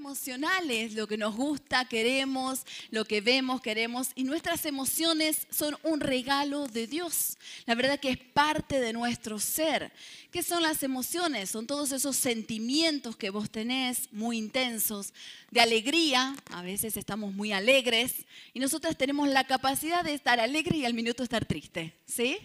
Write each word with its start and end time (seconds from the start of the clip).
emocionales, 0.00 0.94
lo 0.94 1.06
que 1.06 1.18
nos 1.18 1.36
gusta, 1.36 1.84
queremos, 1.84 2.62
lo 2.90 3.04
que 3.04 3.20
vemos, 3.20 3.60
queremos, 3.60 4.08
y 4.14 4.24
nuestras 4.24 4.64
emociones 4.64 5.46
son 5.50 5.76
un 5.82 6.00
regalo 6.00 6.66
de 6.68 6.86
Dios. 6.86 7.36
La 7.66 7.74
verdad 7.74 8.00
que 8.00 8.08
es 8.08 8.16
parte 8.18 8.80
de 8.80 8.94
nuestro 8.94 9.38
ser. 9.38 9.92
¿Qué 10.30 10.42
son 10.42 10.62
las 10.62 10.82
emociones? 10.82 11.50
Son 11.50 11.66
todos 11.66 11.92
esos 11.92 12.16
sentimientos 12.16 13.14
que 13.14 13.28
vos 13.28 13.50
tenés 13.50 14.10
muy 14.10 14.38
intensos, 14.38 15.12
de 15.50 15.60
alegría, 15.60 16.34
a 16.50 16.62
veces 16.62 16.96
estamos 16.96 17.34
muy 17.34 17.52
alegres, 17.52 18.24
y 18.54 18.60
nosotras 18.60 18.96
tenemos 18.96 19.28
la 19.28 19.44
capacidad 19.44 20.02
de 20.02 20.14
estar 20.14 20.40
alegre 20.40 20.78
y 20.78 20.86
al 20.86 20.94
minuto 20.94 21.22
estar 21.22 21.44
triste, 21.44 21.92
¿sí? 22.06 22.38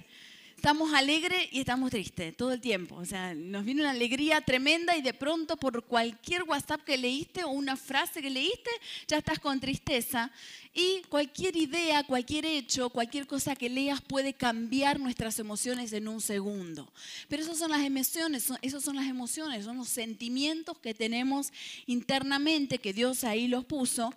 Estamos 0.66 0.96
alegres 0.96 1.48
y 1.52 1.60
estamos 1.60 1.92
tristes 1.92 2.36
todo 2.36 2.52
el 2.52 2.60
tiempo. 2.60 2.96
O 2.96 3.06
sea, 3.06 3.36
nos 3.36 3.64
viene 3.66 3.82
una 3.82 3.92
alegría 3.92 4.42
tremenda 4.42 4.98
y 4.98 5.04
de 5.04 5.14
pronto 5.14 5.58
por 5.58 5.84
cualquier 5.84 6.42
WhatsApp 6.42 6.82
que 6.84 6.98
leíste 6.98 7.44
o 7.44 7.50
una 7.50 7.78
frase 7.78 8.20
que 8.20 8.32
leíste, 8.32 8.72
ya 9.08 9.20
estás 9.20 9.38
con 9.38 9.60
tristeza. 9.60 10.32
Y 10.74 11.04
cualquier 11.08 11.56
idea, 11.56 12.04
cualquier 12.04 12.48
hecho, 12.48 12.90
cualquier 12.90 13.28
cosa 13.28 13.56
que 13.56 13.70
leas 13.70 14.02
puede 14.02 14.34
cambiar 14.34 15.00
nuestras 15.00 15.38
emociones 15.38 15.94
en 15.94 16.08
un 16.08 16.20
segundo. 16.20 16.92
Pero 17.28 17.44
esas 17.44 17.60
son 17.60 17.70
las 17.70 17.82
emociones, 17.82 18.52
esas 18.64 18.84
son 18.84 18.96
las 18.96 19.06
emociones, 19.06 19.66
son 19.66 19.78
los 19.78 19.90
sentimientos 19.90 20.80
que 20.80 20.96
tenemos 20.96 21.54
internamente, 21.86 22.80
que 22.80 22.92
Dios 22.92 23.24
ahí 23.24 23.48
los 23.48 23.66
puso. 23.66 24.12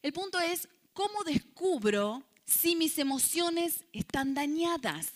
El 0.00 0.14
punto 0.14 0.40
es, 0.40 0.66
¿cómo 0.94 1.24
descubro 1.24 2.22
si 2.46 2.74
mis 2.74 2.96
emociones 2.98 3.84
están 3.92 4.32
dañadas? 4.32 5.12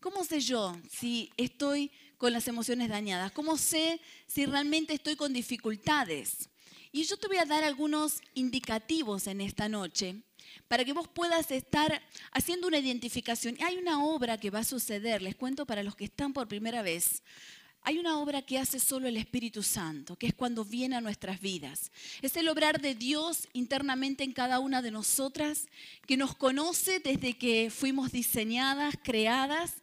¿Cómo 0.00 0.24
sé 0.24 0.40
yo 0.40 0.74
si 0.90 1.30
estoy 1.36 1.90
con 2.16 2.32
las 2.32 2.48
emociones 2.48 2.88
dañadas? 2.88 3.32
¿Cómo 3.32 3.58
sé 3.58 4.00
si 4.26 4.46
realmente 4.46 4.94
estoy 4.94 5.14
con 5.14 5.34
dificultades? 5.34 6.48
Y 6.90 7.04
yo 7.04 7.18
te 7.18 7.28
voy 7.28 7.36
a 7.36 7.44
dar 7.44 7.64
algunos 7.64 8.22
indicativos 8.32 9.26
en 9.26 9.42
esta 9.42 9.68
noche 9.68 10.22
para 10.68 10.86
que 10.86 10.94
vos 10.94 11.06
puedas 11.06 11.50
estar 11.50 12.02
haciendo 12.32 12.66
una 12.66 12.78
identificación. 12.78 13.58
Hay 13.62 13.76
una 13.76 14.02
obra 14.02 14.38
que 14.38 14.48
va 14.48 14.60
a 14.60 14.64
suceder, 14.64 15.20
les 15.20 15.36
cuento 15.36 15.66
para 15.66 15.82
los 15.82 15.94
que 15.94 16.04
están 16.04 16.32
por 16.32 16.48
primera 16.48 16.80
vez. 16.80 17.22
Hay 17.82 17.98
una 17.98 18.18
obra 18.18 18.42
que 18.42 18.58
hace 18.58 18.78
solo 18.78 19.08
el 19.08 19.16
Espíritu 19.16 19.62
Santo, 19.62 20.16
que 20.16 20.26
es 20.26 20.34
cuando 20.34 20.64
viene 20.64 20.96
a 20.96 21.00
nuestras 21.00 21.40
vidas. 21.40 21.90
Es 22.20 22.36
el 22.36 22.48
obrar 22.48 22.80
de 22.80 22.94
Dios 22.94 23.48
internamente 23.54 24.22
en 24.22 24.32
cada 24.32 24.58
una 24.58 24.82
de 24.82 24.90
nosotras, 24.90 25.66
que 26.06 26.18
nos 26.18 26.36
conoce 26.36 27.00
desde 27.00 27.38
que 27.38 27.70
fuimos 27.70 28.12
diseñadas, 28.12 28.96
creadas, 29.02 29.82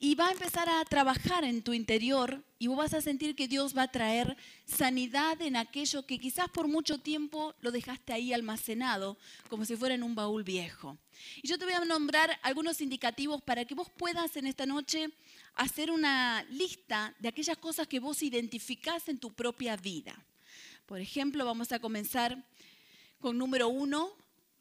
y 0.00 0.14
va 0.14 0.28
a 0.28 0.32
empezar 0.32 0.68
a 0.68 0.84
trabajar 0.84 1.42
en 1.42 1.62
tu 1.62 1.72
interior 1.72 2.42
y 2.60 2.68
vos 2.68 2.76
vas 2.76 2.94
a 2.94 3.00
sentir 3.00 3.34
que 3.34 3.48
Dios 3.48 3.76
va 3.76 3.82
a 3.82 3.90
traer 3.90 4.36
sanidad 4.64 5.40
en 5.42 5.56
aquello 5.56 6.06
que 6.06 6.18
quizás 6.18 6.48
por 6.50 6.68
mucho 6.68 6.98
tiempo 6.98 7.54
lo 7.60 7.72
dejaste 7.72 8.12
ahí 8.12 8.32
almacenado, 8.32 9.16
como 9.48 9.64
si 9.64 9.76
fuera 9.76 9.96
en 9.96 10.04
un 10.04 10.14
baúl 10.14 10.44
viejo. 10.44 10.96
Y 11.42 11.48
yo 11.48 11.58
te 11.58 11.64
voy 11.64 11.74
a 11.74 11.84
nombrar 11.84 12.38
algunos 12.42 12.80
indicativos 12.80 13.42
para 13.42 13.64
que 13.64 13.74
vos 13.74 13.90
puedas 13.90 14.36
en 14.36 14.46
esta 14.46 14.66
noche 14.66 15.10
hacer 15.54 15.90
una 15.90 16.44
lista 16.44 17.14
de 17.18 17.28
aquellas 17.28 17.58
cosas 17.58 17.88
que 17.88 17.98
vos 17.98 18.22
identificás 18.22 19.08
en 19.08 19.18
tu 19.18 19.32
propia 19.32 19.76
vida. 19.76 20.16
Por 20.86 21.00
ejemplo, 21.00 21.44
vamos 21.44 21.72
a 21.72 21.80
comenzar 21.80 22.40
con 23.20 23.36
número 23.36 23.68
uno. 23.68 24.12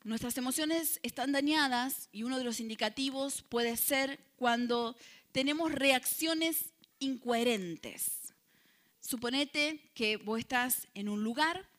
Nuestras 0.04 0.38
emociones 0.38 1.00
están 1.04 1.32
dañadas 1.32 2.10
y 2.12 2.24
uno 2.24 2.38
de 2.38 2.44
los 2.44 2.60
indicativos 2.60 3.44
puede 3.50 3.78
ser 3.78 4.20
cuando 4.38 4.96
tenemos 5.38 5.72
reacciones 5.72 6.74
incoherentes. 6.98 8.34
Suponete 9.00 9.92
que 9.94 10.18
vos 10.18 10.40
estás 10.40 10.88
en 10.96 11.10
un 11.10 11.24
lugar 11.24 11.70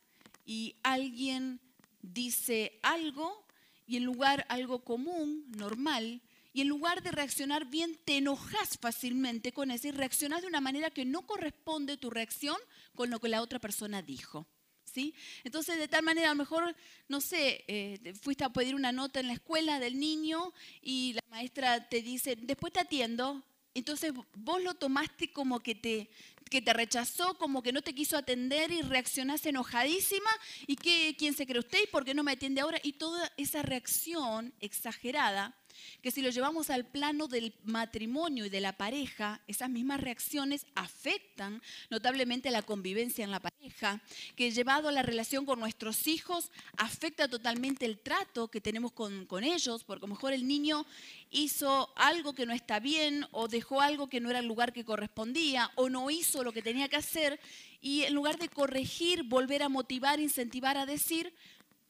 y 0.45 0.77
alguien 0.81 1.59
dice 2.01 2.79
algo 2.83 3.45
y 3.85 3.97
en 3.97 4.05
lugar 4.05 4.45
algo 4.47 4.85
común, 4.85 5.43
normal, 5.57 6.21
y 6.53 6.61
en 6.61 6.69
lugar 6.69 7.03
de 7.03 7.11
reaccionar 7.11 7.65
bien, 7.65 7.99
te 8.05 8.15
enojas 8.15 8.77
fácilmente 8.79 9.51
con 9.51 9.71
eso 9.71 9.89
y 9.89 9.91
reaccionas 9.91 10.39
de 10.39 10.47
una 10.47 10.61
manera 10.61 10.89
que 10.89 11.03
no 11.03 11.27
corresponde 11.27 11.97
tu 11.97 12.09
reacción 12.09 12.55
con 12.95 13.09
lo 13.09 13.19
que 13.19 13.27
la 13.27 13.41
otra 13.41 13.59
persona 13.59 14.01
dijo. 14.01 14.47
¿Sí? 14.85 15.13
Entonces, 15.43 15.77
de 15.77 15.89
tal 15.89 16.03
manera, 16.03 16.31
a 16.31 16.33
lo 16.33 16.39
mejor, 16.39 16.75
no 17.09 17.19
sé, 17.19 17.65
eh, 17.67 18.13
fuiste 18.21 18.45
a 18.45 18.53
pedir 18.53 18.73
una 18.73 18.93
nota 18.93 19.19
en 19.19 19.27
la 19.27 19.33
escuela 19.33 19.79
del 19.79 19.99
niño 19.99 20.53
y 20.81 21.13
la 21.13 21.21
maestra 21.29 21.89
te 21.89 22.01
dice, 22.01 22.35
después 22.37 22.73
te 22.73 22.79
atiendo, 22.79 23.43
entonces 23.73 24.13
vos 24.35 24.63
lo 24.63 24.73
tomaste 24.73 25.31
como 25.31 25.59
que 25.59 25.75
te, 25.75 26.09
que 26.49 26.61
te 26.61 26.73
rechazó, 26.73 27.37
como 27.37 27.61
que 27.61 27.71
no 27.71 27.81
te 27.81 27.93
quiso 27.93 28.17
atender 28.17 28.71
y 28.71 28.81
reaccionaste 28.81 29.49
enojadísima. 29.49 30.29
¿Y 30.67 30.75
qué, 30.75 31.15
quién 31.17 31.33
se 31.33 31.45
cree 31.45 31.59
usted? 31.59 31.79
¿Y 31.83 31.87
por 31.87 32.05
qué 32.05 32.13
no 32.13 32.23
me 32.23 32.31
atiende 32.31 32.61
ahora? 32.61 32.79
Y 32.83 32.93
toda 32.93 33.31
esa 33.37 33.61
reacción 33.61 34.53
exagerada 34.59 35.58
que 36.01 36.11
si 36.11 36.21
lo 36.21 36.29
llevamos 36.29 36.69
al 36.69 36.85
plano 36.85 37.27
del 37.27 37.53
matrimonio 37.63 38.45
y 38.45 38.49
de 38.49 38.61
la 38.61 38.73
pareja, 38.73 39.41
esas 39.47 39.69
mismas 39.69 40.01
reacciones 40.01 40.65
afectan 40.75 41.61
notablemente 41.89 42.51
la 42.51 42.61
convivencia 42.61 43.23
en 43.23 43.31
la 43.31 43.39
pareja, 43.39 44.01
que 44.35 44.51
llevado 44.51 44.89
a 44.89 44.91
la 44.91 45.03
relación 45.03 45.45
con 45.45 45.59
nuestros 45.59 46.07
hijos, 46.07 46.51
afecta 46.77 47.27
totalmente 47.27 47.85
el 47.85 47.99
trato 47.99 48.49
que 48.49 48.61
tenemos 48.61 48.91
con, 48.91 49.25
con 49.25 49.43
ellos, 49.43 49.83
porque 49.83 50.05
a 50.05 50.07
lo 50.07 50.15
mejor 50.15 50.33
el 50.33 50.47
niño 50.47 50.85
hizo 51.31 51.91
algo 51.95 52.33
que 52.33 52.45
no 52.45 52.53
está 52.53 52.79
bien 52.79 53.25
o 53.31 53.47
dejó 53.47 53.81
algo 53.81 54.09
que 54.09 54.19
no 54.19 54.29
era 54.29 54.39
el 54.39 54.47
lugar 54.47 54.73
que 54.73 54.85
correspondía 54.85 55.71
o 55.75 55.89
no 55.89 56.09
hizo 56.09 56.43
lo 56.43 56.51
que 56.51 56.61
tenía 56.61 56.87
que 56.87 56.95
hacer 56.95 57.39
y 57.81 58.03
en 58.03 58.13
lugar 58.13 58.37
de 58.37 58.49
corregir, 58.49 59.23
volver 59.23 59.63
a 59.63 59.69
motivar, 59.69 60.19
incentivar 60.19 60.77
a 60.77 60.85
decir, 60.85 61.33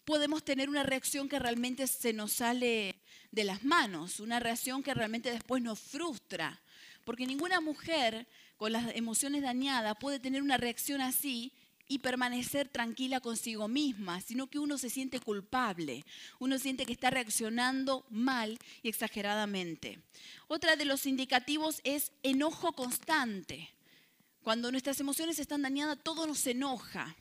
podemos 0.06 0.44
tener 0.44 0.70
una 0.70 0.84
reacción 0.84 1.30
que 1.30 1.40
realmente 1.40 1.88
se 1.88 2.14
nos 2.14 2.34
sale 2.34 2.99
de 3.32 3.44
las 3.44 3.64
manos, 3.64 4.20
una 4.20 4.40
reacción 4.40 4.84
que 4.84 4.94
realmente 4.94 5.32
después 5.32 5.62
nos 5.62 5.80
frustra. 5.80 6.62
Porque 7.06 7.26
ninguna 7.26 7.62
mujer 7.62 8.28
con 8.58 8.72
las 8.74 8.96
emociones 8.96 9.42
dañadas 9.42 9.96
puede 10.00 10.20
tener 10.20 10.42
una 10.42 10.58
reacción 10.58 11.02
así 11.02 11.54
y 11.88 12.00
permanecer 12.00 12.70
tranquila 12.70 13.20
consigo 13.20 13.68
misma, 13.68 14.22
sino 14.22 14.48
que 14.48 14.60
uno 14.60 14.78
se 14.78 14.92
siente 14.92 15.20
culpable, 15.20 16.06
uno 16.38 16.60
siente 16.60 16.86
que 16.86 16.94
está 16.94 17.10
reaccionando 17.10 18.06
mal 18.12 18.60
y 18.84 18.90
exageradamente. 18.90 20.00
Otra 20.48 20.76
de 20.76 20.86
los 20.86 21.08
indicativos 21.08 21.82
es 21.84 22.12
enojo 22.22 22.74
constante. 22.74 23.74
Cuando 24.44 24.72
nuestras 24.72 25.00
emociones 25.00 25.40
están 25.40 25.64
dañadas, 25.64 25.98
todo 26.04 26.28
nos 26.28 26.46
enoja. 26.46 27.16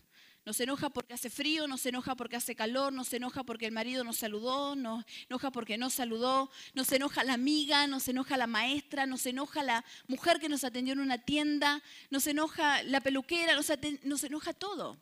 Nos 0.49 0.61
enoja 0.61 0.89
porque 0.89 1.13
hace 1.13 1.29
frío, 1.29 1.69
nos 1.69 1.85
enoja 1.85 2.15
porque 2.15 2.37
hace 2.37 2.55
calor, 2.55 2.91
nos 2.91 3.13
enoja 3.13 3.45
porque 3.45 3.67
el 3.67 3.73
marido 3.73 4.03
nos 4.03 4.17
saludó, 4.17 4.75
nos 4.77 5.05
enoja 5.29 5.51
porque 5.51 5.77
no 5.77 5.91
saludó, 5.91 6.51
nos 6.73 6.91
enoja 6.91 7.23
la 7.23 7.35
amiga, 7.35 7.87
nos 7.87 8.09
enoja 8.09 8.39
la 8.39 8.47
maestra, 8.47 9.05
nos 9.05 9.27
enoja 9.27 9.63
la 9.63 9.85
mujer 10.07 10.41
que 10.41 10.49
nos 10.49 10.65
atendió 10.65 10.95
en 10.95 11.01
una 11.01 11.19
tienda, 11.19 11.83
nos 12.09 12.27
enoja 12.27 12.83
la 12.85 13.03
peluquera, 13.03 13.57
nos, 13.57 14.25
enoja 14.25 14.55
todo. 14.55 14.97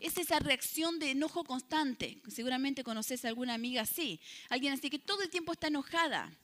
Es 0.00 0.18
esa 0.18 0.40
reacción 0.40 0.98
de 0.98 1.12
enojo 1.12 1.44
constante. 1.44 2.20
Seguramente 2.26 2.82
conoces 2.82 3.24
a 3.24 3.28
alguna 3.28 3.54
amiga 3.54 3.82
así. 3.82 4.20
Alguien 4.48 4.72
así 4.72 4.90
que 4.90 4.98
todo 4.98 5.22
el 5.22 5.30
tiempo 5.30 5.52
está 5.52 5.68
enojada. 5.68 6.36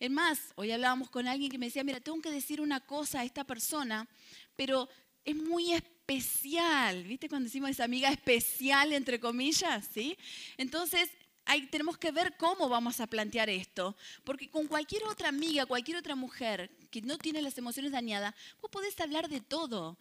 Es 0.00 0.10
más, 0.10 0.52
hoy 0.56 0.72
hablábamos 0.72 1.10
con 1.10 1.28
alguien 1.28 1.48
que 1.48 1.58
me 1.58 1.66
decía, 1.66 1.84
mira, 1.84 2.00
tengo 2.00 2.20
que 2.20 2.32
decir 2.32 2.60
una 2.60 2.80
cosa 2.80 3.20
a 3.20 3.24
esta 3.24 3.44
persona, 3.44 4.08
pero 4.56 4.88
es 5.24 5.36
muy 5.36 5.72
especial, 5.72 7.04
¿viste? 7.04 7.28
Cuando 7.28 7.46
decimos 7.46 7.70
esa 7.70 7.84
amiga 7.84 8.10
especial, 8.10 8.92
entre 8.92 9.20
comillas, 9.20 9.88
¿sí? 9.92 10.16
Entonces, 10.56 11.10
hay, 11.44 11.66
tenemos 11.66 11.98
que 11.98 12.12
ver 12.12 12.36
cómo 12.36 12.68
vamos 12.68 13.00
a 13.00 13.06
plantear 13.06 13.50
esto, 13.50 13.96
porque 14.24 14.48
con 14.48 14.68
cualquier 14.68 15.04
otra 15.04 15.28
amiga, 15.28 15.66
cualquier 15.66 15.96
otra 15.96 16.14
mujer 16.14 16.70
que 16.90 17.02
no 17.02 17.18
tiene 17.18 17.42
las 17.42 17.58
emociones 17.58 17.92
dañadas, 17.92 18.34
vos 18.60 18.70
podés 18.70 18.98
hablar 19.00 19.28
de 19.28 19.40
todo. 19.40 19.98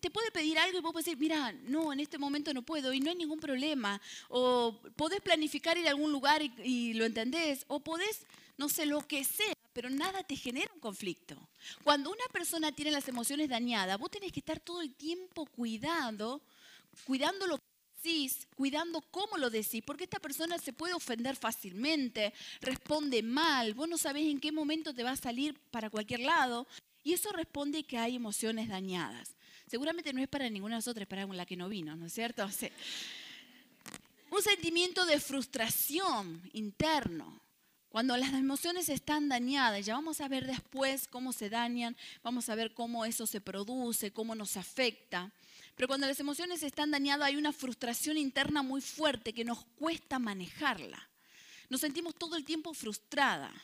te 0.00 0.10
puede 0.10 0.30
pedir 0.30 0.58
algo 0.58 0.78
y 0.78 0.80
vos 0.80 0.92
podés 0.92 1.06
decir, 1.06 1.18
mira, 1.18 1.52
no, 1.52 1.92
en 1.92 2.00
este 2.00 2.18
momento 2.18 2.54
no 2.54 2.62
puedo 2.62 2.92
y 2.92 3.00
no 3.00 3.10
hay 3.10 3.16
ningún 3.16 3.40
problema. 3.40 4.00
O 4.28 4.80
podés 4.96 5.20
planificar 5.20 5.76
ir 5.76 5.86
a 5.86 5.90
algún 5.90 6.12
lugar 6.12 6.42
y, 6.42 6.52
y 6.62 6.94
lo 6.94 7.04
entendés. 7.04 7.64
O 7.68 7.80
podés, 7.80 8.26
no 8.56 8.68
sé, 8.68 8.86
lo 8.86 9.06
que 9.06 9.24
sea 9.24 9.54
pero 9.74 9.90
nada 9.90 10.22
te 10.22 10.36
genera 10.36 10.72
un 10.72 10.80
conflicto. 10.80 11.36
Cuando 11.82 12.10
una 12.10 12.24
persona 12.32 12.72
tiene 12.72 12.92
las 12.92 13.08
emociones 13.08 13.48
dañadas, 13.48 13.98
vos 13.98 14.10
tenés 14.10 14.32
que 14.32 14.38
estar 14.40 14.60
todo 14.60 14.80
el 14.80 14.94
tiempo 14.94 15.44
cuidando, 15.46 16.40
cuidando 17.04 17.46
lo 17.46 17.58
que 17.58 17.64
decís, 18.02 18.46
cuidando 18.56 19.02
cómo 19.10 19.36
lo 19.36 19.50
decís, 19.50 19.82
porque 19.84 20.04
esta 20.04 20.20
persona 20.20 20.58
se 20.58 20.72
puede 20.72 20.94
ofender 20.94 21.36
fácilmente, 21.36 22.32
responde 22.60 23.22
mal, 23.22 23.74
vos 23.74 23.88
no 23.88 23.98
sabés 23.98 24.26
en 24.26 24.40
qué 24.40 24.52
momento 24.52 24.94
te 24.94 25.02
va 25.02 25.10
a 25.10 25.16
salir 25.16 25.58
para 25.70 25.90
cualquier 25.90 26.20
lado, 26.20 26.66
y 27.02 27.12
eso 27.12 27.32
responde 27.32 27.84
que 27.84 27.98
hay 27.98 28.16
emociones 28.16 28.68
dañadas. 28.68 29.34
Seguramente 29.66 30.12
no 30.12 30.22
es 30.22 30.28
para 30.28 30.48
ninguna 30.48 30.76
de 30.76 30.78
nosotras, 30.78 31.02
es 31.02 31.08
para 31.08 31.26
la 31.26 31.46
que 31.46 31.56
no 31.56 31.68
vino, 31.68 31.96
¿no 31.96 32.06
es 32.06 32.12
cierto? 32.12 32.48
un 34.30 34.42
sentimiento 34.42 35.04
de 35.04 35.20
frustración 35.20 36.40
interno. 36.52 37.43
Cuando 37.94 38.16
las 38.16 38.32
emociones 38.32 38.88
están 38.88 39.28
dañadas, 39.28 39.86
ya 39.86 39.94
vamos 39.94 40.20
a 40.20 40.26
ver 40.26 40.48
después 40.48 41.06
cómo 41.06 41.32
se 41.32 41.48
dañan, 41.48 41.96
vamos 42.24 42.48
a 42.48 42.56
ver 42.56 42.74
cómo 42.74 43.04
eso 43.04 43.24
se 43.24 43.40
produce, 43.40 44.10
cómo 44.10 44.34
nos 44.34 44.56
afecta. 44.56 45.30
Pero 45.76 45.86
cuando 45.86 46.08
las 46.08 46.18
emociones 46.18 46.64
están 46.64 46.90
dañadas 46.90 47.28
hay 47.28 47.36
una 47.36 47.52
frustración 47.52 48.18
interna 48.18 48.64
muy 48.64 48.80
fuerte 48.80 49.32
que 49.32 49.44
nos 49.44 49.64
cuesta 49.78 50.18
manejarla. 50.18 51.08
Nos 51.68 51.82
sentimos 51.82 52.16
todo 52.16 52.34
el 52.34 52.44
tiempo 52.44 52.74
frustrada. 52.74 53.54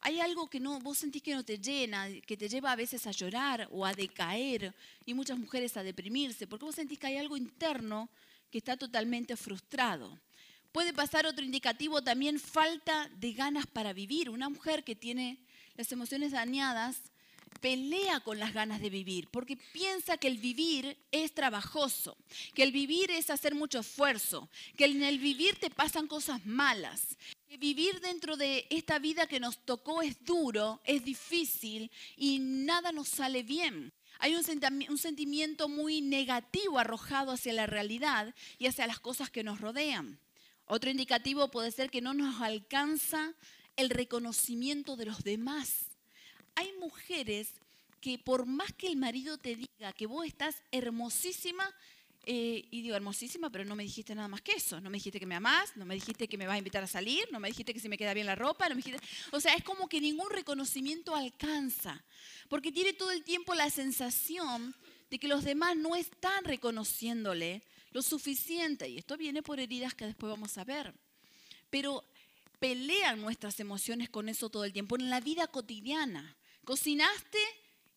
Hay 0.00 0.18
algo 0.18 0.50
que 0.50 0.58
no, 0.58 0.80
vos 0.80 0.98
sentís 0.98 1.22
que 1.22 1.36
no 1.36 1.44
te 1.44 1.56
llena, 1.56 2.08
que 2.26 2.36
te 2.36 2.48
lleva 2.48 2.72
a 2.72 2.76
veces 2.76 3.06
a 3.06 3.12
llorar 3.12 3.68
o 3.70 3.86
a 3.86 3.94
decaer 3.94 4.74
y 5.04 5.14
muchas 5.14 5.38
mujeres 5.38 5.76
a 5.76 5.84
deprimirse, 5.84 6.48
porque 6.48 6.64
vos 6.64 6.74
sentís 6.74 6.98
que 6.98 7.06
hay 7.06 7.18
algo 7.18 7.36
interno 7.36 8.10
que 8.50 8.58
está 8.58 8.76
totalmente 8.76 9.36
frustrado. 9.36 10.18
Puede 10.76 10.92
pasar 10.92 11.24
otro 11.24 11.42
indicativo 11.42 12.02
también, 12.02 12.38
falta 12.38 13.08
de 13.16 13.32
ganas 13.32 13.66
para 13.66 13.94
vivir. 13.94 14.28
Una 14.28 14.50
mujer 14.50 14.84
que 14.84 14.94
tiene 14.94 15.38
las 15.74 15.90
emociones 15.90 16.32
dañadas 16.32 16.98
pelea 17.62 18.20
con 18.20 18.38
las 18.38 18.52
ganas 18.52 18.82
de 18.82 18.90
vivir, 18.90 19.26
porque 19.30 19.56
piensa 19.56 20.18
que 20.18 20.28
el 20.28 20.36
vivir 20.36 20.98
es 21.10 21.32
trabajoso, 21.32 22.18
que 22.52 22.62
el 22.62 22.72
vivir 22.72 23.10
es 23.10 23.30
hacer 23.30 23.54
mucho 23.54 23.78
esfuerzo, 23.78 24.50
que 24.76 24.84
en 24.84 25.02
el 25.02 25.18
vivir 25.18 25.56
te 25.58 25.70
pasan 25.70 26.08
cosas 26.08 26.44
malas, 26.44 27.16
que 27.48 27.56
vivir 27.56 28.02
dentro 28.02 28.36
de 28.36 28.66
esta 28.68 28.98
vida 28.98 29.26
que 29.26 29.40
nos 29.40 29.56
tocó 29.64 30.02
es 30.02 30.22
duro, 30.26 30.82
es 30.84 31.02
difícil 31.02 31.90
y 32.18 32.38
nada 32.38 32.92
nos 32.92 33.08
sale 33.08 33.42
bien. 33.42 33.94
Hay 34.18 34.34
un, 34.34 34.98
sentimiento 34.98 35.70
muy 35.70 36.02
negativo 36.02 36.78
arrojado 36.78 37.32
hacia 37.32 37.54
la 37.54 37.64
realidad 37.64 38.34
y 38.58 38.66
hacia 38.66 38.86
las 38.86 39.00
cosas 39.00 39.30
que 39.30 39.42
nos 39.42 39.62
rodean. 39.62 40.20
Otro 40.66 40.90
indicativo 40.90 41.50
puede 41.50 41.70
ser 41.70 41.90
que 41.90 42.00
no 42.00 42.14
nos 42.14 42.40
alcanza 42.40 43.34
el 43.76 43.90
reconocimiento 43.90 44.96
de 44.96 45.06
los 45.06 45.22
demás 45.24 45.86
hay 46.56 46.72
mujeres 46.80 47.48
que 48.00 48.18
por 48.18 48.46
más 48.46 48.72
que 48.72 48.88
el 48.88 48.96
marido 48.96 49.38
te 49.38 49.54
diga 49.54 49.92
que 49.92 50.06
vos 50.06 50.26
estás 50.26 50.56
hermosísima, 50.72 51.72
eh, 52.28 52.66
y 52.72 52.82
digo 52.82 52.96
hermosísima, 52.96 53.50
pero 53.50 53.64
no 53.64 53.76
me 53.76 53.84
dijiste 53.84 54.14
nada 54.14 54.26
más 54.26 54.40
que 54.40 54.52
eso. 54.52 54.80
No 54.80 54.90
me 54.90 54.96
dijiste 54.96 55.20
que 55.20 55.26
me 55.26 55.36
amás, 55.36 55.76
no 55.76 55.84
me 55.84 55.94
dijiste 55.94 56.26
que 56.26 56.36
me 56.36 56.46
vas 56.46 56.56
a 56.56 56.58
invitar 56.58 56.82
a 56.82 56.88
salir, 56.88 57.28
no 57.30 57.38
me 57.38 57.48
dijiste 57.48 57.72
que 57.72 57.78
si 57.78 57.88
me 57.88 57.96
queda 57.96 58.14
bien 58.14 58.26
la 58.26 58.34
ropa, 58.34 58.68
no 58.68 58.74
me 58.74 58.82
dijiste... 58.82 59.00
O 59.30 59.38
sea, 59.38 59.54
es 59.54 59.62
como 59.62 59.88
que 59.88 60.00
ningún 60.00 60.30
reconocimiento 60.30 61.14
alcanza, 61.14 62.02
porque 62.48 62.72
tiene 62.72 62.94
todo 62.94 63.12
el 63.12 63.22
tiempo 63.22 63.54
la 63.54 63.70
sensación 63.70 64.74
de 65.08 65.18
que 65.20 65.28
los 65.28 65.44
demás 65.44 65.76
no 65.76 65.94
están 65.94 66.44
reconociéndole 66.44 67.62
lo 67.96 68.02
suficiente. 68.02 68.86
Y 68.90 68.98
esto 68.98 69.16
viene 69.16 69.42
por 69.42 69.58
heridas 69.58 69.94
que 69.94 70.04
después 70.04 70.30
vamos 70.30 70.58
a 70.58 70.64
ver. 70.64 70.94
Pero 71.70 72.04
pelean 72.58 73.22
nuestras 73.22 73.58
emociones 73.58 74.10
con 74.10 74.28
eso 74.28 74.50
todo 74.50 74.64
el 74.64 74.72
tiempo 74.74 74.96
en 74.96 75.08
la 75.08 75.20
vida 75.20 75.46
cotidiana. 75.46 76.36
Cocinaste 76.64 77.38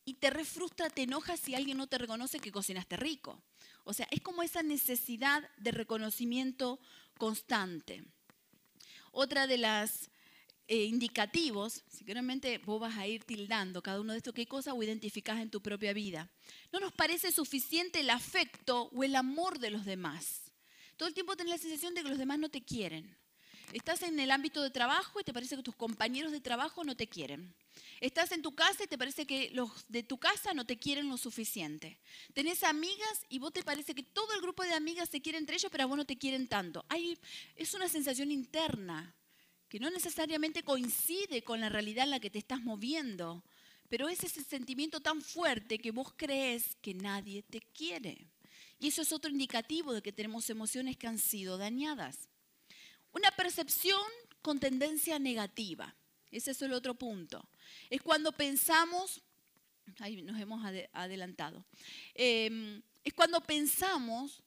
y 0.06 0.14
te 0.14 0.30
refrustra, 0.30 0.90
te 0.90 1.04
enojas 1.04 1.42
si 1.42 1.54
alguien 1.54 1.78
no 1.78 1.88
te 1.88 1.98
reconoce 1.98 2.40
que 2.40 2.50
cocinaste 2.50 2.96
rico. 2.96 3.44
O 3.84 3.92
sea, 3.92 4.08
es 4.10 4.22
como 4.22 4.42
esa 4.42 4.64
necesidad 4.64 5.44
de 5.58 5.72
reconocimiento 5.72 6.80
constante. 7.18 8.06
Otra 9.12 9.48
de 9.48 9.58
las 9.58 10.10
eh, 10.72 10.86
indicativos, 10.86 11.84
seguramente 11.88 12.60
vos 12.60 12.80
vas 12.80 12.96
a 12.96 13.08
ir 13.08 13.24
tildando 13.24 13.82
cada 13.82 14.00
uno 14.00 14.14
de 14.14 14.20
estos, 14.20 14.36
qué 14.36 14.46
cosa 14.46 14.76
o 14.76 14.84
identificás 14.84 15.40
en 15.40 15.50
tu 15.50 15.62
propia 15.62 15.94
vida. 15.94 16.30
No 16.72 16.80
nos 16.80 16.94
parece 16.94 17.32
suficiente 17.32 18.02
el 18.02 18.12
afecto 18.12 18.84
o 18.94 19.04
el 19.04 19.16
amor 19.16 19.58
de 19.58 19.72
los 19.72 19.84
demás. 19.84 20.52
Todo 20.96 21.10
el 21.10 21.16
tiempo 21.16 21.36
tenés 21.36 21.54
la 21.54 21.58
sensación 21.58 21.96
de 21.96 22.04
que 22.04 22.10
los 22.10 22.20
demás 22.20 22.38
no 22.38 22.50
te 22.50 22.62
quieren. 22.62 23.18
Estás 23.74 24.04
en 24.04 24.20
el 24.20 24.30
ámbito 24.30 24.62
de 24.62 24.70
trabajo 24.70 25.20
y 25.20 25.24
te 25.24 25.34
parece 25.34 25.56
que 25.56 25.64
tus 25.64 25.76
compañeros 25.76 26.32
de 26.32 26.40
trabajo 26.40 26.84
no 26.84 26.96
te 26.96 27.08
quieren. 27.08 27.56
Estás 28.00 28.32
en 28.32 28.44
tu 28.44 28.54
casa 28.54 28.84
y 28.84 28.88
te 28.88 28.98
parece 29.00 29.26
que 29.26 29.50
los 29.52 29.72
de 29.88 30.04
tu 30.04 30.20
casa 30.20 30.54
no 30.54 30.68
te 30.68 30.78
quieren 30.78 31.10
lo 31.10 31.18
suficiente. 31.18 31.98
Tenés 32.36 32.62
amigas 32.62 33.26
y 33.28 33.40
vos 33.40 33.54
te 33.54 33.64
parece 33.64 33.96
que 33.96 34.04
todo 34.04 34.36
el 34.36 34.42
grupo 34.42 34.62
de 34.62 34.74
amigas 34.74 35.10
se 35.10 35.20
quiere 35.20 35.40
entre 35.40 35.56
ellos, 35.56 35.72
pero 35.72 35.88
vos 35.88 35.98
no 35.98 36.06
te 36.06 36.20
quieren 36.20 36.48
tanto. 36.48 36.86
Hay, 36.90 37.18
es 37.56 37.74
una 37.74 37.90
sensación 37.90 38.30
interna 38.30 39.16
que 39.70 39.80
no 39.80 39.90
necesariamente 39.92 40.64
coincide 40.64 41.44
con 41.44 41.62
la 41.62 41.70
realidad 41.70 42.06
en 42.06 42.12
la 42.12 42.20
que 42.20 42.32
te 42.32 42.40
estás 42.40 42.62
moviendo, 42.62 43.44
pero 43.88 44.10
es 44.10 44.24
ese 44.24 44.44
sentimiento 44.44 45.00
tan 45.00 45.22
fuerte 45.22 45.78
que 45.78 45.92
vos 45.92 46.12
crees 46.16 46.76
que 46.82 46.96
nadie 46.96 47.44
te 47.44 47.62
quiere. 47.62 48.28
Y 48.80 48.88
eso 48.88 49.04
es 49.04 49.12
otro 49.12 49.30
indicativo 49.30 49.94
de 49.94 50.02
que 50.02 50.12
tenemos 50.12 50.50
emociones 50.50 50.98
que 50.98 51.08
han 51.08 51.20
sido 51.20 51.58
dañadas. 51.58 52.30
Una 53.12 53.30
percepción 53.32 54.02
con 54.42 54.60
tendencia 54.60 55.20
negativa. 55.20 55.96
Ese 56.32 56.52
es 56.52 56.62
el 56.62 56.74
otro 56.74 56.96
punto. 56.96 57.48
Es 57.90 58.02
cuando 58.02 58.32
pensamos, 58.32 59.22
ahí 60.00 60.22
nos 60.22 60.40
hemos 60.40 60.64
adelantado, 60.94 61.64
em, 62.16 62.82
es 63.04 63.14
cuando 63.14 63.42
pensamos 63.42 64.42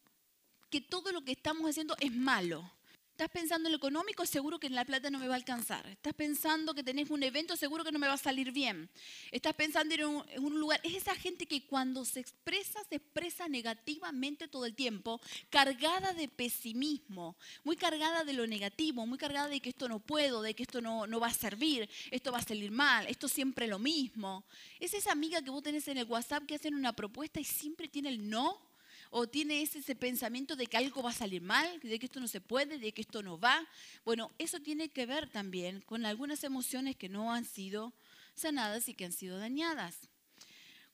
que 0.71 0.81
todo 0.81 1.13
lo 1.13 1.23
que 1.23 1.33
estamos 1.33 1.69
haciendo 1.69 1.97
es 2.01 2.13
malo 2.13 2.73
Estás 3.13 3.29
pensando 3.29 3.69
en 3.69 3.73
lo 3.73 3.77
económico, 3.77 4.25
seguro 4.25 4.59
que 4.59 4.67
en 4.67 4.75
la 4.75 4.87
plata 4.87 5.11
no 5.11 5.19
me 5.19 5.29
va 5.29 5.35
a 5.35 5.37
alcanzar. 5.37 5.87
Estás 5.87 6.15
pensando 6.15 6.75
que 6.75 6.83
tenés 6.83 7.11
un 7.11 7.23
evento, 7.23 7.57
seguro 7.57 7.85
que 7.85 7.93
no 7.93 7.99
me 7.99 8.09
va 8.09 8.15
a 8.15 8.19
salir 8.19 8.53
bien. 8.53 8.89
Estás 9.31 9.53
pensando 9.55 9.95
en 9.95 10.05
un, 10.07 10.25
en 10.31 10.43
un, 10.43 10.59
lugar. 10.59 10.81
Es 10.83 10.95
esa 10.95 11.15
gente 11.15 11.45
que 11.45 11.67
cuando 11.67 12.07
se 12.07 12.21
expresa, 12.21 12.81
se 12.89 12.97
expresa 12.97 13.49
negativamente 13.49 14.49
todo 14.49 14.65
el 14.65 14.75
tiempo, 14.75 15.21
cargada 15.51 16.15
de 16.15 16.27
pesimismo, 16.27 17.37
muy 17.65 17.77
cargada 17.77 18.25
de 18.25 18.33
lo 18.33 18.47
negativo, 18.47 19.07
muy 19.07 19.19
cargada 19.19 19.49
de 19.49 19.61
que 19.61 19.69
esto 19.69 19.91
no 19.91 20.01
puedo, 20.01 20.41
de 20.41 20.55
que 20.55 20.63
esto 20.63 20.81
no, 20.81 21.07
no 21.07 21.21
va 21.21 21.29
a 21.29 21.35
servir, 21.35 21.89
esto 22.11 22.33
va 22.33 22.39
a 22.39 22.43
salir 22.43 22.71
mal, 22.71 23.07
esto 23.09 23.29
siempre 23.29 23.69
lo 23.69 23.79
mismo. 23.79 24.43
Es 24.81 24.95
esa 24.95 25.13
amiga 25.13 25.43
que 25.43 25.51
vos 25.51 25.63
tenés 25.63 25.87
en 25.87 25.99
el 25.99 26.07
WhatsApp 26.07 26.47
que 26.47 26.55
hacen 26.55 26.75
una 26.75 26.95
propuesta 26.95 27.39
y 27.39 27.45
siempre 27.45 27.89
tiene 27.89 28.09
el 28.09 28.31
no 28.31 28.72
o 29.15 29.27
tiene 29.29 29.61
ese, 29.61 29.95
pensamiento 29.95 30.57
de 30.57 30.67
que 30.67 30.79
algo 30.79 31.03
va 31.03 31.11
a 31.11 31.15
salir 31.15 31.43
mal, 31.43 31.69
de 31.81 31.99
que 31.99 32.07
esto 32.07 32.19
no 32.19 32.27
se 32.27 32.41
puede, 32.41 32.79
de 32.79 32.93
que 32.93 33.03
esto 33.03 33.23
no 33.23 33.39
va. 33.39 33.63
Bueno, 34.07 34.33
eso 34.39 34.59
tiene 34.61 34.89
que 34.89 35.05
ver 35.05 35.29
también 35.29 35.83
con 35.83 36.07
algunas 36.07 36.43
emociones 36.45 36.97
que 36.97 37.11
no 37.11 37.31
han 37.31 37.45
sido 37.45 37.93
sanadas 38.35 38.89
y 38.89 38.95
que 38.95 39.05
han 39.05 39.13
sido 39.13 39.39
dañadas. 39.39 40.09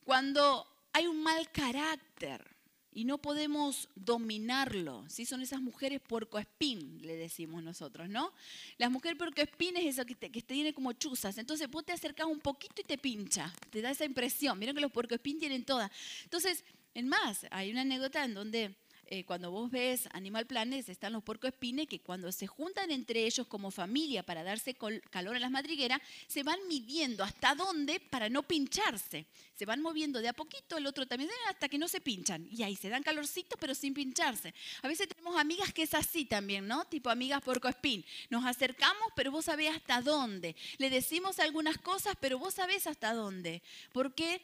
Cuando 0.02 0.66
hay 0.92 1.06
un 1.06 1.22
mal 1.22 1.48
carácter 1.52 2.44
y 2.90 3.04
no 3.04 3.18
podemos 3.18 3.88
dominarlo, 3.94 5.04
¿sí? 5.08 5.24
son 5.24 5.40
esas 5.40 5.60
mujeres 5.60 6.00
puercoespín, 6.00 7.00
le 7.02 7.14
decimos 7.14 7.62
nosotros, 7.62 8.08
¿no? 8.08 8.32
Las 8.78 8.90
mujeres 8.90 9.16
puercoespín 9.16 9.76
es 9.76 9.94
eso 9.94 10.04
que 10.04 10.16
te, 10.16 10.32
que 10.32 10.42
tiene 10.42 10.74
como 10.74 10.92
chuzas, 10.92 11.38
entonces 11.38 11.70
vos 11.70 11.86
te 11.86 11.92
acercas 11.92 12.26
un 12.26 12.40
poquito 12.40 12.80
y 12.80 12.84
te 12.84 12.98
pincha, 12.98 13.54
te 13.70 13.80
da 13.80 13.92
esa 13.92 14.04
impresión, 14.04 14.58
miren 14.58 14.74
que 14.74 14.80
los 14.80 14.90
puercoespín 14.90 15.38
tienen 15.38 15.64
todas. 15.64 15.92
Entonces, 16.24 16.64
en 16.98 17.08
más, 17.08 17.46
hay 17.52 17.70
una 17.70 17.82
anécdota 17.82 18.24
en 18.24 18.34
donde 18.34 18.74
eh, 19.10 19.24
cuando 19.24 19.52
vos 19.52 19.70
ves 19.70 20.08
Animal 20.12 20.46
Planes, 20.46 20.88
están 20.88 21.14
los 21.14 21.22
puercoespines 21.22 21.86
que 21.86 22.00
cuando 22.00 22.30
se 22.32 22.46
juntan 22.46 22.90
entre 22.90 23.24
ellos 23.24 23.46
como 23.46 23.70
familia 23.70 24.22
para 24.22 24.42
darse 24.42 24.76
calor 25.10 25.36
a 25.36 25.38
las 25.38 25.50
madrigueras, 25.50 26.00
se 26.26 26.42
van 26.42 26.58
midiendo 26.68 27.22
hasta 27.24 27.54
dónde 27.54 28.00
para 28.00 28.28
no 28.28 28.42
pincharse. 28.42 29.26
Se 29.54 29.64
van 29.64 29.80
moviendo 29.80 30.20
de 30.20 30.28
a 30.28 30.32
poquito, 30.32 30.76
el 30.76 30.86
otro 30.86 31.06
también, 31.06 31.30
hasta 31.48 31.68
que 31.68 31.78
no 31.78 31.88
se 31.88 32.00
pinchan. 32.00 32.48
Y 32.50 32.64
ahí 32.64 32.76
se 32.76 32.90
dan 32.90 33.04
calorcito, 33.04 33.56
pero 33.58 33.74
sin 33.74 33.94
pincharse. 33.94 34.52
A 34.82 34.88
veces 34.88 35.08
tenemos 35.08 35.38
amigas 35.38 35.72
que 35.72 35.84
es 35.84 35.94
así 35.94 36.24
también, 36.26 36.66
¿no? 36.66 36.84
Tipo 36.84 37.10
amigas 37.10 37.42
puercoespín. 37.42 38.04
Nos 38.28 38.44
acercamos, 38.44 39.08
pero 39.14 39.30
vos 39.30 39.46
sabés 39.46 39.74
hasta 39.74 40.02
dónde. 40.02 40.54
Le 40.76 40.90
decimos 40.90 41.38
algunas 41.38 41.78
cosas, 41.78 42.14
pero 42.20 42.38
vos 42.38 42.54
sabés 42.54 42.86
hasta 42.86 43.14
dónde. 43.14 43.62
¿Por 43.92 44.14
qué? 44.14 44.42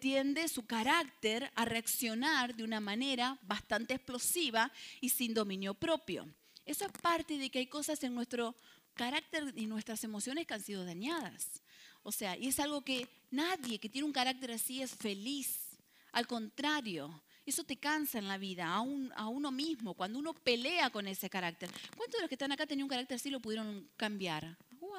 Tiende 0.00 0.48
su 0.48 0.66
carácter 0.66 1.50
a 1.54 1.64
reaccionar 1.64 2.54
de 2.54 2.64
una 2.64 2.80
manera 2.80 3.38
bastante 3.42 3.94
explosiva 3.94 4.70
y 5.00 5.08
sin 5.08 5.34
dominio 5.34 5.74
propio. 5.74 6.26
Eso 6.64 6.84
es 6.84 6.92
parte 7.00 7.38
de 7.38 7.50
que 7.50 7.60
hay 7.60 7.66
cosas 7.66 8.02
en 8.04 8.14
nuestro 8.14 8.54
carácter 8.94 9.52
y 9.56 9.66
nuestras 9.66 10.04
emociones 10.04 10.46
que 10.46 10.54
han 10.54 10.62
sido 10.62 10.84
dañadas. 10.84 11.62
O 12.02 12.12
sea, 12.12 12.36
y 12.36 12.48
es 12.48 12.60
algo 12.60 12.82
que 12.82 13.08
nadie 13.30 13.78
que 13.78 13.88
tiene 13.88 14.06
un 14.06 14.12
carácter 14.12 14.52
así 14.52 14.82
es 14.82 14.94
feliz. 14.94 15.78
Al 16.12 16.26
contrario, 16.26 17.22
eso 17.46 17.64
te 17.64 17.76
cansa 17.76 18.18
en 18.18 18.28
la 18.28 18.38
vida, 18.38 18.66
a, 18.66 18.78
a, 19.14 19.28
uno 19.28 19.50
mismo, 19.50 19.94
cuando 19.94 20.18
uno 20.18 20.34
pelea 20.34 20.90
con 20.90 21.06
ese 21.06 21.30
carácter. 21.30 21.70
¿Cuántos 21.96 22.18
de 22.18 22.22
los 22.22 22.28
que 22.28 22.34
están 22.34 22.52
acá 22.52 22.66
tenían 22.66 22.84
un 22.84 22.90
carácter 22.90 23.16
así 23.16 23.30
lo 23.30 23.40
pudieron 23.40 23.88
cambiar? 23.96 24.56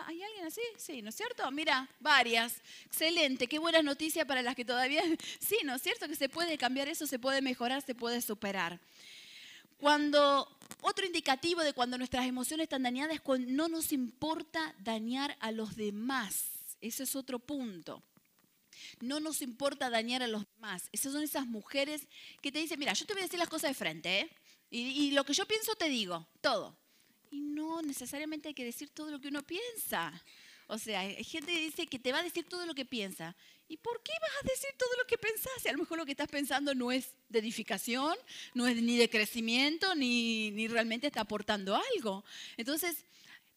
¿Hay 0.07 0.21
alguien 0.21 0.45
así? 0.45 0.61
Sí, 0.77 1.01
¿no 1.01 1.09
es 1.09 1.15
cierto? 1.15 1.49
Mira, 1.51 1.89
varias. 1.99 2.61
Excelente, 2.85 3.47
qué 3.47 3.59
buena 3.59 3.81
noticia 3.81 4.25
para 4.25 4.41
las 4.41 4.55
que 4.55 4.65
todavía... 4.65 5.01
Sí, 5.39 5.57
¿no 5.63 5.75
es 5.75 5.81
cierto? 5.81 6.07
Que 6.07 6.15
se 6.15 6.29
puede 6.29 6.57
cambiar 6.57 6.87
eso, 6.87 7.07
se 7.07 7.19
puede 7.19 7.41
mejorar, 7.41 7.81
se 7.81 7.95
puede 7.95 8.21
superar. 8.21 8.79
Cuando 9.77 10.57
otro 10.81 11.05
indicativo 11.05 11.61
de 11.61 11.73
cuando 11.73 11.97
nuestras 11.97 12.25
emociones 12.25 12.65
están 12.65 12.83
dañadas 12.83 13.15
es 13.15 13.21
cuando 13.21 13.51
no 13.51 13.67
nos 13.67 13.91
importa 13.93 14.75
dañar 14.79 15.37
a 15.39 15.51
los 15.51 15.75
demás. 15.75 16.45
Ese 16.81 17.03
es 17.03 17.15
otro 17.15 17.39
punto. 17.39 18.03
No 18.99 19.19
nos 19.19 19.41
importa 19.41 19.89
dañar 19.89 20.21
a 20.21 20.27
los 20.27 20.45
demás. 20.55 20.89
Esas 20.91 21.13
son 21.13 21.23
esas 21.23 21.45
mujeres 21.45 22.07
que 22.41 22.51
te 22.51 22.59
dicen, 22.59 22.79
mira, 22.79 22.93
yo 22.93 23.05
te 23.05 23.13
voy 23.13 23.21
a 23.21 23.25
decir 23.25 23.39
las 23.39 23.49
cosas 23.49 23.71
de 23.71 23.73
frente, 23.73 24.19
¿eh? 24.19 24.29
y, 24.69 24.81
y 24.81 25.11
lo 25.11 25.23
que 25.23 25.33
yo 25.33 25.45
pienso 25.45 25.75
te 25.75 25.89
digo, 25.89 26.27
todo. 26.41 26.77
Y 27.31 27.41
no 27.41 27.81
necesariamente 27.81 28.49
hay 28.49 28.53
que 28.53 28.65
decir 28.65 28.89
todo 28.89 29.11
lo 29.11 29.19
que 29.19 29.27
uno 29.27 29.43
piensa. 29.43 30.23
O 30.67 30.77
sea, 30.77 30.99
hay 30.99 31.23
gente 31.23 31.51
que 31.51 31.61
dice 31.61 31.87
que 31.87 31.99
te 31.99 32.11
va 32.11 32.19
a 32.19 32.23
decir 32.23 32.45
todo 32.47 32.65
lo 32.65 32.75
que 32.75 32.85
piensa. 32.85 33.35
¿Y 33.67 33.77
por 33.77 34.01
qué 34.03 34.11
vas 34.21 34.31
a 34.43 34.47
decir 34.47 34.69
todo 34.77 34.89
lo 34.97 35.05
que 35.05 35.17
pensás? 35.17 35.65
A 35.67 35.71
lo 35.71 35.79
mejor 35.79 35.97
lo 35.97 36.05
que 36.05 36.11
estás 36.11 36.27
pensando 36.27 36.73
no 36.75 36.91
es 36.91 37.11
de 37.29 37.39
edificación, 37.39 38.15
no 38.53 38.67
es 38.67 38.81
ni 38.81 38.97
de 38.97 39.09
crecimiento, 39.09 39.95
ni, 39.95 40.51
ni 40.51 40.67
realmente 40.67 41.07
está 41.07 41.21
aportando 41.21 41.75
algo. 41.95 42.23
Entonces, 42.57 43.05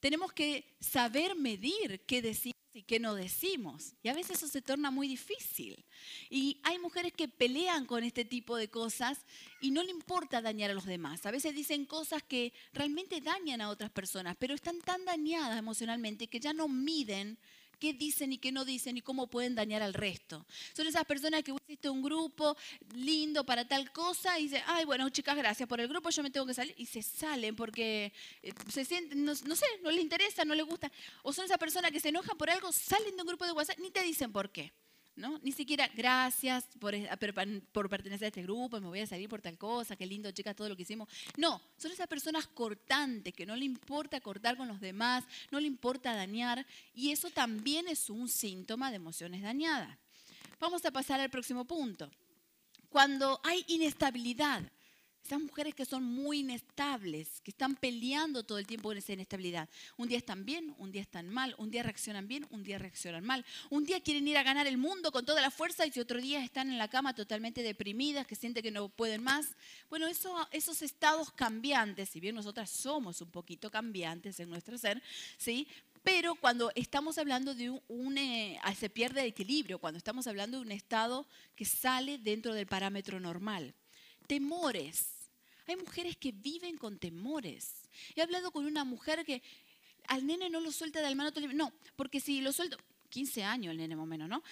tenemos 0.00 0.33
que 0.33 0.64
saber 0.81 1.35
medir 1.35 2.00
qué 2.07 2.21
decimos 2.23 2.62
y 2.75 2.83
qué 2.83 2.99
no 2.99 3.14
decimos. 3.14 3.95
Y 4.02 4.09
a 4.09 4.14
veces 4.14 4.38
eso 4.38 4.49
se 4.49 4.62
torna 4.62 4.91
muy 4.91 5.09
difícil. 5.09 5.85
Y 6.31 6.61
hay 6.62 6.79
mujeres 6.79 7.12
que 7.12 7.29
pelean 7.29 7.87
con 7.87 8.05
este 8.05 8.25
tipo 8.25 8.57
de 8.57 8.69
cosas 8.69 9.19
y 9.61 9.71
no 9.71 9.83
le 9.83 9.91
importa 9.91 10.41
dañar 10.41 10.71
a 10.71 10.75
los 10.75 10.87
demás. 10.87 11.26
A 11.26 11.31
veces 11.31 11.55
dicen 11.55 11.85
cosas 11.85 12.23
que 12.23 12.52
realmente 12.73 13.21
dañan 13.21 13.61
a 13.61 13.69
otras 13.69 13.91
personas, 13.91 14.37
pero 14.38 14.55
están 14.55 14.81
tan 14.81 15.05
dañadas 15.05 15.59
emocionalmente 15.59 16.29
que 16.29 16.41
ya 16.41 16.52
no 16.52 16.69
miden 16.69 17.38
qué 17.83 17.93
dicen 17.93 18.33
y 18.33 18.39
qué 18.39 18.53
no 18.53 18.65
dicen 18.65 18.97
y 18.97 19.03
cómo 19.03 19.27
pueden 19.27 19.57
dañar 19.57 19.83
al 19.83 19.93
resto. 19.93 20.47
Son 20.73 20.87
esas 20.87 21.05
personas 21.05 21.43
que 21.43 21.53
hiciste 21.67 21.91
un 21.91 22.01
grupo 22.01 22.57
lindo 22.95 23.45
para 23.45 23.67
tal 23.67 23.91
cosa 23.91 24.39
y 24.39 24.45
dicen, 24.45 24.62
ay, 24.69 24.85
bueno, 24.85 25.11
chicas, 25.11 25.37
gracias 25.37 25.69
por 25.69 25.81
el 25.81 25.89
grupo, 25.89 26.09
yo 26.11 26.23
me 26.23 26.31
tengo 26.31 26.47
que 26.47 26.55
salir. 26.55 26.77
Y 26.79 26.87
se 26.87 27.03
salen 27.03 27.57
porque 27.57 28.12
eh, 28.41 28.53
se 28.69 28.85
sienten, 28.85 29.25
no, 29.25 29.35
sé, 29.35 29.67
no 29.83 29.91
les 29.91 30.01
interesa, 30.01 30.45
no 30.45 30.55
les 30.55 30.65
gusta. 30.65 30.93
O 31.25 31.33
son 31.33 31.45
esas 31.45 31.59
personas 31.59 31.91
que 31.91 31.99
se 31.99 32.11
enojan 32.11 32.39
por 32.39 32.51
algo, 32.51 32.71
salen 32.71 33.17
de 33.17 33.23
un 33.23 33.27
grupo 33.27 33.45
de 33.47 33.51
WhatsApp, 33.51 33.81
ni 33.81 33.91
te 33.91 34.05
dicen 34.05 34.31
por 34.31 34.51
qué. 34.51 34.73
¿No? 35.16 35.38
Ni 35.42 35.52
siquiera 35.52 35.88
gracias 35.95 36.64
por, 36.78 36.95
por, 37.73 37.88
pertenecer 37.88 38.26
a 38.26 38.28
este 38.28 38.42
grupo, 38.42 38.81
me 38.81 38.88
voy 38.88 39.00
a 39.00 39.07
salir 39.07 39.28
por 39.28 39.42
tal 39.42 39.59
cosa, 39.59 39.97
qué 39.97 40.07
lindo, 40.07 40.31
chicas, 40.31 40.57
todo 40.57 40.69
lo 40.69 40.76
que 40.76 40.83
hicimos. 40.83 41.09
No, 41.37 41.61
son 41.76 41.92
esas 41.92 42.09
personas 42.09 42.47
cortantes 42.47 43.35
que 43.35 43.47
no 43.47 43.57
le 43.57 43.64
importa 43.64 44.21
cortar 44.21 44.57
con 44.57 44.69
los 44.69 44.81
demás, 44.81 45.25
no 45.50 45.61
le 45.61 45.66
importa 45.66 46.14
dañar, 46.14 46.66
y 46.95 47.11
eso 47.11 47.31
también 47.31 47.88
es 47.88 48.09
un 48.11 48.28
síntoma 48.28 48.90
de 48.90 48.97
emociones 48.97 49.42
dañadas. 49.42 49.99
Vamos 50.61 50.85
a 50.85 50.90
pasar 50.90 51.21
al 51.21 51.31
próximo 51.31 51.64
punto. 51.64 52.11
Cuando 52.88 53.40
hay 53.42 53.64
inestabilidad, 53.69 54.62
esas 55.25 55.41
mujeres 55.41 55.75
que 55.75 55.85
son 55.85 56.02
muy 56.02 56.41
inestables, 56.41 57.41
que 57.43 57.52
están 57.52 57.76
peleando 57.76 58.43
todo 58.43 58.59
el 58.59 58.67
tiempo 58.67 58.88
con 58.88 58.99
esa 58.99 59.12
inestabilidad. 59.12 59.69
Un 59.97 60.09
día 60.09 60.19
están 60.19 60.45
bien, 60.45 60.75
un 60.79 60.91
día 60.91 61.02
están 61.02 61.29
mal, 61.29 61.55
un 61.59 61.71
día 61.71 61.83
reaccionan 61.83 62.26
bien, 62.26 62.47
un 62.50 62.64
día 62.64 62.79
reaccionan 62.79 63.25
mal. 63.25 63.45
Un 63.71 63.85
día 63.85 64.00
quieren 64.00 64.26
ir 64.26 64.37
a 64.37 64.43
ganar 64.43 64.67
el 64.67 64.79
mundo 64.79 65.12
con 65.12 65.25
toda 65.25 65.41
la 65.41 65.50
fuerza 65.50 65.85
y 65.87 66.00
otro 66.00 66.21
día 66.21 66.45
están 66.45 66.71
en 66.71 66.79
la 66.79 66.88
cama 66.88 67.14
totalmente 67.14 67.62
deprimidas, 67.62 68.26
que 68.26 68.35
sienten 68.35 68.62
que 68.62 68.71
no 68.71 68.88
pueden 68.88 69.23
más. 69.23 69.47
Bueno, 69.88 70.09
eso, 70.09 70.35
esos 70.50 70.83
estados 70.83 71.31
cambiantes, 71.33 72.09
si 72.09 72.19
bien 72.19 72.35
nosotras 72.35 72.71
somos 72.71 73.21
un 73.21 73.31
poquito 73.31 73.71
cambiantes 73.71 74.41
en 74.41 74.50
nuestro 74.50 74.76
ser, 74.76 75.02
¿sí? 75.38 75.69
Pero 76.02 76.35
cuando 76.35 76.73
estamos 76.75 77.17
hablando 77.19 77.55
de 77.55 77.71
un, 77.71 78.19
eh, 78.19 78.59
se 78.76 78.91
pierde 78.91 79.21
el 79.21 79.29
equilibrio, 79.29 79.79
cuando 79.79 79.99
estamos 79.99 80.26
hablando 80.26 80.59
de 80.59 80.64
un 80.64 80.73
estado 80.73 81.29
que 81.55 81.64
sale 81.64 82.19
dentro 82.19 82.55
del 82.55 82.67
parámetro 82.67 83.21
normal 83.21 83.73
temores. 84.33 85.29
Hay 85.67 85.77
mujeres 85.77 86.17
que 86.17 86.33
viven 86.33 86.79
con 86.79 86.99
temores. 86.99 87.83
He 88.17 88.23
hablado 88.23 88.51
con 88.51 88.65
una 88.65 88.83
mujer 88.83 89.27
que 89.27 89.43
al 90.09 90.27
nene 90.27 90.49
no 90.49 90.59
lo 90.61 90.73
suelta 90.73 91.03
del 91.03 91.17
mano. 91.17 91.31
No, 91.53 91.71
porque 91.97 92.19
si 92.19 92.41
lo 92.41 92.51
suelto, 92.51 92.79
15 93.12 93.45
años 93.45 93.73
el 93.73 93.76
nene 93.76 93.95
más 93.95 94.04
o 94.04 94.07
menos, 94.07 94.26
¿no? 94.26 94.42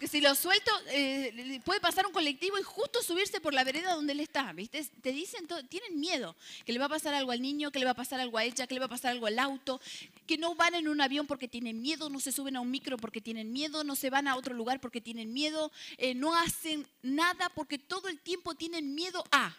que 0.00 0.08
si 0.08 0.20
lo 0.20 0.34
suelto, 0.34 0.70
eh, 0.88 1.60
puede 1.64 1.80
pasar 1.80 2.06
un 2.06 2.12
colectivo 2.12 2.58
y 2.58 2.62
justo 2.62 3.02
subirse 3.02 3.40
por 3.40 3.52
la 3.52 3.62
vereda 3.62 3.94
donde 3.94 4.14
él 4.14 4.20
está, 4.20 4.52
¿viste? 4.54 4.82
Te 5.02 5.12
dicen, 5.12 5.46
tienen 5.68 6.00
miedo, 6.00 6.34
que 6.64 6.72
le 6.72 6.78
va 6.78 6.86
a 6.86 6.88
pasar 6.88 7.14
algo 7.14 7.30
al 7.30 7.42
niño, 7.42 7.70
que 7.70 7.78
le 7.78 7.84
va 7.84 7.92
a 7.92 7.94
pasar 7.94 8.20
algo 8.20 8.38
a 8.38 8.44
ella, 8.44 8.66
que 8.66 8.74
le 8.74 8.80
va 8.80 8.86
a 8.86 8.88
pasar 8.88 9.12
algo 9.12 9.26
al 9.26 9.38
auto, 9.38 9.80
que 10.26 10.38
no 10.38 10.54
van 10.54 10.74
en 10.74 10.88
un 10.88 11.00
avión 11.02 11.26
porque 11.26 11.46
tienen 11.46 11.82
miedo, 11.82 12.08
no 12.08 12.18
se 12.18 12.32
suben 12.32 12.56
a 12.56 12.60
un 12.62 12.70
micro 12.70 12.96
porque 12.96 13.20
tienen 13.20 13.52
miedo, 13.52 13.84
no 13.84 13.94
se 13.94 14.08
van 14.08 14.26
a 14.26 14.36
otro 14.36 14.54
lugar 14.54 14.80
porque 14.80 15.02
tienen 15.02 15.32
miedo, 15.32 15.70
eh, 15.98 16.14
no 16.14 16.34
hacen 16.34 16.86
nada 17.02 17.50
porque 17.50 17.78
todo 17.78 18.08
el 18.08 18.18
tiempo 18.18 18.54
tienen 18.54 18.94
miedo 18.94 19.22
a, 19.30 19.54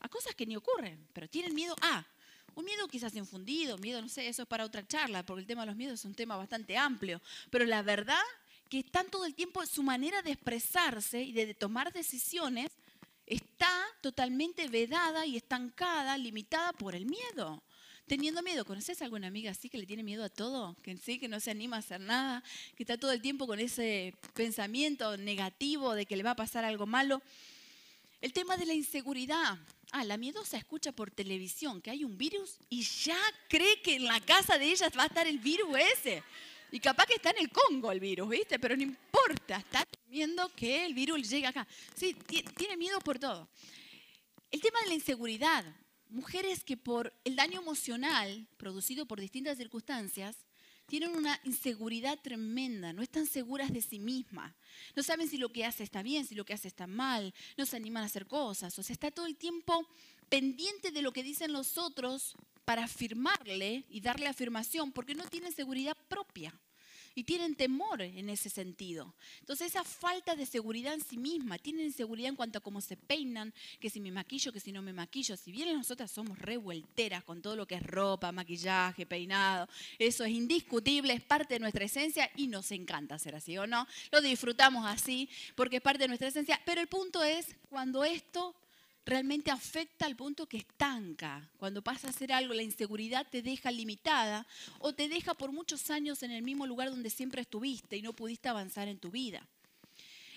a 0.00 0.08
cosas 0.08 0.34
que 0.34 0.46
ni 0.46 0.56
ocurren, 0.56 1.06
pero 1.12 1.28
tienen 1.28 1.54
miedo 1.54 1.76
a. 1.82 2.06
Un 2.56 2.64
miedo 2.64 2.88
quizás 2.88 3.14
infundido, 3.14 3.76
miedo, 3.78 4.00
no 4.00 4.08
sé, 4.08 4.26
eso 4.26 4.42
es 4.42 4.48
para 4.48 4.64
otra 4.64 4.86
charla, 4.86 5.24
porque 5.24 5.42
el 5.42 5.46
tema 5.46 5.62
de 5.62 5.66
los 5.66 5.76
miedos 5.76 6.00
es 6.00 6.04
un 6.06 6.14
tema 6.14 6.36
bastante 6.36 6.76
amplio. 6.76 7.20
Pero 7.50 7.66
la 7.66 7.82
verdad 7.82 8.22
que 8.70 8.78
están 8.78 9.10
todo 9.10 9.26
el 9.26 9.34
tiempo, 9.34 9.64
su 9.66 9.82
manera 9.82 10.22
de 10.22 10.32
expresarse 10.32 11.22
y 11.22 11.32
de 11.32 11.52
tomar 11.52 11.92
decisiones 11.92 12.72
está 13.26 13.70
totalmente 14.00 14.68
vedada 14.68 15.26
y 15.26 15.36
estancada, 15.36 16.16
limitada 16.16 16.72
por 16.72 16.94
el 16.94 17.04
miedo. 17.04 17.62
Teniendo 18.06 18.42
miedo, 18.42 18.64
¿conoces 18.64 19.02
a 19.02 19.04
alguna 19.04 19.26
amiga 19.26 19.50
así 19.50 19.68
que 19.68 19.76
le 19.76 19.84
tiene 19.84 20.02
miedo 20.02 20.24
a 20.24 20.30
todo? 20.30 20.76
Que 20.82 20.96
sí, 20.96 21.18
que 21.18 21.28
no 21.28 21.40
se 21.40 21.50
anima 21.50 21.76
a 21.76 21.80
hacer 21.80 22.00
nada, 22.00 22.42
que 22.74 22.84
está 22.84 22.96
todo 22.96 23.12
el 23.12 23.20
tiempo 23.20 23.46
con 23.46 23.60
ese 23.60 24.14
pensamiento 24.32 25.18
negativo 25.18 25.94
de 25.94 26.06
que 26.06 26.16
le 26.16 26.22
va 26.22 26.30
a 26.30 26.36
pasar 26.36 26.64
algo 26.64 26.86
malo. 26.86 27.20
El 28.20 28.32
tema 28.32 28.56
de 28.56 28.66
la 28.66 28.74
inseguridad. 28.74 29.58
Ah, 29.92 30.04
la 30.04 30.16
miedosa 30.16 30.56
escucha 30.56 30.92
por 30.92 31.10
televisión 31.10 31.80
que 31.80 31.90
hay 31.90 32.04
un 32.04 32.16
virus 32.16 32.58
y 32.68 32.82
ya 32.82 33.18
cree 33.48 33.80
que 33.82 33.96
en 33.96 34.04
la 34.04 34.20
casa 34.20 34.58
de 34.58 34.66
ella 34.66 34.90
va 34.98 35.04
a 35.04 35.06
estar 35.06 35.26
el 35.26 35.38
virus 35.38 35.68
ese. 35.94 36.22
Y 36.72 36.80
capaz 36.80 37.06
que 37.06 37.14
está 37.14 37.30
en 37.30 37.38
el 37.38 37.50
Congo 37.50 37.92
el 37.92 38.00
virus, 38.00 38.28
¿viste? 38.28 38.58
Pero 38.58 38.76
no 38.76 38.82
importa, 38.82 39.58
está 39.58 39.84
temiendo 39.84 40.48
que 40.54 40.84
el 40.84 40.94
virus 40.94 41.28
llegue 41.28 41.46
acá. 41.46 41.66
Sí, 41.94 42.14
tiene 42.56 42.76
miedo 42.76 42.98
por 43.00 43.18
todo. 43.18 43.48
El 44.50 44.60
tema 44.60 44.80
de 44.80 44.88
la 44.88 44.94
inseguridad. 44.94 45.64
Mujeres 46.08 46.62
que 46.62 46.76
por 46.76 47.12
el 47.24 47.34
daño 47.34 47.60
emocional 47.60 48.46
producido 48.56 49.06
por 49.06 49.20
distintas 49.20 49.58
circunstancias 49.58 50.45
tienen 50.86 51.14
una 51.16 51.40
inseguridad 51.44 52.18
tremenda, 52.20 52.92
no 52.92 53.02
están 53.02 53.26
seguras 53.26 53.72
de 53.72 53.82
sí 53.82 53.98
mismas, 53.98 54.54
no 54.94 55.02
saben 55.02 55.28
si 55.28 55.36
lo 55.36 55.50
que 55.50 55.64
hace 55.64 55.82
está 55.82 56.02
bien, 56.02 56.24
si 56.24 56.34
lo 56.34 56.44
que 56.44 56.54
hace 56.54 56.68
está 56.68 56.86
mal, 56.86 57.34
no 57.56 57.66
se 57.66 57.76
animan 57.76 58.02
a 58.02 58.06
hacer 58.06 58.26
cosas, 58.26 58.78
o 58.78 58.82
sea, 58.82 58.94
está 58.94 59.10
todo 59.10 59.26
el 59.26 59.36
tiempo 59.36 59.86
pendiente 60.28 60.90
de 60.90 61.02
lo 61.02 61.12
que 61.12 61.22
dicen 61.22 61.52
los 61.52 61.78
otros 61.78 62.34
para 62.64 62.84
afirmarle 62.84 63.84
y 63.88 64.00
darle 64.00 64.26
afirmación, 64.26 64.92
porque 64.92 65.14
no 65.14 65.26
tienen 65.28 65.52
seguridad 65.52 65.96
propia 66.08 66.52
y 67.16 67.24
tienen 67.24 67.56
temor 67.56 68.02
en 68.02 68.28
ese 68.28 68.50
sentido. 68.50 69.14
Entonces 69.40 69.68
esa 69.68 69.82
falta 69.82 70.36
de 70.36 70.44
seguridad 70.44 70.92
en 70.92 71.00
sí 71.02 71.16
misma, 71.16 71.58
tienen 71.58 71.86
inseguridad 71.86 72.28
en 72.28 72.36
cuanto 72.36 72.58
a 72.58 72.60
cómo 72.60 72.82
se 72.82 72.96
peinan, 72.96 73.54
que 73.80 73.88
si 73.88 74.00
me 74.00 74.12
maquillo, 74.12 74.52
que 74.52 74.60
si 74.60 74.70
no 74.70 74.82
me 74.82 74.92
maquillo. 74.92 75.34
Si 75.36 75.50
bien 75.50 75.74
nosotras 75.74 76.10
somos 76.10 76.38
revuelteras 76.38 77.24
con 77.24 77.40
todo 77.40 77.56
lo 77.56 77.66
que 77.66 77.76
es 77.76 77.82
ropa, 77.82 78.32
maquillaje, 78.32 79.06
peinado, 79.06 79.66
eso 79.98 80.24
es 80.24 80.30
indiscutible, 80.30 81.14
es 81.14 81.22
parte 81.22 81.54
de 81.54 81.60
nuestra 81.60 81.86
esencia 81.86 82.30
y 82.36 82.48
nos 82.48 82.70
encanta 82.70 83.18
ser 83.18 83.34
así 83.34 83.56
o 83.56 83.66
no. 83.66 83.88
Lo 84.12 84.20
disfrutamos 84.20 84.84
así 84.84 85.30
porque 85.54 85.76
es 85.76 85.82
parte 85.82 86.04
de 86.04 86.08
nuestra 86.08 86.28
esencia, 86.28 86.60
pero 86.66 86.82
el 86.82 86.86
punto 86.86 87.24
es 87.24 87.56
cuando 87.70 88.04
esto 88.04 88.54
realmente 89.06 89.52
afecta 89.52 90.04
al 90.04 90.16
punto 90.16 90.46
que 90.46 90.58
estanca. 90.58 91.48
Cuando 91.58 91.80
pasa 91.80 92.08
a 92.08 92.10
hacer 92.10 92.32
algo, 92.32 92.52
la 92.52 92.64
inseguridad 92.64 93.24
te 93.30 93.40
deja 93.40 93.70
limitada 93.70 94.44
o 94.80 94.92
te 94.92 95.08
deja 95.08 95.32
por 95.32 95.52
muchos 95.52 95.90
años 95.90 96.24
en 96.24 96.32
el 96.32 96.42
mismo 96.42 96.66
lugar 96.66 96.90
donde 96.90 97.08
siempre 97.08 97.42
estuviste 97.42 97.96
y 97.96 98.02
no 98.02 98.12
pudiste 98.12 98.48
avanzar 98.48 98.88
en 98.88 98.98
tu 98.98 99.10
vida. 99.10 99.46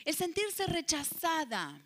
El 0.05 0.15
sentirse 0.15 0.67
rechazada. 0.67 1.81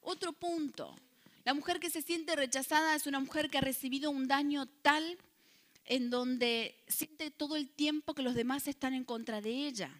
Otro 0.00 0.32
punto. 0.32 0.96
La 1.44 1.52
mujer 1.52 1.78
que 1.78 1.90
se 1.90 2.00
siente 2.00 2.34
rechazada 2.34 2.94
es 2.94 3.06
una 3.06 3.20
mujer 3.20 3.50
que 3.50 3.58
ha 3.58 3.60
recibido 3.60 4.10
un 4.10 4.26
daño 4.26 4.66
tal 4.80 5.18
en 5.84 6.08
donde 6.08 6.74
siente 6.88 7.30
todo 7.30 7.56
el 7.56 7.68
tiempo 7.68 8.14
que 8.14 8.22
los 8.22 8.34
demás 8.34 8.66
están 8.66 8.94
en 8.94 9.04
contra 9.04 9.42
de 9.42 9.66
ella. 9.66 9.90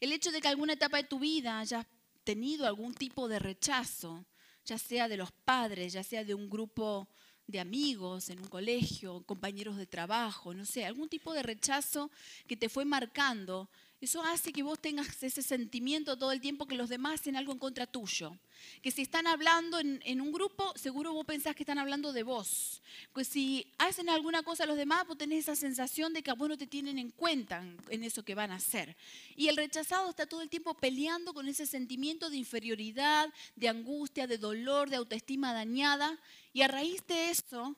El 0.00 0.12
hecho 0.12 0.30
de 0.30 0.42
que 0.42 0.48
alguna 0.48 0.74
etapa 0.74 0.98
de 0.98 1.04
tu 1.04 1.18
vida 1.18 1.58
hayas 1.58 1.86
tenido 2.24 2.66
algún 2.66 2.92
tipo 2.92 3.26
de 3.26 3.38
rechazo 3.38 4.26
ya 4.66 4.78
sea 4.78 5.08
de 5.08 5.16
los 5.16 5.32
padres, 5.32 5.92
ya 5.92 6.02
sea 6.02 6.24
de 6.24 6.34
un 6.34 6.50
grupo 6.50 7.08
de 7.46 7.60
amigos 7.60 8.28
en 8.28 8.40
un 8.40 8.48
colegio, 8.48 9.22
compañeros 9.22 9.76
de 9.76 9.86
trabajo, 9.86 10.52
no 10.52 10.64
sé, 10.64 10.84
algún 10.84 11.08
tipo 11.08 11.32
de 11.32 11.42
rechazo 11.42 12.10
que 12.46 12.56
te 12.56 12.68
fue 12.68 12.84
marcando 12.84 13.70
eso 13.98 14.22
hace 14.22 14.52
que 14.52 14.62
vos 14.62 14.78
tengas 14.78 15.22
ese 15.22 15.40
sentimiento 15.42 16.18
todo 16.18 16.30
el 16.30 16.40
tiempo 16.40 16.66
que 16.66 16.74
los 16.74 16.90
demás 16.90 17.20
hacen 17.20 17.34
algo 17.34 17.52
en 17.52 17.58
contra 17.58 17.86
tuyo. 17.86 18.36
Que 18.82 18.90
si 18.90 19.00
están 19.00 19.26
hablando 19.26 19.78
en, 19.80 20.20
un 20.20 20.32
grupo, 20.32 20.74
seguro 20.76 21.14
vos 21.14 21.24
pensás 21.24 21.54
que 21.54 21.62
están 21.62 21.78
hablando 21.78 22.12
de 22.12 22.22
vos. 22.22 22.82
Que 23.14 23.24
si 23.24 23.72
hacen 23.78 24.10
alguna 24.10 24.42
cosa 24.42 24.64
a 24.64 24.66
los 24.66 24.76
demás, 24.76 25.06
vos 25.06 25.16
tenés 25.16 25.44
esa 25.44 25.56
sensación 25.56 26.12
de 26.12 26.22
que 26.22 26.30
a 26.30 26.34
vos 26.34 26.46
no 26.46 26.58
te 26.58 26.66
tienen 26.66 26.98
en 26.98 27.10
cuenta 27.10 27.64
en 27.88 28.04
eso 28.04 28.22
que 28.22 28.34
van 28.34 28.50
a 28.50 28.56
hacer. 28.56 28.94
Y 29.34 29.48
el 29.48 29.56
rechazado 29.56 30.10
está 30.10 30.26
todo 30.26 30.42
el 30.42 30.50
tiempo 30.50 30.74
peleando 30.74 31.32
con 31.32 31.48
ese 31.48 31.64
sentimiento 31.64 32.28
de 32.28 32.36
inferioridad, 32.36 33.32
de 33.54 33.68
angustia, 33.70 34.26
de 34.26 34.36
dolor, 34.36 34.90
de 34.90 34.96
autoestima 34.96 35.54
dañada. 35.54 36.18
Y 36.52 36.60
a 36.60 36.68
raíz 36.68 37.06
de 37.06 37.30
eso, 37.30 37.74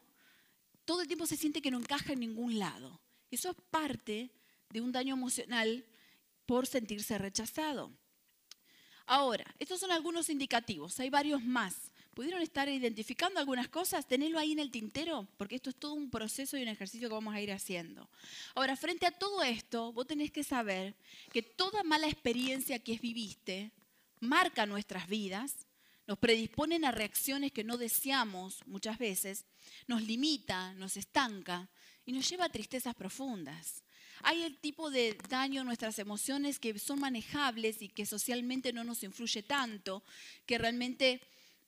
todo 0.84 1.00
el 1.00 1.06
tiempo 1.06 1.26
se 1.26 1.36
siente 1.36 1.62
que 1.62 1.70
no 1.70 1.78
encaja 1.78 2.12
en 2.12 2.20
ningún 2.20 2.58
lado. 2.58 3.00
Eso 3.30 3.50
es 3.50 3.56
parte 3.70 4.30
de 4.70 4.80
un 4.80 4.90
daño 4.90 5.14
emocional 5.14 5.84
por 6.48 6.66
sentirse 6.66 7.18
rechazado. 7.18 7.92
Ahora, 9.04 9.44
estos 9.58 9.80
son 9.80 9.92
algunos 9.92 10.30
indicativos, 10.30 10.98
hay 10.98 11.10
varios 11.10 11.44
más. 11.44 11.92
¿Pudieron 12.14 12.40
estar 12.40 12.70
identificando 12.70 13.38
algunas 13.38 13.68
cosas? 13.68 14.08
Tenedlo 14.08 14.38
ahí 14.38 14.52
en 14.52 14.58
el 14.58 14.70
tintero, 14.70 15.28
porque 15.36 15.56
esto 15.56 15.68
es 15.68 15.76
todo 15.76 15.92
un 15.92 16.08
proceso 16.10 16.56
y 16.56 16.62
un 16.62 16.68
ejercicio 16.68 17.06
que 17.06 17.14
vamos 17.14 17.34
a 17.34 17.40
ir 17.42 17.52
haciendo. 17.52 18.08
Ahora, 18.54 18.76
frente 18.76 19.04
a 19.04 19.10
todo 19.10 19.42
esto, 19.42 19.92
vos 19.92 20.06
tenés 20.06 20.30
que 20.30 20.42
saber 20.42 20.96
que 21.30 21.42
toda 21.42 21.84
mala 21.84 22.08
experiencia 22.08 22.78
que 22.78 22.96
viviste 22.96 23.70
marca 24.20 24.64
nuestras 24.64 25.06
vidas, 25.06 25.66
nos 26.06 26.18
predisponen 26.18 26.86
a 26.86 26.92
reacciones 26.92 27.52
que 27.52 27.62
no 27.62 27.76
deseamos 27.76 28.60
muchas 28.64 28.96
veces, 28.96 29.44
nos 29.86 30.02
limita, 30.02 30.72
nos 30.74 30.96
estanca 30.96 31.68
y 32.06 32.12
nos 32.12 32.26
lleva 32.26 32.46
a 32.46 32.48
tristezas 32.48 32.94
profundas. 32.94 33.84
Hay 34.22 34.42
el 34.42 34.58
tipo 34.58 34.90
de 34.90 35.16
daño 35.28 35.60
en 35.60 35.66
nuestras 35.66 35.98
emociones 35.98 36.58
que 36.58 36.78
son 36.78 37.00
manejables 37.00 37.82
y 37.82 37.88
que 37.88 38.06
socialmente 38.06 38.72
no 38.72 38.84
nos 38.84 39.02
influye 39.02 39.42
tanto, 39.42 40.02
que 40.46 40.58
realmente 40.58 41.20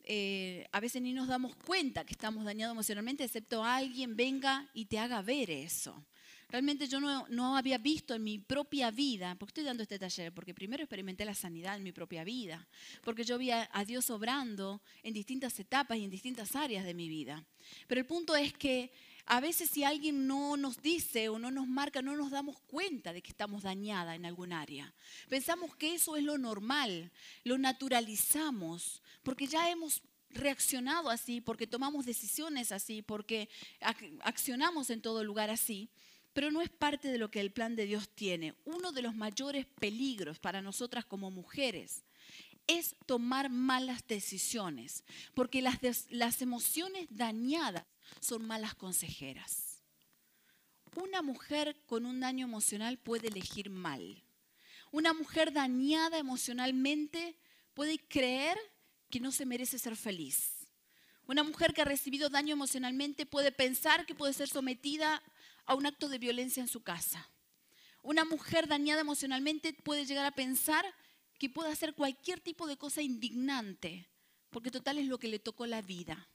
eh, 0.05 0.67
a 0.73 0.81
veces 0.81 1.03
ni 1.03 1.13
nos 1.13 1.29
damos 1.29 1.55
cuenta 1.55 2.05
que 2.05 2.13
estamos 2.13 2.45
dañados 2.45 2.75
emocionalmente, 2.75 3.25
excepto 3.25 3.65
alguien 3.65 4.17
venga 4.17 4.69
y 4.75 4.87
te 4.87 4.99
haga 4.99 5.23
ver 5.23 5.51
eso. 5.51 6.05
Realmente 6.49 6.89
yo 6.89 6.99
no, 6.99 7.29
no, 7.29 7.57
había 7.57 7.79
visto 7.79 8.13
en 8.13 8.25
mi 8.25 8.39
propia 8.41 8.91
vida, 8.91 9.37
porque 9.39 9.51
estoy 9.51 9.65
dando 9.65 9.85
este 9.85 10.01
taller, 10.01 10.33
porque 10.33 10.53
primero 10.53 10.83
experimenté 10.83 11.25
la 11.25 11.35
sanidad 11.35 11.77
en 11.77 11.85
mi 11.85 11.93
propia 11.93 12.25
vida, 12.25 12.67
porque 13.05 13.23
yo 13.23 13.39
vi 13.39 13.53
a, 13.53 13.71
a 13.73 13.85
Dios 13.85 14.11
obrando 14.11 14.83
en 15.05 15.15
distintas 15.15 15.57
etapas 15.61 15.97
y 15.99 16.05
en 16.05 16.11
distintas 16.11 16.57
áreas 16.57 16.85
de 16.85 16.95
mi 16.95 17.09
vida. 17.09 17.45
Pero 17.87 18.01
el 18.01 18.07
punto 18.07 18.35
es 18.35 18.53
que 18.53 18.91
a 19.31 19.39
veces 19.39 19.71
si 19.71 19.85
alguien 19.85 20.27
no 20.27 20.57
nos 20.57 20.83
dice 20.83 21.29
o 21.29 21.39
no 21.39 21.53
nos 21.53 21.69
marca, 21.69 22.03
no 22.03 22.17
nos 22.17 22.33
damos 22.33 22.59
cuenta 22.63 23.13
de 23.13 23.23
que 23.23 23.31
estamos 23.31 23.63
dañada 23.63 24.17
en 24.17 24.27
algún 24.27 24.53
área. 24.53 24.93
Pensamos 25.29 25.77
que 25.77 25.95
eso 25.95 26.17
es 26.17 26.25
lo 26.25 26.37
normal, 26.37 27.13
lo 27.45 27.57
naturalizamos, 27.57 29.01
porque 29.23 29.47
ya 29.47 29.71
hemos 29.71 30.03
reaccionado 30.31 31.11
así, 31.11 31.41
porque 31.41 31.69
tomamos 31.69 32.07
decisiones 32.07 32.73
así, 32.73 33.03
porque 33.03 33.49
accionamos 34.23 34.91
en 34.91 35.01
todo 35.01 35.23
lugar 35.23 35.49
así. 35.49 35.91
Pero 36.33 36.51
no 36.51 36.61
es 36.61 36.69
parte 36.69 37.07
de 37.07 37.19
lo 37.19 37.31
que 37.31 37.39
el 37.39 37.53
plan 37.53 37.77
de 37.77 37.87
Dios 37.87 38.09
tiene. 38.09 38.57
Uno 38.65 38.91
de 38.91 39.03
los 39.03 39.15
mayores 39.15 39.65
peligros 39.79 40.41
para 40.41 40.61
nosotras 40.61 41.05
como 41.05 41.31
mujeres 41.31 42.03
es 42.67 42.97
tomar 43.07 43.51
malas 43.51 44.07
decisiones, 44.07 45.05
porque 45.35 45.63
las, 45.63 45.79
las 46.11 46.43
emociones 46.43 47.07
dañadas 47.11 47.85
son 48.19 48.47
malas 48.47 48.75
consejeras. 48.75 49.83
Una 50.97 51.23
mujer 51.23 51.81
con 51.87 52.05
un 52.05 52.21
daño 52.21 52.47
emocional 52.47 52.99
puede 52.99 53.29
elegir 53.29 53.71
mal. 53.71 54.25
Una 54.91 55.13
mujer 55.13 55.53
dañada 55.53 56.19
emocionalmente 56.19 57.37
puede 57.75 57.99
creer 57.99 58.59
que 59.09 59.21
no 59.21 59.31
se 59.31 59.47
merece 59.47 59.79
ser 59.79 59.97
feliz. 59.97 60.67
Una 61.27 61.45
mujer 61.45 61.73
que 61.73 61.83
ha 61.83 61.85
recibido 61.85 62.29
daño 62.29 62.55
emocionalmente 62.55 63.25
puede 63.25 63.53
pensar 63.53 64.05
que 64.05 64.17
puede 64.17 64.33
ser 64.33 64.49
sometida 64.49 65.23
a 65.65 65.75
un 65.77 65.87
acto 65.87 66.09
de 66.09 66.19
violencia 66.19 66.61
en 66.61 66.69
su 66.69 66.83
casa. 66.83 67.31
Una 68.03 68.25
mujer 68.25 68.67
dañada 68.67 69.03
emocionalmente 69.03 69.73
puede 69.73 70.07
llegar 70.07 70.25
a 70.25 70.35
pensar 70.35 70.85
que 71.39 71.49
puede 71.49 71.71
hacer 71.71 71.95
cualquier 71.95 72.41
tipo 72.41 72.67
de 72.67 72.77
cosa 72.77 73.03
indignante, 73.03 74.09
porque 74.51 74.71
total 74.71 74.99
es 74.99 75.07
lo 75.07 75.19
que 75.19 75.29
le 75.29 75.39
tocó 75.39 75.67
la 75.67 75.83
vida. 75.83 76.29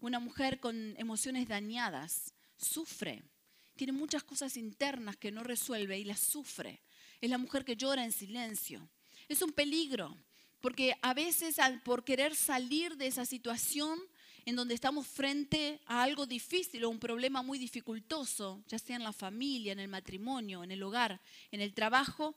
Una 0.00 0.18
mujer 0.18 0.60
con 0.60 0.94
emociones 0.98 1.48
dañadas 1.48 2.34
sufre, 2.56 3.22
tiene 3.76 3.92
muchas 3.92 4.24
cosas 4.24 4.56
internas 4.56 5.16
que 5.16 5.30
no 5.30 5.42
resuelve 5.42 5.98
y 5.98 6.04
las 6.04 6.20
sufre. 6.20 6.82
Es 7.20 7.30
la 7.30 7.38
mujer 7.38 7.64
que 7.64 7.76
llora 7.76 8.04
en 8.04 8.12
silencio. 8.12 8.88
Es 9.28 9.42
un 9.42 9.52
peligro, 9.52 10.16
porque 10.60 10.96
a 11.02 11.14
veces 11.14 11.56
por 11.84 12.04
querer 12.04 12.34
salir 12.34 12.96
de 12.96 13.06
esa 13.06 13.26
situación 13.26 14.00
en 14.46 14.56
donde 14.56 14.74
estamos 14.74 15.06
frente 15.06 15.80
a 15.86 16.02
algo 16.02 16.24
difícil 16.24 16.84
o 16.84 16.90
un 16.90 16.98
problema 16.98 17.42
muy 17.42 17.58
dificultoso, 17.58 18.62
ya 18.66 18.78
sea 18.78 18.96
en 18.96 19.04
la 19.04 19.12
familia, 19.12 19.72
en 19.72 19.80
el 19.80 19.88
matrimonio, 19.88 20.64
en 20.64 20.70
el 20.70 20.82
hogar, 20.82 21.20
en 21.50 21.60
el 21.60 21.74
trabajo, 21.74 22.36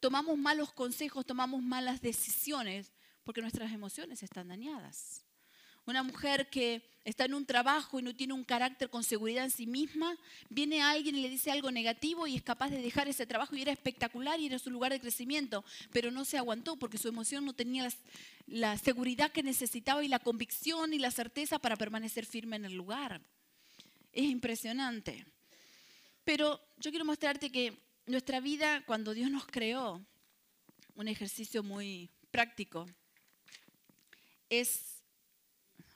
tomamos 0.00 0.38
malos 0.38 0.72
consejos, 0.72 1.26
tomamos 1.26 1.62
malas 1.62 2.00
decisiones 2.00 2.92
porque 3.24 3.40
nuestras 3.40 3.72
emociones 3.72 4.22
están 4.22 4.48
dañadas. 4.48 5.25
Una 5.86 6.02
mujer 6.02 6.50
que 6.50 6.82
está 7.04 7.24
en 7.24 7.34
un 7.34 7.46
trabajo 7.46 8.00
y 8.00 8.02
no 8.02 8.14
tiene 8.16 8.32
un 8.32 8.42
carácter 8.42 8.90
con 8.90 9.04
seguridad 9.04 9.44
en 9.44 9.52
sí 9.52 9.68
misma, 9.68 10.18
viene 10.50 10.82
alguien 10.82 11.16
y 11.16 11.22
le 11.22 11.28
dice 11.28 11.52
algo 11.52 11.70
negativo 11.70 12.26
y 12.26 12.34
es 12.34 12.42
capaz 12.42 12.70
de 12.70 12.82
dejar 12.82 13.06
ese 13.06 13.26
trabajo 13.26 13.54
y 13.54 13.62
era 13.62 13.70
espectacular 13.70 14.40
y 14.40 14.46
era 14.46 14.58
su 14.58 14.70
lugar 14.70 14.90
de 14.90 14.98
crecimiento, 14.98 15.64
pero 15.92 16.10
no 16.10 16.24
se 16.24 16.36
aguantó 16.36 16.74
porque 16.76 16.98
su 16.98 17.06
emoción 17.06 17.44
no 17.44 17.52
tenía 17.52 17.88
la, 18.48 18.76
seguridad 18.76 19.30
que 19.30 19.44
necesitaba 19.44 20.04
y 20.04 20.08
la 20.08 20.18
convicción 20.18 20.92
y 20.92 20.98
la 20.98 21.12
certeza 21.12 21.60
para 21.60 21.76
permanecer 21.76 22.26
firme 22.26 22.56
en 22.56 22.64
el 22.64 22.74
lugar. 22.74 23.20
Es 24.12 24.24
impresionante. 24.24 25.24
Pero 26.24 26.60
yo 26.78 26.90
quiero 26.90 27.04
mostrarte 27.04 27.52
que 27.52 27.78
nuestra 28.06 28.40
vida, 28.40 28.84
cuando 28.84 29.14
Dios 29.14 29.30
nos 29.30 29.46
creó, 29.46 30.04
un 30.96 31.06
ejercicio 31.06 31.62
muy 31.62 32.10
práctico, 32.32 32.88
es 34.50 34.95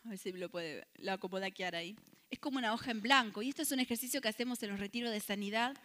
a 0.05 0.09
ver 0.09 0.19
si 0.19 0.33
lo 0.33 0.49
puede, 0.49 0.87
lo 0.99 1.13
acomoda 1.13 1.49
ahí. 1.75 1.97
Es 2.31 2.39
como 2.39 2.59
una 2.59 2.73
hoja 2.73 2.91
en 2.91 3.03
blanco. 3.03 3.43
Y 3.43 3.49
esto 3.51 3.63
es 3.63 3.73
un 3.73 3.81
ejercicio 3.81 4.21
que 4.21 4.29
hacemos 4.29 4.63
en 4.63 4.71
los 4.71 4.81
retiros 4.81 5.11
de 5.11 5.21
sanidad. 5.21 5.77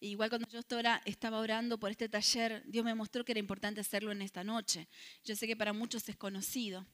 igual 0.00 0.30
cuando 0.30 0.48
yo 0.48 0.60
estaba 1.04 1.38
orando 1.38 1.78
por 1.78 1.90
este 1.90 2.08
taller, 2.08 2.62
Dios 2.66 2.84
me 2.84 2.94
mostró 2.94 3.24
que 3.24 3.32
era 3.32 3.38
importante 3.38 3.80
hacerlo 3.80 4.10
en 4.10 4.22
esta 4.22 4.42
noche. 4.42 4.88
Yo 5.24 5.36
sé 5.36 5.46
que 5.46 5.56
para 5.56 5.72
muchos 5.72 6.08
es 6.08 6.16
conocido. 6.16 6.86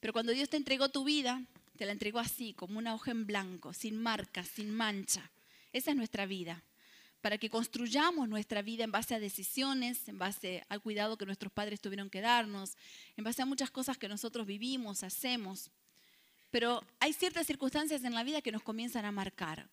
Pero 0.00 0.12
cuando 0.12 0.32
Dios 0.32 0.48
te 0.48 0.56
entregó 0.56 0.88
tu 0.88 1.04
vida, 1.04 1.42
te 1.76 1.86
la 1.86 1.92
entregó 1.92 2.18
así, 2.18 2.54
como 2.54 2.78
una 2.78 2.94
hoja 2.94 3.10
en 3.10 3.26
blanco, 3.26 3.72
sin 3.72 3.96
marca, 4.00 4.44
sin 4.44 4.70
mancha. 4.70 5.30
Esa 5.72 5.90
es 5.90 5.96
nuestra 5.96 6.26
vida. 6.26 6.62
Para 7.20 7.38
que 7.38 7.50
construyamos 7.50 8.28
nuestra 8.28 8.62
vida 8.62 8.84
en 8.84 8.92
base 8.92 9.14
a 9.14 9.20
decisiones, 9.20 10.08
en 10.08 10.18
base 10.18 10.64
al 10.68 10.82
cuidado 10.82 11.16
que 11.16 11.24
nuestros 11.24 11.52
padres 11.52 11.80
tuvieron 11.80 12.10
que 12.10 12.20
darnos, 12.20 12.76
en 13.16 13.24
base 13.24 13.42
a 13.42 13.46
muchas 13.46 13.70
cosas 13.70 13.96
que 13.96 14.08
nosotros 14.08 14.46
vivimos, 14.46 15.02
hacemos. 15.02 15.70
Pero 16.52 16.84
hay 17.00 17.14
ciertas 17.14 17.46
circunstancias 17.46 18.04
en 18.04 18.14
la 18.14 18.22
vida 18.22 18.42
que 18.42 18.52
nos 18.52 18.62
comienzan 18.62 19.06
a 19.06 19.10
marcar. 19.10 19.70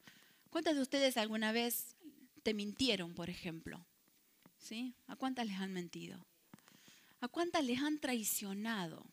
¿Cuántas 0.50 0.78
de 0.78 0.82
ustedes 0.82 1.18
alguna 1.18 1.52
vez 1.52 1.98
te 2.42 2.54
mintieron, 2.54 3.14
por 3.14 3.30
ejemplo? 3.30 3.86
¿Sí? 4.58 4.96
¿A 5.08 5.18
cuántas 5.18 5.46
les 5.46 5.60
han 5.60 5.74
mentido? 5.74 6.26
¿A 7.20 7.28
cuántas 7.28 7.66
les 7.66 7.80
han 7.80 8.00
traicionado? 8.00 9.06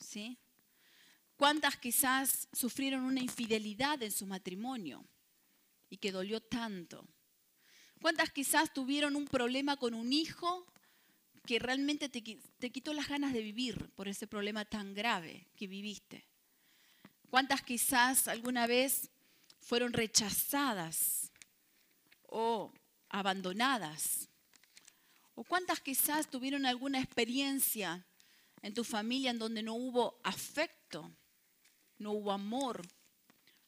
¿Sí? 0.00 0.36
¿Cuántas 1.36 1.76
quizás 1.76 2.48
sufrieron 2.52 3.04
una 3.04 3.20
infidelidad 3.20 4.02
en 4.02 4.10
su 4.10 4.26
matrimonio 4.26 5.06
y 5.90 5.96
que 5.98 6.10
dolió 6.10 6.40
tanto? 6.40 7.06
¿Cuántas 8.02 8.30
quizás 8.30 8.74
tuvieron 8.74 9.14
un 9.14 9.28
problema 9.28 9.76
con 9.76 9.94
un 9.94 10.12
hijo 10.12 10.66
que 11.46 11.60
realmente 11.60 12.08
te, 12.08 12.20
te 12.58 12.70
quitó 12.70 12.92
las 12.94 13.08
ganas 13.08 13.32
de 13.32 13.42
vivir 13.42 13.90
por 13.90 14.08
ese 14.08 14.26
problema 14.26 14.64
tan 14.64 14.92
grave 14.92 15.46
que 15.54 15.68
viviste? 15.68 16.29
¿Cuántas 17.30 17.62
quizás 17.62 18.26
alguna 18.26 18.66
vez 18.66 19.08
fueron 19.60 19.92
rechazadas 19.92 21.30
o 22.26 22.72
abandonadas? 23.08 24.28
¿O 25.36 25.44
cuántas 25.44 25.78
quizás 25.78 26.28
tuvieron 26.28 26.66
alguna 26.66 26.98
experiencia 26.98 28.04
en 28.62 28.74
tu 28.74 28.82
familia 28.82 29.30
en 29.30 29.38
donde 29.38 29.62
no 29.62 29.74
hubo 29.74 30.20
afecto, 30.24 31.08
no 31.98 32.10
hubo 32.10 32.32
amor, 32.32 32.82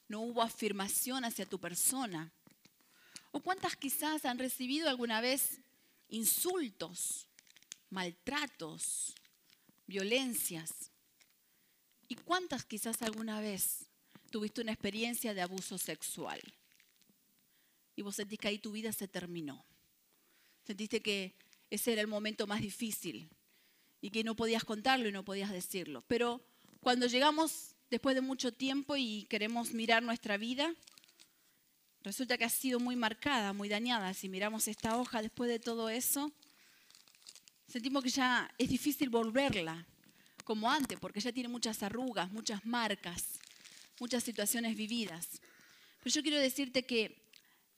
no 0.09 0.23
hubo 0.23 0.43
afirmación 0.43 1.25
hacia 1.25 1.49
tu 1.49 1.61
persona? 1.61 2.33
¿O 3.31 3.41
cuántas 3.41 3.77
quizás 3.77 4.25
han 4.25 4.41
recibido 4.41 4.91
alguna 4.91 5.21
vez 5.21 5.61
insultos, 6.09 7.29
maltratos, 7.91 9.15
violencias? 9.87 10.92
¿Y 12.13 12.15
cuántas 12.15 12.67
quizás 12.67 13.01
alguna 13.01 13.41
vez 13.41 13.87
tuviste 14.29 14.61
una 14.61 14.73
experiencia 14.73 15.33
de 15.33 15.41
abuso 15.41 15.79
sexual? 15.79 16.43
Y 17.97 18.03
vos 18.03 18.17
sentís 18.17 18.39
que 18.39 18.49
ahí 18.49 18.59
tu 18.59 18.71
vida 18.71 18.93
se 18.93 19.09
terminó. 19.09 19.65
Sentiste 20.67 21.01
que 21.01 21.35
ese 21.71 21.95
era 21.95 22.03
el 22.03 22.09
momento 22.09 22.47
más 22.47 22.61
difícil 22.61 23.31
y 24.03 24.11
que 24.11 24.25
no 24.25 24.37
podías 24.37 24.63
contarlo 24.63 25.09
y 25.09 25.13
no 25.13 25.25
podías 25.25 25.51
decirlo. 25.51 26.05
Pero 26.07 26.45
cuando 26.81 27.07
llegamos 27.07 27.77
después 27.89 28.15
de 28.15 28.21
mucho 28.21 28.53
tiempo 28.53 28.95
y 28.95 29.25
queremos 29.31 29.73
mirar 29.73 30.03
nuestra 30.03 30.37
vida, 30.37 30.75
resulta 32.03 32.37
que 32.37 32.45
ha 32.45 32.51
sido 32.51 32.79
muy 32.79 32.95
marcada, 32.95 33.55
muy 33.55 33.71
dañada. 33.71 34.13
Si 34.13 34.29
miramos 34.29 34.69
esta 34.69 34.99
hoja 34.99 35.23
después 35.23 35.49
de 35.49 35.61
todo 35.61 35.89
eso, 35.89 36.31
sentimos 37.69 38.05
que 38.05 38.11
ya 38.11 38.55
es 38.59 38.69
difícil 38.69 39.09
volverla 39.09 39.87
como 40.43 40.71
antes, 40.71 40.99
porque 40.99 41.21
ya 41.21 41.33
tiene 41.33 41.49
muchas 41.49 41.83
arrugas, 41.83 42.31
muchas 42.31 42.65
marcas, 42.65 43.25
muchas 43.99 44.23
situaciones 44.23 44.77
vividas. 44.77 45.41
Pero 46.03 46.15
yo 46.15 46.23
quiero 46.23 46.39
decirte 46.39 46.85
que 46.85 47.23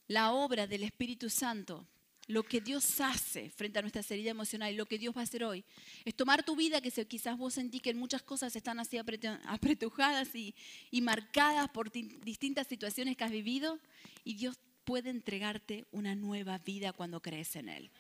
la 0.09 0.33
obra 0.33 0.67
del 0.67 0.83
Espíritu 0.83 1.31
Santo 1.31 1.87
lo 2.27 2.43
que 2.43 2.61
Dios 2.61 3.01
hace 3.01 3.51
frente 3.51 3.79
a 3.79 3.83
nuestra 3.83 4.03
heridas 4.09 4.31
emocionales, 4.31 4.77
lo 4.77 4.87
que 4.87 4.99
Dios 4.99 5.15
va 5.15 5.21
a 5.21 5.25
hacer 5.25 5.45
hoy, 5.45 5.65
es 6.05 6.15
tomar 6.15 6.43
tu 6.43 6.57
vida, 6.57 6.81
que 6.81 6.91
quizás 7.07 7.37
vos 7.37 7.55
sentís 7.55 7.83
que 7.83 7.93
muchas 7.95 8.23
cosas 8.23 8.55
están 8.57 8.79
así 8.79 8.99
apretujadas 9.47 10.35
y, 10.35 10.55
y 10.91 11.01
marcadas 11.03 11.69
por 11.69 11.91
distintas 11.93 12.67
situaciones 12.67 13.17
que 13.17 13.25
has 13.25 13.31
vivido, 13.31 13.79
y 14.25 14.35
Dios 14.35 14.59
puede 14.85 15.11
entregarte 15.11 15.87
una 15.93 16.15
nueva 16.15 16.59
vida 16.59 16.93
cuando 16.93 17.21
crees 17.21 17.57
en 17.57 17.69
Él. 17.69 17.91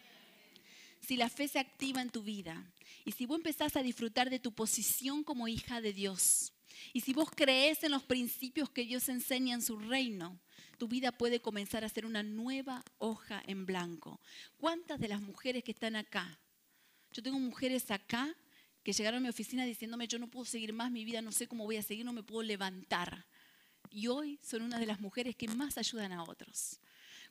Si 1.06 1.16
la 1.16 1.28
fe 1.28 1.48
se 1.48 1.58
activa 1.58 2.00
en 2.00 2.10
tu 2.10 2.22
vida 2.22 2.72
y 3.04 3.12
si 3.12 3.26
vos 3.26 3.36
empezás 3.36 3.76
a 3.76 3.82
disfrutar 3.82 4.30
de 4.30 4.38
tu 4.38 4.52
posición 4.52 5.22
como 5.22 5.48
hija 5.48 5.80
de 5.80 5.92
Dios 5.92 6.52
y 6.92 7.00
si 7.00 7.12
vos 7.12 7.28
crees 7.30 7.84
en 7.84 7.92
los 7.92 8.02
principios 8.02 8.70
que 8.70 8.84
Dios 8.84 9.08
enseña 9.08 9.54
en 9.54 9.62
su 9.62 9.78
reino, 9.78 10.38
tu 10.78 10.88
vida 10.88 11.12
puede 11.12 11.40
comenzar 11.40 11.84
a 11.84 11.88
ser 11.88 12.06
una 12.06 12.22
nueva 12.22 12.82
hoja 12.98 13.42
en 13.46 13.66
blanco. 13.66 14.20
¿Cuántas 14.56 14.98
de 14.98 15.08
las 15.08 15.20
mujeres 15.20 15.62
que 15.62 15.72
están 15.72 15.96
acá? 15.96 16.38
Yo 17.12 17.22
tengo 17.22 17.38
mujeres 17.38 17.90
acá 17.90 18.34
que 18.82 18.92
llegaron 18.92 19.18
a 19.18 19.22
mi 19.22 19.28
oficina 19.28 19.64
diciéndome, 19.64 20.08
yo 20.08 20.18
no 20.18 20.28
puedo 20.28 20.44
seguir 20.44 20.72
más 20.72 20.90
mi 20.90 21.04
vida, 21.04 21.22
no 21.22 21.32
sé 21.32 21.46
cómo 21.46 21.64
voy 21.64 21.76
a 21.76 21.82
seguir, 21.82 22.04
no 22.04 22.12
me 22.12 22.22
puedo 22.22 22.42
levantar. 22.42 23.26
Y 23.90 24.08
hoy 24.08 24.38
son 24.42 24.62
una 24.62 24.78
de 24.78 24.86
las 24.86 25.00
mujeres 25.00 25.36
que 25.36 25.48
más 25.48 25.78
ayudan 25.78 26.12
a 26.12 26.24
otros. 26.24 26.80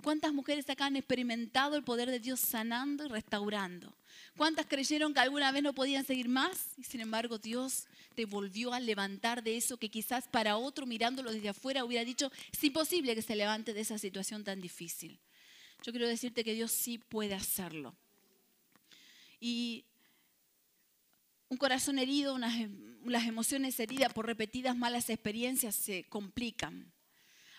¿Cuántas 0.01 0.34
mujeres 0.34 0.69
acá 0.69 0.86
han 0.86 0.95
experimentado 0.95 1.75
el 1.75 1.84
poder 1.84 2.10
de 2.10 2.19
Dios 2.19 2.39
sanando 2.39 3.06
y 3.06 3.10
restaurando? 3.10 3.95
¿Cuántas 4.36 4.65
creyeron 4.65 5.13
que 5.13 5.19
alguna 5.19 5.51
vez 5.51 5.63
no 5.63 5.73
podían 5.73 6.06
seguir 6.06 6.27
más? 6.27 6.73
Y 6.77 6.84
sin 6.84 7.01
embargo 7.01 7.38
Dios 7.38 7.86
te 8.15 8.25
volvió 8.25 8.73
a 8.73 8.79
levantar 8.79 9.43
de 9.43 9.58
eso 9.58 9.77
que 9.77 9.89
quizás 9.89 10.27
para 10.27 10.58
otro 10.58 10.86
mirándolo 10.86 11.32
desde 11.32 11.49
afuera 11.49 11.86
hubiera 11.86 12.03
dicho, 12.03 12.32
es 12.51 12.63
imposible 12.63 13.15
que 13.15 13.21
se 13.21 13.36
levante 13.36 13.73
de 13.73 13.82
esa 13.82 13.97
situación 13.97 14.43
tan 14.43 14.62
difícil. 14.62 15.19
Yo 15.84 15.91
quiero 15.91 16.08
decirte 16.08 16.43
que 16.43 16.53
Dios 16.53 16.71
sí 16.71 16.97
puede 16.97 17.34
hacerlo. 17.34 17.95
Y 19.39 19.84
un 21.49 21.58
corazón 21.58 21.99
herido, 21.99 22.38
las 22.38 23.27
emociones 23.27 23.79
heridas 23.79 24.13
por 24.13 24.25
repetidas 24.25 24.75
malas 24.75 25.10
experiencias 25.10 25.75
se 25.75 26.06
complican. 26.06 26.91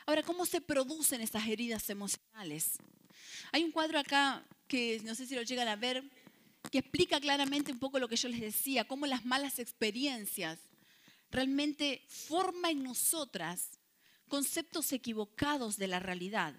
Ahora, 0.07 0.23
¿cómo 0.23 0.45
se 0.45 0.61
producen 0.61 1.23
esas 1.23 1.47
heridas 1.49 1.89
emocionales? 1.89 2.73
Hay 3.53 3.65
un 3.65 3.73
cuadro 3.73 3.99
acá 3.99 4.45
que 4.69 5.01
no 5.03 5.15
sé 5.15 5.27
si 5.27 5.35
lo 5.35 5.43
llegan 5.43 5.67
a 5.67 5.77
ver, 5.77 6.05
que 6.71 6.79
explica 6.79 7.19
claramente 7.19 7.73
un 7.73 7.79
poco 7.79 7.99
lo 7.99 8.09
que 8.09 8.17
yo 8.17 8.29
les 8.29 8.41
decía, 8.41 8.87
cómo 8.87 9.07
las 9.07 9.25
malas 9.25 9.59
experiencias 9.59 10.59
realmente 11.31 12.05
forman 12.09 12.73
en 12.73 12.83
nosotras 12.83 13.79
conceptos 14.29 14.93
equivocados 14.93 15.79
de 15.79 15.89
la 15.89 16.01
realidad, 16.01 16.55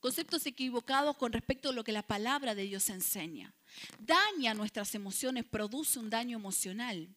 conceptos 0.00 0.46
equivocados 0.46 1.18
con 1.18 1.34
respecto 1.34 1.68
a 1.68 1.72
lo 1.72 1.84
que 1.84 1.92
la 1.92 2.06
palabra 2.06 2.54
de 2.54 2.62
Dios 2.62 2.88
enseña. 2.88 3.52
Daña 3.98 4.54
nuestras 4.54 4.94
emociones, 4.94 5.44
produce 5.44 5.98
un 5.98 6.08
daño 6.08 6.38
emocional. 6.38 7.14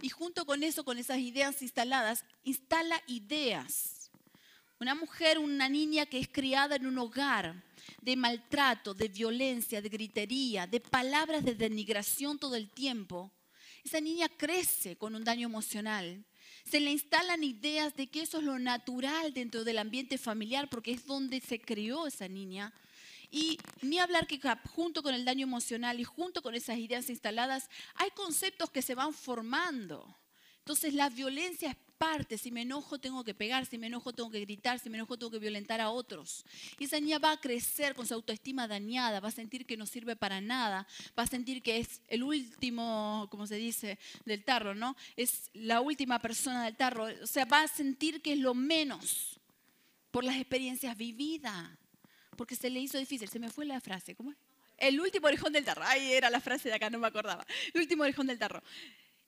Y 0.00 0.08
junto 0.08 0.44
con 0.46 0.64
eso, 0.64 0.84
con 0.84 0.98
esas 0.98 1.18
ideas 1.18 1.62
instaladas, 1.62 2.24
instala 2.42 3.00
ideas 3.06 4.01
una 4.82 4.94
mujer, 4.96 5.38
una 5.38 5.68
niña 5.68 6.06
que 6.06 6.18
es 6.18 6.28
criada 6.28 6.74
en 6.74 6.86
un 6.86 6.98
hogar 6.98 7.54
de 8.00 8.16
maltrato, 8.16 8.94
de 8.94 9.08
violencia, 9.08 9.80
de 9.80 9.88
gritería, 9.88 10.66
de 10.66 10.80
palabras 10.80 11.44
de 11.44 11.54
denigración 11.54 12.36
todo 12.36 12.56
el 12.56 12.68
tiempo, 12.68 13.30
esa 13.84 14.00
niña 14.00 14.28
crece 14.28 14.96
con 14.96 15.14
un 15.14 15.22
daño 15.22 15.46
emocional. 15.46 16.24
Se 16.64 16.80
le 16.80 16.90
instalan 16.90 17.44
ideas 17.44 17.94
de 17.96 18.08
que 18.08 18.22
eso 18.22 18.38
es 18.38 18.44
lo 18.44 18.58
natural 18.58 19.32
dentro 19.32 19.64
del 19.64 19.78
ambiente 19.78 20.18
familiar 20.18 20.68
porque 20.68 20.92
es 20.92 21.06
donde 21.06 21.40
se 21.40 21.60
crió 21.60 22.08
esa 22.08 22.26
niña. 22.26 22.72
Y 23.30 23.58
ni 23.80 23.98
hablar 24.00 24.26
que 24.26 24.40
junto 24.74 25.02
con 25.02 25.14
el 25.14 25.24
daño 25.24 25.44
emocional 25.46 26.00
y 26.00 26.04
junto 26.04 26.42
con 26.42 26.54
esas 26.54 26.78
ideas 26.78 27.08
instaladas, 27.08 27.70
hay 27.94 28.10
conceptos 28.10 28.70
que 28.70 28.82
se 28.82 28.94
van 28.94 29.14
formando. 29.14 30.16
Entonces 30.58 30.94
la 30.94 31.08
violencia 31.08 31.70
es 31.70 31.76
parte. 32.02 32.36
Si 32.36 32.50
me 32.50 32.62
enojo 32.62 32.98
tengo 32.98 33.22
que 33.22 33.32
pegar, 33.32 33.64
si 33.64 33.78
me 33.78 33.86
enojo 33.86 34.12
tengo 34.12 34.28
que 34.28 34.40
gritar, 34.40 34.80
si 34.80 34.90
me 34.90 34.96
enojo 34.96 35.16
tengo 35.16 35.30
que 35.30 35.38
violentar 35.38 35.80
a 35.80 35.90
otros. 35.90 36.44
Y 36.80 36.86
esa 36.86 36.98
niña 36.98 37.20
va 37.20 37.30
a 37.30 37.40
crecer 37.40 37.94
con 37.94 38.08
su 38.08 38.14
autoestima 38.14 38.66
dañada, 38.66 39.20
va 39.20 39.28
a 39.28 39.30
sentir 39.30 39.66
que 39.66 39.76
no 39.76 39.86
sirve 39.86 40.16
para 40.16 40.40
nada, 40.40 40.84
va 41.16 41.22
a 41.22 41.28
sentir 41.28 41.62
que 41.62 41.78
es 41.78 42.00
el 42.08 42.24
último, 42.24 43.28
como 43.30 43.46
se 43.46 43.54
dice, 43.54 44.00
del 44.24 44.42
tarro, 44.42 44.74
¿no? 44.74 44.96
Es 45.16 45.48
la 45.52 45.80
última 45.80 46.18
persona 46.18 46.64
del 46.64 46.74
tarro. 46.74 47.06
O 47.22 47.26
sea, 47.28 47.44
va 47.44 47.62
a 47.62 47.68
sentir 47.68 48.20
que 48.20 48.32
es 48.32 48.40
lo 48.40 48.52
menos 48.52 49.38
por 50.10 50.24
las 50.24 50.34
experiencias 50.34 50.96
vividas, 50.96 51.70
porque 52.36 52.56
se 52.56 52.68
le 52.68 52.80
hizo 52.80 52.98
difícil. 52.98 53.28
Se 53.28 53.38
me 53.38 53.48
fue 53.48 53.64
la 53.64 53.80
frase, 53.80 54.16
¿cómo 54.16 54.32
es? 54.32 54.36
El 54.76 55.00
último 55.00 55.28
orejón 55.28 55.52
del 55.52 55.64
tarro. 55.64 55.84
Ahí 55.84 56.10
era 56.10 56.30
la 56.30 56.40
frase 56.40 56.68
de 56.68 56.74
acá, 56.74 56.90
no 56.90 56.98
me 56.98 57.06
acordaba. 57.06 57.46
El 57.72 57.82
último 57.82 58.02
orejón 58.02 58.26
del 58.26 58.40
tarro. 58.40 58.60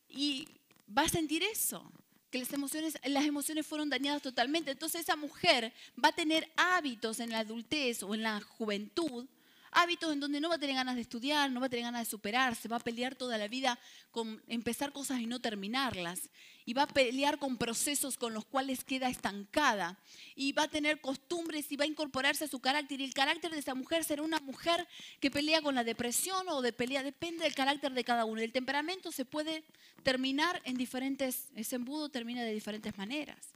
Y 0.09 0.49
va 0.89 1.03
a 1.03 1.09
sentir 1.09 1.45
eso 1.45 1.89
que 2.35 2.41
las 2.41 2.53
emociones, 2.53 2.99
las 3.05 3.25
emociones 3.27 3.65
fueron 3.65 3.89
dañadas 3.89 4.21
totalmente. 4.21 4.73
Entonces 4.73 5.03
esa 5.03 5.15
mujer 5.15 5.73
va 6.03 6.09
a 6.09 6.13
tener 6.13 6.51
hábitos 6.57 7.21
en 7.21 7.31
la 7.31 7.39
adultez 7.39 8.03
o 8.03 8.13
en 8.13 8.23
la 8.23 8.41
juventud 8.41 9.27
hábitos 9.75 10.13
en 10.13 10.21
donde 10.21 10.41
no 10.41 10.49
va 10.49 10.55
a 10.55 10.59
tener 10.59 10.77
ganas 10.77 10.95
de 10.95 11.03
estudiar, 11.03 11.51
no 11.51 11.61
va 11.61 11.67
a 11.67 11.69
tener 11.69 11.85
ganas 11.85 12.07
de 12.07 12.11
superarse, 12.11 12.69
va 12.69 12.77
a 12.77 12.81
pelear 12.81 13.15
toda 13.15 13.37
la 13.37 13.49
vida 13.49 13.79
con 14.11 14.43
empezar 14.49 14.93
cosas 14.93 15.21
y 15.21 15.27
no 15.27 15.41
terminarlas. 15.41 16.31
Y 16.67 16.73
va 16.73 16.85
a 16.85 16.87
pelear 16.87 17.39
con 17.39 17.59
procesos 17.59 18.17
con 18.17 18.33
los 18.33 18.47
cuales 18.47 18.85
queda 18.85 19.11
estancada. 19.11 19.99
Y 20.35 20.53
va 20.53 20.63
a 20.63 20.69
tener 20.69 21.01
costumbres 21.01 21.71
y 21.71 21.77
va 21.77 21.85
a 21.85 21.89
incorporarse 21.89 22.45
a 22.45 22.49
su 22.49 22.61
carácter. 22.61 23.01
Y 23.01 23.05
el 23.05 23.13
carácter 23.13 23.51
de 23.51 23.59
esa 23.59 23.75
mujer 23.75 24.03
será 24.05 24.23
una 24.23 24.41
mujer 24.41 24.89
que 25.21 25.31
pelea 25.31 25.61
con 25.61 25.75
la 25.75 25.85
depresión 25.85 26.49
o 26.49 26.63
de 26.63 26.73
pelea, 26.73 27.03
depende 27.03 27.45
del 27.45 27.55
carácter 27.55 27.93
de 27.93 28.05
cada 28.05 28.25
uno. 28.25 28.41
El 28.41 28.53
temperamento 28.53 29.13
se 29.13 29.27
puede 29.27 29.65
terminar 30.03 30.63
en 30.65 30.77
diferentes, 30.77 31.49
ese 31.55 31.77
embudo 31.77 32.09
termina 32.09 32.43
de 32.43 32.55
diferentes 32.55 32.97
maneras 32.97 33.55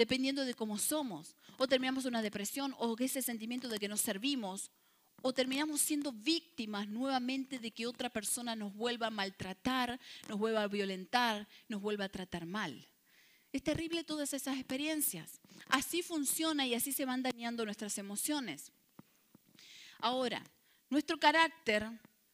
dependiendo 0.00 0.46
de 0.46 0.54
cómo 0.54 0.78
somos. 0.78 1.36
O 1.58 1.68
terminamos 1.68 2.06
una 2.06 2.22
depresión 2.22 2.74
o 2.78 2.96
ese 2.98 3.20
sentimiento 3.20 3.68
de 3.68 3.78
que 3.78 3.86
nos 3.86 4.00
servimos 4.00 4.70
o 5.22 5.32
terminamos 5.32 5.80
siendo 5.80 6.12
víctimas 6.12 6.88
nuevamente 6.88 7.58
de 7.58 7.70
que 7.70 7.86
otra 7.86 8.10
persona 8.10 8.56
nos 8.56 8.74
vuelva 8.74 9.08
a 9.08 9.10
maltratar, 9.10 9.98
nos 10.28 10.38
vuelva 10.38 10.62
a 10.62 10.68
violentar, 10.68 11.46
nos 11.68 11.80
vuelva 11.80 12.06
a 12.06 12.08
tratar 12.08 12.46
mal. 12.46 12.88
Es 13.52 13.62
terrible 13.62 14.04
todas 14.04 14.32
esas 14.32 14.56
experiencias. 14.56 15.40
Así 15.68 16.02
funciona 16.02 16.66
y 16.66 16.74
así 16.74 16.92
se 16.92 17.04
van 17.04 17.22
dañando 17.22 17.64
nuestras 17.64 17.98
emociones. 17.98 18.72
Ahora, 19.98 20.42
nuestro 20.88 21.18
carácter, 21.18 21.90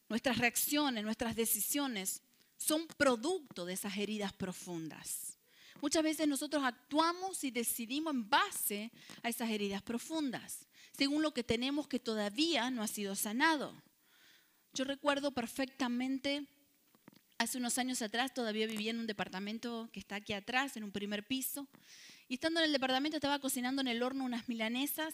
nuestras 0.09 0.37
reacciones, 0.37 1.03
nuestras 1.03 1.35
decisiones 1.35 2.21
son 2.57 2.87
producto 2.87 3.65
de 3.65 3.73
esas 3.73 3.97
heridas 3.97 4.33
profundas. 4.33 5.37
Muchas 5.81 6.01
veces 6.01 6.27
nosotros 6.27 6.63
actuamos 6.63 7.43
y 7.43 7.51
decidimos 7.51 8.13
en 8.13 8.29
base 8.29 8.91
a 9.21 9.29
esas 9.29 9.49
heridas 9.49 9.81
profundas 9.83 10.67
según 10.97 11.21
lo 11.21 11.33
que 11.33 11.43
tenemos 11.43 11.87
que 11.87 11.99
todavía 11.99 12.71
no 12.71 12.81
ha 12.81 12.87
sido 12.87 13.15
sanado. 13.15 13.73
Yo 14.73 14.83
recuerdo 14.83 15.31
perfectamente, 15.31 16.47
hace 17.37 17.59
unos 17.59 17.77
años 17.77 18.01
atrás 18.01 18.33
todavía 18.33 18.65
vivía 18.65 18.91
en 18.91 18.99
un 18.99 19.07
departamento 19.07 19.89
que 19.93 19.99
está 19.99 20.15
aquí 20.15 20.33
atrás, 20.33 20.75
en 20.75 20.83
un 20.83 20.91
primer 20.91 21.25
piso, 21.25 21.67
y 22.27 22.35
estando 22.35 22.59
en 22.59 22.65
el 22.65 22.71
departamento 22.71 23.17
estaba 23.17 23.39
cocinando 23.39 23.81
en 23.81 23.87
el 23.87 24.01
horno 24.01 24.25
unas 24.25 24.49
milanesas, 24.49 25.13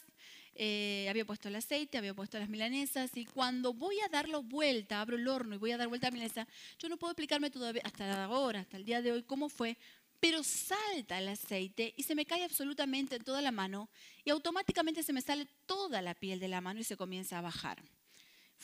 eh, 0.54 1.06
había 1.10 1.24
puesto 1.24 1.48
el 1.48 1.56
aceite, 1.56 1.98
había 1.98 2.14
puesto 2.14 2.38
las 2.38 2.48
milanesas, 2.48 3.10
y 3.14 3.26
cuando 3.26 3.74
voy 3.74 4.00
a 4.00 4.08
darlo 4.08 4.42
vuelta, 4.42 5.00
abro 5.00 5.16
el 5.16 5.28
horno 5.28 5.54
y 5.54 5.58
voy 5.58 5.72
a 5.72 5.76
dar 5.76 5.88
vuelta 5.88 6.06
a 6.06 6.10
la 6.10 6.14
milanesa, 6.14 6.48
yo 6.78 6.88
no 6.88 6.96
puedo 6.96 7.12
explicarme 7.12 7.50
todavía, 7.50 7.82
hasta 7.84 8.24
ahora, 8.24 8.60
hasta 8.60 8.78
el 8.78 8.84
día 8.84 9.02
de 9.02 9.12
hoy, 9.12 9.22
cómo 9.22 9.48
fue, 9.48 9.76
pero 10.24 10.42
salta 10.42 11.18
el 11.18 11.28
aceite 11.28 11.92
y 11.98 12.04
se 12.04 12.14
me 12.14 12.24
cae 12.24 12.44
absolutamente 12.44 13.16
en 13.16 13.24
toda 13.24 13.42
la 13.42 13.50
mano 13.50 13.90
y 14.24 14.30
automáticamente 14.30 15.02
se 15.02 15.12
me 15.12 15.20
sale 15.20 15.46
toda 15.66 16.00
la 16.00 16.14
piel 16.14 16.40
de 16.40 16.48
la 16.48 16.62
mano 16.62 16.80
y 16.80 16.84
se 16.84 16.96
comienza 16.96 17.36
a 17.36 17.42
bajar. 17.42 17.82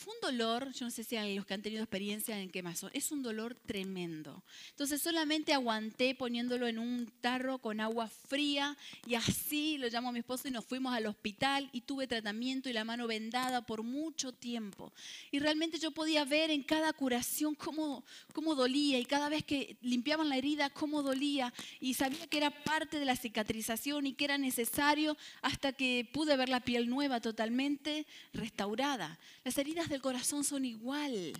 Fue 0.03 0.15
un 0.15 0.35
dolor, 0.35 0.71
yo 0.71 0.85
no 0.85 0.89
sé 0.89 1.03
si 1.03 1.15
hay 1.15 1.35
los 1.35 1.45
que 1.45 1.53
han 1.53 1.61
tenido 1.61 1.83
experiencia 1.83 2.39
en 2.39 2.49
quemazón, 2.49 2.89
es 2.91 3.11
un 3.11 3.21
dolor 3.21 3.53
tremendo. 3.53 4.41
Entonces 4.71 4.99
solamente 4.99 5.53
aguanté 5.53 6.15
poniéndolo 6.15 6.67
en 6.67 6.79
un 6.79 7.05
tarro 7.21 7.59
con 7.59 7.79
agua 7.79 8.07
fría 8.07 8.75
y 9.05 9.13
así 9.13 9.77
lo 9.77 9.87
llamo 9.89 10.09
a 10.09 10.11
mi 10.11 10.17
esposo 10.17 10.47
y 10.47 10.51
nos 10.51 10.65
fuimos 10.65 10.95
al 10.95 11.05
hospital 11.05 11.69
y 11.71 11.81
tuve 11.81 12.07
tratamiento 12.07 12.67
y 12.67 12.73
la 12.73 12.83
mano 12.83 13.05
vendada 13.05 13.61
por 13.61 13.83
mucho 13.83 14.31
tiempo. 14.31 14.91
Y 15.29 15.37
realmente 15.37 15.77
yo 15.77 15.91
podía 15.91 16.25
ver 16.25 16.49
en 16.49 16.63
cada 16.63 16.93
curación 16.93 17.53
cómo, 17.53 18.03
cómo 18.33 18.55
dolía 18.55 18.97
y 18.97 19.05
cada 19.05 19.29
vez 19.29 19.43
que 19.43 19.77
limpiaban 19.83 20.29
la 20.29 20.37
herida 20.37 20.71
cómo 20.71 21.03
dolía 21.03 21.53
y 21.79 21.93
sabía 21.93 22.25
que 22.25 22.37
era 22.37 22.49
parte 22.49 22.97
de 22.97 23.05
la 23.05 23.15
cicatrización 23.15 24.07
y 24.07 24.13
que 24.13 24.25
era 24.25 24.39
necesario 24.39 25.15
hasta 25.43 25.73
que 25.73 26.09
pude 26.11 26.35
ver 26.37 26.49
la 26.49 26.61
piel 26.61 26.89
nueva 26.89 27.21
totalmente 27.21 28.07
restaurada. 28.33 29.19
Las 29.43 29.59
heridas 29.59 29.90
del 29.91 30.01
corazón 30.01 30.43
son 30.43 30.65
igual. 30.65 31.33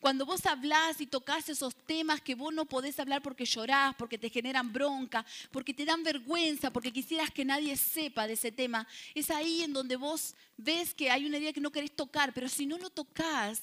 Cuando 0.00 0.26
vos 0.26 0.44
hablás 0.46 1.00
y 1.00 1.06
tocas 1.06 1.48
esos 1.48 1.74
temas 1.74 2.20
que 2.20 2.34
vos 2.34 2.52
no 2.52 2.64
podés 2.64 2.98
hablar 2.98 3.22
porque 3.22 3.44
llorás, 3.44 3.94
porque 3.94 4.18
te 4.18 4.30
generan 4.30 4.72
bronca, 4.72 5.24
porque 5.50 5.74
te 5.74 5.84
dan 5.84 6.02
vergüenza, 6.02 6.72
porque 6.72 6.92
quisieras 6.92 7.30
que 7.30 7.44
nadie 7.44 7.76
sepa 7.76 8.26
de 8.26 8.34
ese 8.34 8.52
tema, 8.52 8.86
es 9.14 9.30
ahí 9.30 9.62
en 9.62 9.72
donde 9.72 9.96
vos 9.96 10.34
ves 10.56 10.94
que 10.94 11.10
hay 11.10 11.26
una 11.26 11.38
idea 11.38 11.52
que 11.52 11.60
no 11.60 11.70
querés 11.70 11.94
tocar, 11.94 12.32
pero 12.32 12.48
si 12.48 12.66
no 12.66 12.78
lo 12.78 12.90
tocas, 12.90 13.62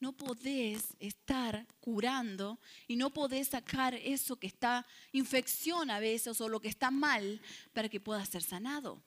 no 0.00 0.12
podés 0.12 0.96
estar 0.98 1.66
curando 1.80 2.58
y 2.88 2.96
no 2.96 3.10
podés 3.10 3.48
sacar 3.48 3.94
eso 3.94 4.36
que 4.36 4.46
está 4.46 4.86
infección 5.12 5.90
a 5.90 6.00
veces 6.00 6.40
o 6.40 6.48
lo 6.48 6.60
que 6.60 6.68
está 6.68 6.90
mal 6.90 7.40
para 7.74 7.88
que 7.88 8.00
pueda 8.00 8.24
ser 8.24 8.42
sanado. 8.42 9.02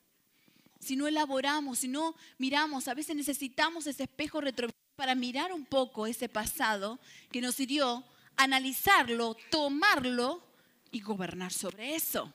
Si 0.84 0.96
no 0.96 1.08
elaboramos, 1.08 1.80
si 1.80 1.88
no 1.88 2.16
miramos, 2.38 2.88
a 2.88 2.94
veces 2.94 3.16
necesitamos 3.16 3.88
ese 3.88 4.04
espejo 4.04 4.42
retrovisor 4.42 4.84
para 4.96 5.16
mirar 5.16 5.54
un 5.54 5.66
poco 5.66 6.06
ese 6.06 6.30
pasado 6.30 7.00
que 7.32 7.42
nos 7.42 7.60
hirió, 7.60 8.04
analizarlo, 8.36 9.36
tomarlo 9.50 10.44
y 10.92 11.02
gobernar 11.02 11.52
sobre 11.52 11.96
eso, 11.96 12.32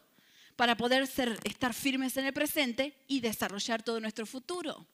para 0.56 0.76
poder 0.76 1.06
ser, 1.06 1.38
estar 1.44 1.72
firmes 1.74 2.16
en 2.16 2.24
el 2.24 2.32
presente 2.32 2.96
y 3.06 3.20
desarrollar 3.20 3.82
todo 3.82 4.00
nuestro 4.00 4.26
futuro. 4.26 4.86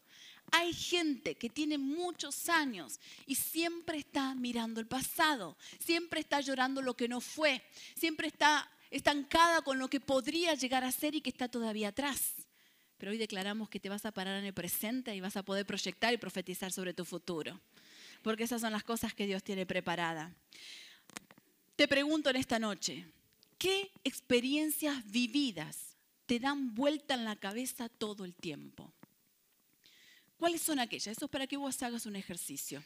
Hay 0.53 0.75
gente 0.75 1.37
que 1.37 1.49
tiene 1.49 1.79
muchos 1.79 2.49
años 2.49 3.01
y 3.27 3.35
siempre 3.35 3.99
está 3.99 4.35
mirando 4.35 4.81
el 4.81 4.87
pasado, 4.87 5.57
siempre 5.79 6.21
está 6.21 6.41
llorando 6.41 6.83
lo 6.83 6.95
que 6.95 7.09
no 7.09 7.21
fue, 7.21 7.63
siempre 7.97 8.29
está 8.29 8.71
estancada 8.91 9.63
con 9.63 9.79
lo 9.79 9.89
que 9.89 10.01
podría 10.01 10.55
llegar 10.55 10.85
a 10.85 10.93
ser 10.93 11.15
y 11.15 11.23
que 11.23 11.31
está 11.31 11.49
todavía 11.49 11.89
atrás. 11.89 12.44
Pero 13.05 13.13
hoy 13.13 13.19
declaramos 13.19 13.69
que 13.69 13.79
te 13.79 13.91
vas 13.91 14.07
a 14.07 14.13
parar 14.13 14.39
en 14.39 14.47
el 14.47 14.55
presente 14.55 15.15
y 15.15 15.21
vas 15.21 15.37
a 15.37 15.43
poder 15.43 15.67
proyectar 15.67 16.15
y 16.15 16.17
profetizar 16.17 16.73
sobre 16.73 16.95
tu 16.95 17.05
futuro. 17.05 17.61
Porque 18.23 18.45
esas 18.45 18.63
son 18.63 18.73
las 18.73 18.83
cosas 18.83 19.13
que 19.13 19.27
Dios 19.27 19.43
tiene 19.43 19.67
preparada. 19.67 20.35
Te 21.77 21.87
pregunto 21.87 22.31
en 22.31 22.37
esta 22.37 22.59
noche, 22.59 23.05
¿qué 23.59 23.91
experiencias 24.05 25.05
vividas 25.05 25.99
te 26.25 26.41
dan 26.41 26.75
vuelta 26.75 27.13
en 27.13 27.27
la 27.27 27.37
cabeza 27.37 27.91
todo 27.91 28.25
el 28.25 28.35
tiempo? 28.35 28.91
¿Cuáles 30.39 30.63
son 30.63 30.79
aquellas? 30.79 31.09
Eso 31.09 31.27
es 31.27 31.31
para 31.31 31.47
que 31.47 31.59
vos 31.59 31.83
hagas 31.83 32.07
un 32.07 32.17
ejercicio. 32.17 32.83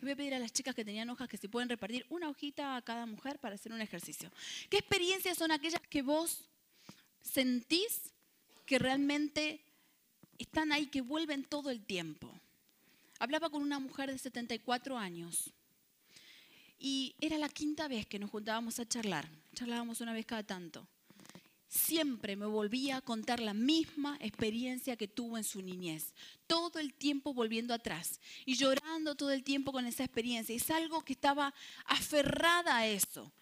Voy 0.00 0.12
a 0.12 0.16
pedir 0.16 0.34
a 0.34 0.38
las 0.38 0.52
chicas 0.52 0.76
que 0.76 0.84
tenían 0.84 1.10
hojas 1.10 1.28
que 1.28 1.38
se 1.38 1.48
pueden 1.48 1.68
repartir 1.68 2.06
una 2.08 2.28
hojita 2.28 2.76
a 2.76 2.82
cada 2.82 3.04
mujer 3.04 3.40
para 3.40 3.56
hacer 3.56 3.72
un 3.72 3.80
ejercicio. 3.80 4.30
¿Qué 4.70 4.76
experiencias 4.76 5.36
son 5.36 5.50
aquellas 5.50 5.80
que 5.90 6.02
vos 6.02 6.48
sentís 7.20 8.12
que 8.66 8.78
realmente 8.78 9.62
están 10.38 10.72
ahí, 10.72 10.86
que 10.86 11.00
vuelven 11.00 11.44
todo 11.44 11.70
el 11.70 11.84
tiempo? 11.84 12.30
Hablaba 13.18 13.48
con 13.48 13.62
una 13.62 13.78
mujer 13.78 14.10
de 14.10 14.18
74 14.18 14.98
años 14.98 15.52
y 16.78 17.14
era 17.20 17.38
la 17.38 17.48
quinta 17.48 17.88
vez 17.88 18.06
que 18.06 18.18
nos 18.18 18.30
juntábamos 18.30 18.78
a 18.78 18.86
charlar. 18.86 19.28
Charlábamos 19.54 20.02
una 20.02 20.12
vez 20.12 20.26
cada 20.26 20.42
tanto 20.42 20.86
siempre 21.68 22.36
me 22.36 22.46
volvía 22.46 22.96
a 22.96 23.00
contar 23.00 23.40
la 23.40 23.54
misma 23.54 24.16
experiencia 24.20 24.96
que 24.96 25.08
tuvo 25.08 25.36
en 25.36 25.44
su 25.44 25.62
niñez, 25.62 26.14
todo 26.46 26.78
el 26.78 26.94
tiempo 26.94 27.34
volviendo 27.34 27.74
atrás 27.74 28.20
y 28.44 28.56
llorando 28.56 29.14
todo 29.14 29.30
el 29.30 29.44
tiempo 29.44 29.72
con 29.72 29.86
esa 29.86 30.04
experiencia. 30.04 30.54
Es 30.54 30.70
algo 30.70 31.04
que 31.04 31.12
estaba 31.12 31.54
aferrada 31.84 32.76
a 32.76 32.86
eso. 32.86 33.32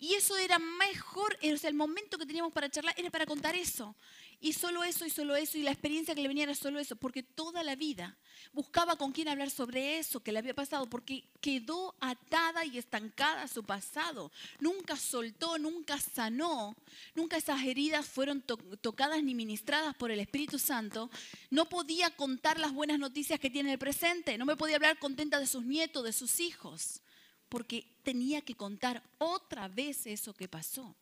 Y 0.00 0.14
eso 0.14 0.36
era 0.36 0.58
mejor, 0.60 1.36
o 1.42 1.56
sea, 1.56 1.68
el 1.68 1.74
momento 1.74 2.18
que 2.18 2.26
teníamos 2.26 2.52
para 2.52 2.70
charlar 2.70 2.94
era 2.96 3.10
para 3.10 3.26
contar 3.26 3.56
eso. 3.56 3.96
Y 4.40 4.52
solo 4.52 4.84
eso 4.84 5.04
y 5.04 5.10
solo 5.10 5.34
eso, 5.34 5.58
y 5.58 5.62
la 5.62 5.72
experiencia 5.72 6.14
que 6.14 6.22
le 6.22 6.28
venía 6.28 6.44
era 6.44 6.54
solo 6.54 6.78
eso, 6.78 6.94
porque 6.94 7.24
toda 7.24 7.64
la 7.64 7.74
vida 7.74 8.16
buscaba 8.52 8.94
con 8.94 9.10
quién 9.10 9.26
hablar 9.26 9.50
sobre 9.50 9.98
eso 9.98 10.20
que 10.20 10.30
le 10.30 10.38
había 10.38 10.54
pasado, 10.54 10.88
porque 10.88 11.24
quedó 11.40 11.96
atada 11.98 12.64
y 12.64 12.78
estancada 12.78 13.42
a 13.42 13.48
su 13.48 13.64
pasado. 13.64 14.30
Nunca 14.60 14.96
soltó, 14.96 15.58
nunca 15.58 15.98
sanó, 15.98 16.76
nunca 17.16 17.36
esas 17.36 17.64
heridas 17.64 18.06
fueron 18.06 18.42
tocadas 18.80 19.24
ni 19.24 19.34
ministradas 19.34 19.96
por 19.96 20.12
el 20.12 20.20
Espíritu 20.20 20.60
Santo. 20.60 21.10
No 21.50 21.68
podía 21.68 22.10
contar 22.14 22.60
las 22.60 22.72
buenas 22.72 23.00
noticias 23.00 23.40
que 23.40 23.50
tiene 23.50 23.72
el 23.72 23.78
presente, 23.78 24.38
no 24.38 24.46
me 24.46 24.56
podía 24.56 24.76
hablar 24.76 25.00
contenta 25.00 25.40
de 25.40 25.48
sus 25.48 25.64
nietos, 25.64 26.04
de 26.04 26.12
sus 26.12 26.38
hijos, 26.38 27.02
porque 27.48 27.86
tenía 28.04 28.40
que 28.42 28.54
contar 28.54 29.02
otra 29.18 29.66
vez 29.66 30.06
eso 30.06 30.32
que 30.32 30.46
pasó. 30.46 30.94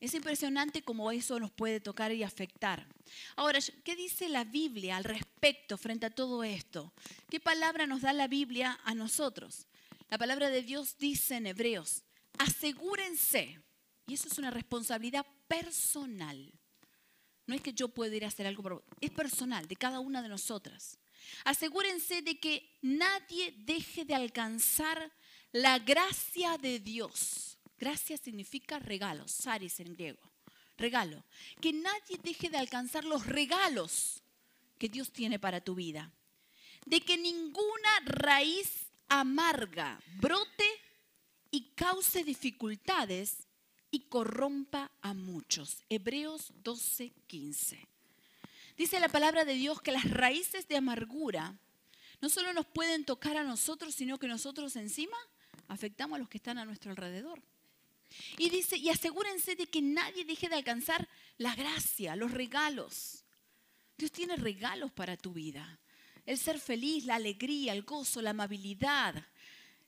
Es 0.00 0.14
impresionante 0.14 0.82
cómo 0.82 1.12
eso 1.12 1.38
nos 1.38 1.50
puede 1.50 1.78
tocar 1.78 2.10
y 2.12 2.22
afectar. 2.22 2.86
Ahora, 3.36 3.58
¿qué 3.84 3.94
dice 3.94 4.30
la 4.30 4.44
Biblia 4.44 4.96
al 4.96 5.04
respecto 5.04 5.76
frente 5.76 6.06
a 6.06 6.14
todo 6.14 6.42
esto? 6.42 6.94
¿Qué 7.28 7.38
palabra 7.38 7.86
nos 7.86 8.00
da 8.00 8.14
la 8.14 8.26
Biblia 8.26 8.80
a 8.84 8.94
nosotros? 8.94 9.66
La 10.08 10.16
palabra 10.16 10.48
de 10.48 10.62
Dios 10.62 10.96
dice 10.98 11.36
en 11.36 11.46
Hebreos, 11.46 12.02
asegúrense, 12.38 13.60
y 14.06 14.14
eso 14.14 14.28
es 14.28 14.38
una 14.38 14.50
responsabilidad 14.50 15.26
personal. 15.46 16.50
No 17.46 17.54
es 17.54 17.60
que 17.60 17.74
yo 17.74 17.88
pueda 17.88 18.16
ir 18.16 18.24
a 18.24 18.28
hacer 18.28 18.46
algo, 18.46 18.82
es 19.02 19.10
personal, 19.10 19.68
de 19.68 19.76
cada 19.76 20.00
una 20.00 20.22
de 20.22 20.30
nosotras. 20.30 20.98
Asegúrense 21.44 22.22
de 22.22 22.40
que 22.40 22.78
nadie 22.80 23.52
deje 23.58 24.06
de 24.06 24.14
alcanzar 24.14 25.12
la 25.52 25.78
gracia 25.78 26.56
de 26.56 26.80
Dios 26.80 27.49
Gracia 27.80 28.18
significa 28.18 28.78
regalo, 28.78 29.26
saris 29.26 29.80
en 29.80 29.94
griego, 29.94 30.20
regalo. 30.76 31.24
Que 31.62 31.72
nadie 31.72 32.18
deje 32.22 32.50
de 32.50 32.58
alcanzar 32.58 33.04
los 33.04 33.26
regalos 33.26 34.22
que 34.78 34.90
Dios 34.90 35.10
tiene 35.10 35.38
para 35.38 35.62
tu 35.62 35.74
vida. 35.74 36.12
De 36.84 37.00
que 37.00 37.16
ninguna 37.16 38.00
raíz 38.04 38.90
amarga 39.08 39.98
brote 40.18 40.66
y 41.50 41.70
cause 41.74 42.22
dificultades 42.22 43.48
y 43.90 44.00
corrompa 44.00 44.90
a 45.00 45.14
muchos. 45.14 45.82
Hebreos 45.88 46.52
12, 46.62 47.14
15. 47.26 47.88
Dice 48.76 49.00
la 49.00 49.08
palabra 49.08 49.46
de 49.46 49.54
Dios 49.54 49.80
que 49.80 49.92
las 49.92 50.08
raíces 50.10 50.68
de 50.68 50.76
amargura 50.76 51.58
no 52.20 52.28
solo 52.28 52.52
nos 52.52 52.66
pueden 52.66 53.06
tocar 53.06 53.38
a 53.38 53.44
nosotros, 53.44 53.94
sino 53.94 54.18
que 54.18 54.28
nosotros 54.28 54.76
encima 54.76 55.16
afectamos 55.68 56.16
a 56.16 56.18
los 56.18 56.28
que 56.28 56.36
están 56.36 56.58
a 56.58 56.66
nuestro 56.66 56.90
alrededor. 56.90 57.42
Y 58.38 58.50
dice, 58.50 58.76
y 58.76 58.88
asegúrense 58.88 59.56
de 59.56 59.66
que 59.66 59.82
nadie 59.82 60.24
deje 60.24 60.48
de 60.48 60.56
alcanzar 60.56 61.08
la 61.38 61.54
gracia, 61.54 62.16
los 62.16 62.30
regalos. 62.30 63.24
Dios 63.96 64.12
tiene 64.12 64.36
regalos 64.36 64.92
para 64.92 65.16
tu 65.16 65.32
vida. 65.32 65.78
El 66.26 66.38
ser 66.38 66.58
feliz, 66.58 67.04
la 67.04 67.16
alegría, 67.16 67.72
el 67.72 67.82
gozo, 67.82 68.22
la 68.22 68.30
amabilidad. 68.30 69.14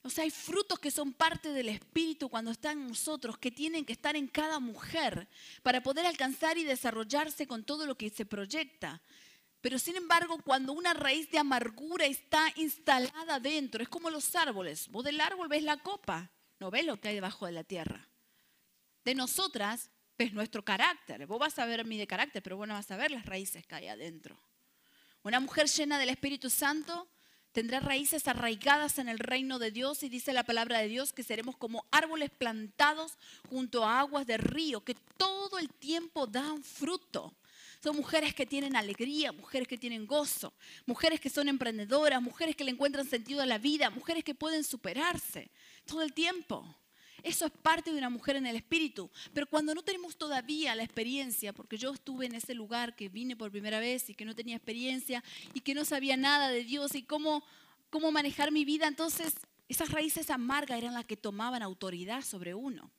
O 0.03 0.11
sea, 0.11 0.25
hay 0.25 0.31
frutos 0.31 0.79
que 0.79 0.91
son 0.91 1.13
parte 1.13 1.51
del 1.51 1.69
Espíritu 1.69 2.29
cuando 2.29 2.51
están 2.51 2.81
en 2.81 2.89
nosotros, 2.89 3.39
que 3.39 3.51
tienen 3.51 3.85
que 3.85 3.93
estar 3.93 4.17
en 4.17 4.27
cada 4.27 4.59
mujer 4.59 5.29
para 5.63 5.83
poder 5.83 6.07
alcanzar 6.07 6.59
y 6.59 6.65
desarrollarse 6.65 7.47
con 7.47 7.65
todo 7.65 7.87
lo 7.87 7.97
que 7.97 8.11
se 8.11 8.27
proyecta. 8.27 9.01
Pero 9.61 9.79
sin 9.79 9.97
embargo, 9.97 10.43
cuando 10.45 10.73
una 10.73 10.93
raíz 10.93 11.31
de 11.31 11.39
amargura 11.39 12.05
está 12.05 12.53
instalada 12.57 13.39
dentro, 13.39 13.83
es 13.83 13.89
como 13.89 14.11
los 14.11 14.35
árboles. 14.35 14.89
Vos 14.89 15.05
del 15.05 15.21
árbol 15.21 15.49
ves 15.49 15.63
la 15.63 15.77
copa, 15.77 16.33
no 16.59 16.71
ves 16.71 16.85
lo 16.85 17.01
que 17.01 17.09
hay 17.09 17.15
debajo 17.15 17.47
de 17.47 17.53
la 17.53 17.65
tierra 17.65 18.12
de 19.05 19.15
nosotras 19.15 19.91
es 20.19 20.33
nuestro 20.33 20.65
carácter. 20.65 21.27
Vos 21.27 21.39
vas 21.39 21.59
a 21.59 21.67
ver 21.67 21.85
mi 21.85 21.99
de 21.99 22.07
carácter, 22.07 22.43
pero 22.43 22.57
vos 22.57 22.69
no 22.69 22.75
vas 22.75 22.91
a 22.91 22.97
ver 22.97 23.11
las 23.11 23.27
raíces 23.27 23.67
que 23.67 23.75
hay 23.75 23.89
adentro. 23.89 24.37
Una 25.23 25.41
mujer 25.41 25.69
llena 25.69 25.99
del 25.99 26.11
Espíritu 26.11 26.51
Santo 26.51 27.09
tendrá 27.53 27.81
raíces 27.81 28.27
arraigadas 28.27 28.99
en 28.99 29.09
el 29.09 29.19
reino 29.19 29.59
de 29.59 29.71
Dios 29.71 30.03
y 30.03 30.09
dice 30.09 30.33
la 30.33 30.45
palabra 30.45 30.79
de 30.79 30.89
Dios 30.89 31.13
que 31.13 31.23
seremos 31.23 31.57
como 31.57 31.87
árboles 31.91 32.31
plantados 32.31 33.19
junto 33.49 33.85
a 33.85 34.01
aguas 34.01 34.27
de 34.27 34.39
río 34.39 34.83
que 34.83 34.97
todo 35.17 35.59
el 35.59 35.69
tiempo 35.69 36.27
dan 36.27 36.65
fruto. 36.65 37.37
Son 37.83 37.97
mujeres 37.97 38.35
que 38.35 38.47
tienen 38.47 38.77
alegría, 38.77 39.33
mujeres 39.33 39.67
que 39.67 39.77
tienen 39.77 40.07
gozo, 40.07 40.55
mujeres 40.87 41.21
que 41.21 41.29
son 41.29 41.49
emprendedoras, 41.49 42.23
mujeres 42.23 42.55
que 42.55 42.65
le 42.65 42.71
encuentran 42.71 43.07
sentido 43.07 43.43
a 43.43 43.47
la 43.47 43.59
vida, 43.59 43.91
mujeres 43.91 44.23
que 44.23 44.35
pueden 44.35 44.63
superarse 44.63 45.51
todo 45.85 46.03
el 46.03 46.13
tiempo. 46.13 46.82
Eso 47.23 47.47
es 47.47 47.53
parte 47.53 47.93
de 47.93 47.99
una 47.99 48.11
mujer 48.11 48.37
en 48.37 48.47
el 48.47 48.57
espíritu. 48.57 49.11
Pero 49.33 49.47
cuando 49.49 49.75
no 49.75 49.83
tenemos 49.83 50.17
todavía 50.17 50.75
la 50.75 50.83
experiencia, 50.83 51.53
porque 51.53 51.79
yo 51.79 51.93
estuve 51.93 52.27
en 52.27 52.35
ese 52.35 52.55
lugar 52.55 52.97
que 52.97 53.09
vine 53.09 53.37
por 53.37 53.51
primera 53.51 53.79
vez 53.79 54.11
y 54.11 54.15
que 54.15 54.25
no 54.25 54.35
tenía 54.35 54.57
experiencia 54.57 55.23
y 55.55 55.61
que 55.61 55.75
no 55.75 55.85
sabía 55.85 56.17
nada 56.17 56.49
de 56.49 56.65
Dios 56.65 56.95
y 56.95 57.03
cómo, 57.03 57.45
cómo 57.91 58.11
manejar 58.11 58.51
mi 58.51 58.65
vida, 58.65 58.89
entonces 58.89 59.35
esas 59.69 59.91
raíces 59.91 60.31
amargas 60.31 60.79
eran 60.79 60.95
las 60.95 61.07
que 61.07 61.17
tomaban 61.17 61.63
autoridad 61.63 62.23
sobre 62.23 62.55
uno. 62.55 62.91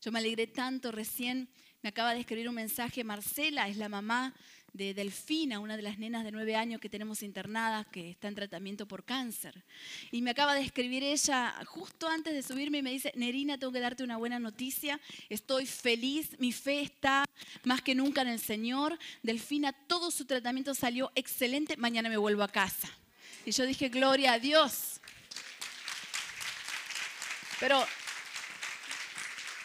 Yo 0.00 0.10
me 0.12 0.18
alegré 0.18 0.46
tanto 0.46 0.92
recién, 0.92 1.48
me 1.82 1.90
acaba 1.90 2.14
de 2.14 2.20
escribir 2.20 2.48
un 2.48 2.54
mensaje, 2.54 3.04
Marcela 3.04 3.68
es 3.68 3.76
la 3.76 3.88
mamá 3.88 4.34
de 4.72 4.94
Delfina, 4.94 5.58
una 5.58 5.76
de 5.76 5.82
las 5.82 5.98
nenas 5.98 6.24
de 6.24 6.32
nueve 6.32 6.56
años 6.56 6.80
que 6.80 6.88
tenemos 6.88 7.22
internadas, 7.22 7.86
que 7.88 8.10
está 8.10 8.28
en 8.28 8.34
tratamiento 8.34 8.86
por 8.86 9.04
cáncer. 9.04 9.64
Y 10.10 10.22
me 10.22 10.30
acaba 10.30 10.54
de 10.54 10.62
escribir 10.62 11.02
ella 11.02 11.54
justo 11.66 12.08
antes 12.08 12.34
de 12.34 12.42
subirme 12.42 12.78
y 12.78 12.82
me 12.82 12.90
dice, 12.90 13.12
Nerina, 13.16 13.58
tengo 13.58 13.72
que 13.72 13.80
darte 13.80 14.04
una 14.04 14.16
buena 14.16 14.38
noticia, 14.38 15.00
estoy 15.28 15.66
feliz, 15.66 16.36
mi 16.38 16.52
fe 16.52 16.82
está 16.82 17.24
más 17.64 17.82
que 17.82 17.94
nunca 17.94 18.22
en 18.22 18.28
el 18.28 18.40
Señor. 18.40 18.98
Delfina, 19.22 19.72
todo 19.72 20.10
su 20.10 20.24
tratamiento 20.24 20.74
salió 20.74 21.10
excelente, 21.14 21.76
mañana 21.76 22.08
me 22.08 22.16
vuelvo 22.16 22.42
a 22.42 22.48
casa. 22.48 22.88
Y 23.44 23.52
yo 23.52 23.64
dije, 23.64 23.88
gloria 23.88 24.34
a 24.34 24.38
Dios. 24.38 25.00
Pero, 27.58 27.86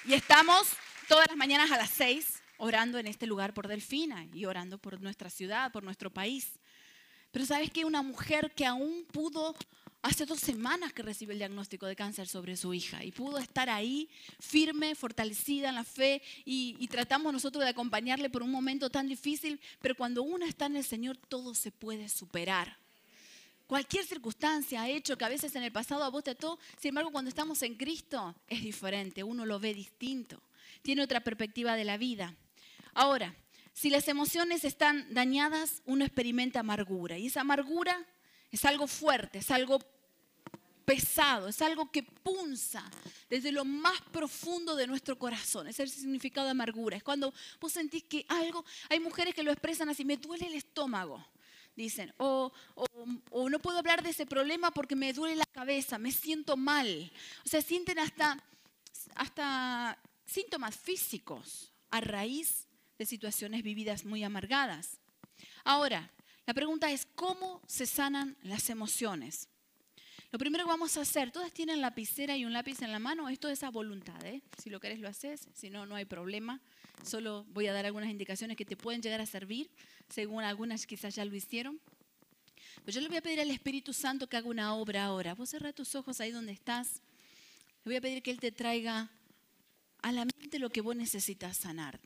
y 0.06 0.14
estamos 0.14 0.68
todas 1.08 1.28
las 1.28 1.38
mañanas 1.38 1.72
a 1.72 1.78
las 1.78 1.90
seis 1.90 2.35
orando 2.58 2.98
en 2.98 3.08
este 3.08 3.28
lugar 3.28 3.54
por 3.54 3.68
Delfina 3.68 4.28
y 4.34 4.46
orando 4.46 4.78
por 4.78 5.02
nuestra 5.02 5.30
ciudad, 5.30 5.72
por 5.72 5.84
nuestro 5.84 6.10
país. 6.10 6.60
Pero 7.32 7.46
sabes 7.46 7.70
que 7.70 7.84
una 7.84 8.02
mujer 8.02 8.54
que 8.56 8.66
aún 8.66 9.06
pudo, 9.12 9.56
hace 10.02 10.26
dos 10.26 10.40
semanas 10.40 10.94
que 10.94 11.04
recibe 11.04 11.34
el 11.34 11.40
diagnóstico 11.40 11.86
de 11.86 11.96
cáncer 11.96 12.28
sobre 12.28 12.56
su 12.56 12.74
hija 12.74 13.04
y 13.04 13.12
pudo 13.12 13.40
estar 13.40 13.70
ahí 13.70 14.10
firme, 14.40 14.96
fortalecida 14.96 15.70
en 15.70 15.76
la 15.76 15.84
fe 15.84 16.22
y, 16.46 16.78
y 16.80 16.88
tratamos 16.88 17.34
nosotros 17.34 17.64
de 17.64 17.72
acompañarle 17.72 18.30
por 18.30 18.42
un 18.42 18.52
momento 18.52 18.90
tan 18.90 19.10
difícil, 19.10 19.60
pero 19.82 19.96
cuando 19.96 20.24
uno 20.24 20.46
está 20.46 20.68
en 20.68 20.78
el 20.78 20.86
Señor 20.86 21.18
todo 21.18 21.54
se 21.54 21.72
puede 21.72 22.08
superar. 22.08 22.78
Cualquier 23.68 24.06
circunstancia 24.06 24.84
ha 24.84 24.90
hecho 24.90 25.18
que 25.18 25.26
a 25.26 25.30
veces 25.30 25.56
en 25.56 25.64
el 25.64 25.72
pasado 25.72 26.04
a 26.04 26.10
vos 26.10 26.24
te 26.24 26.32
ató, 26.32 26.60
sin 26.80 26.90
embargo 26.90 27.12
cuando 27.12 27.30
estamos 27.30 27.62
en 27.64 27.76
Cristo 27.76 28.36
es 28.48 28.62
diferente, 28.62 29.24
uno 29.24 29.46
lo 29.46 29.60
ve 29.60 29.74
distinto, 29.74 30.42
tiene 30.84 31.02
otra 31.02 31.22
perspectiva 31.22 31.76
de 31.76 31.84
la 31.84 31.98
vida. 31.98 32.36
Ahora, 32.96 33.36
si 33.74 33.90
las 33.90 34.08
emociones 34.08 34.64
están 34.64 35.14
dañadas, 35.14 35.84
uno 35.86 36.06
experimenta 36.06 36.62
amargura 36.62 37.18
y 37.18 37.28
esa 37.28 37.42
amargura 37.42 38.04
es 38.52 38.64
algo 38.64 38.88
fuerte, 38.88 39.40
es 39.40 39.52
algo 39.52 39.80
pesado, 40.86 41.50
es 41.50 41.62
algo 41.62 41.92
que 41.92 42.04
punza 42.04 42.90
desde 43.30 43.52
lo 43.52 43.66
más 43.66 44.00
profundo 44.14 44.78
de 44.78 44.88
nuestro 44.88 45.20
corazón. 45.20 45.68
Ese 45.68 45.84
es 45.84 45.92
el 45.92 46.02
significado 46.04 46.46
de 46.46 46.52
amargura. 46.52 46.96
Es 46.96 47.04
cuando 47.04 47.34
vos 47.60 47.74
sentís 47.74 48.04
que 48.04 48.26
algo, 48.30 48.64
hay 48.90 49.02
mujeres 49.02 49.36
que 49.36 49.44
lo 49.44 49.52
expresan 49.52 49.90
así, 49.90 50.06
me 50.06 50.18
duele 50.18 50.48
el 50.48 50.56
estómago 50.56 51.24
dicen, 51.76 52.14
o, 52.18 52.54
no 53.50 53.60
puedo 53.60 53.78
hablar 53.78 54.02
de 54.02 54.12
ese 54.12 54.26
problema 54.26 54.72
porque 54.72 54.96
me 54.96 55.12
duele 55.12 55.36
la 55.36 55.46
cabeza, 55.46 55.98
me 55.98 56.14
siento 56.14 56.56
mal. 56.56 57.12
O 57.46 57.50
sea, 57.50 57.62
sienten 57.62 58.00
hasta, 58.00 58.42
hasta 59.16 60.00
síntomas 60.26 60.78
físicos 60.78 61.74
a 61.92 62.00
raíz 62.00 62.65
de 62.98 63.06
situaciones 63.06 63.64
vividas 63.64 64.06
muy 64.06 64.24
amargadas. 64.24 65.00
Ahora, 65.64 66.12
la 66.46 66.54
pregunta 66.54 66.92
es, 66.92 67.08
¿cómo 67.16 67.62
se 67.68 67.86
sanan 67.86 68.38
las 68.44 68.70
emociones? 68.70 69.50
Lo 70.32 70.40
primero 70.40 70.66
que 70.66 70.70
vamos 70.70 70.98
a 70.98 71.02
hacer, 71.02 71.32
todas 71.32 71.52
tienen 71.54 71.82
lapicera 71.82 72.36
y 72.36 72.46
un 72.46 72.54
lápiz 72.54 72.82
en 72.82 72.92
la 72.92 73.00
mano, 73.00 73.30
esto 73.30 73.48
es 73.48 73.64
a 73.64 73.70
voluntad, 73.70 74.24
¿eh? 74.26 74.42
si 74.62 74.70
lo 74.70 74.80
querés 74.80 75.00
lo 75.00 75.08
haces, 75.08 75.48
si 75.54 75.70
no, 75.70 75.86
no 75.86 75.96
hay 75.96 76.06
problema. 76.06 76.62
Solo 77.04 77.46
voy 77.54 77.68
a 77.68 77.74
dar 77.74 77.86
algunas 77.86 78.10
indicaciones 78.10 78.58
que 78.58 78.66
te 78.66 78.76
pueden 78.76 79.02
llegar 79.02 79.22
a 79.22 79.26
servir, 79.26 79.70
según 80.10 80.44
algunas 80.44 80.86
quizás 80.86 81.16
ya 81.16 81.26
lo 81.26 81.36
hicieron. 81.36 81.80
Pero 82.84 82.96
yo 82.96 83.02
le 83.02 83.08
voy 83.08 83.18
a 83.18 83.22
pedir 83.22 83.40
al 83.40 83.50
Espíritu 83.50 83.94
Santo 83.94 84.28
que 84.28 84.38
haga 84.38 84.50
una 84.50 84.76
obra 84.76 85.06
ahora. 85.06 85.34
Vos 85.36 85.50
cerrá 85.50 85.74
tus 85.74 85.96
ojos 85.96 86.20
ahí 86.20 86.32
donde 86.32 86.52
estás. 86.52 87.02
Le 87.84 87.92
voy 87.92 87.96
a 87.96 88.02
pedir 88.02 88.22
que 88.22 88.32
Él 88.32 88.40
te 88.40 88.52
traiga 88.52 89.10
a 90.02 90.12
la 90.12 90.26
mente 90.26 90.60
lo 90.60 90.70
que 90.70 90.82
vos 90.82 90.96
necesitas 90.96 91.58
sanar. 91.58 92.00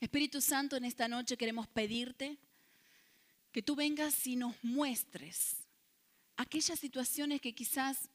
Espíritu 0.00 0.40
Santo, 0.40 0.76
en 0.76 0.84
esta 0.84 1.08
noche 1.08 1.36
queremos 1.36 1.66
pedirte 1.66 2.38
que 3.52 3.62
tú 3.62 3.74
vengas 3.74 4.26
y 4.26 4.36
nos 4.36 4.54
muestres 4.62 5.56
aquellas 6.36 6.78
situaciones 6.78 7.40
que 7.40 7.54
quizás 7.54 8.08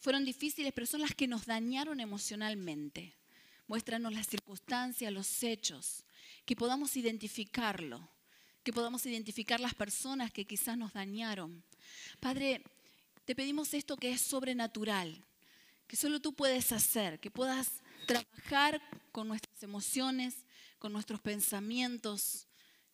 fueron 0.00 0.24
difíciles, 0.24 0.72
pero 0.74 0.86
son 0.86 1.00
las 1.00 1.14
que 1.14 1.28
nos 1.28 1.46
dañaron 1.46 2.00
emocionalmente. 2.00 3.14
Muéstranos 3.68 4.12
las 4.12 4.26
circunstancias, 4.26 5.12
los 5.12 5.42
hechos, 5.44 6.04
que 6.44 6.56
podamos 6.56 6.96
identificarlo, 6.96 8.10
que 8.64 8.72
podamos 8.72 9.06
identificar 9.06 9.60
las 9.60 9.74
personas 9.74 10.32
que 10.32 10.44
quizás 10.44 10.76
nos 10.76 10.92
dañaron. 10.92 11.62
Padre, 12.18 12.64
te 13.24 13.36
pedimos 13.36 13.72
esto 13.74 13.96
que 13.96 14.10
es 14.10 14.20
sobrenatural, 14.20 15.24
que 15.86 15.96
solo 15.96 16.20
tú 16.20 16.32
puedes 16.32 16.72
hacer, 16.72 17.20
que 17.20 17.30
puedas 17.30 17.70
trabajar 18.06 18.82
con 19.12 19.28
nuestras 19.28 19.62
emociones, 19.62 20.34
con 20.82 20.92
nuestros 20.92 21.20
pensamientos, 21.20 22.48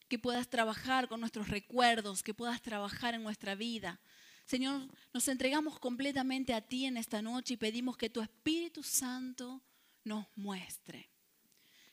que 0.09 0.19
puedas 0.19 0.51
trabajar 0.51 1.09
con 1.09 1.21
nuestros 1.21 1.49
recuerdos, 1.49 2.23
que 2.23 2.35
puedas 2.35 2.61
trabajar 2.61 3.15
en 3.15 3.23
nuestra 3.23 3.55
vida. 3.55 3.99
Señor, 4.45 4.87
nos 5.15 5.27
entregamos 5.27 5.79
completamente 5.79 6.53
a 6.53 6.61
ti 6.61 6.85
en 6.85 6.99
esta 6.99 7.23
noche 7.23 7.55
y 7.55 7.57
pedimos 7.57 7.97
que 7.97 8.11
tu 8.11 8.21
Espíritu 8.21 8.83
Santo 8.83 9.63
nos 10.05 10.27
muestre. 10.37 11.09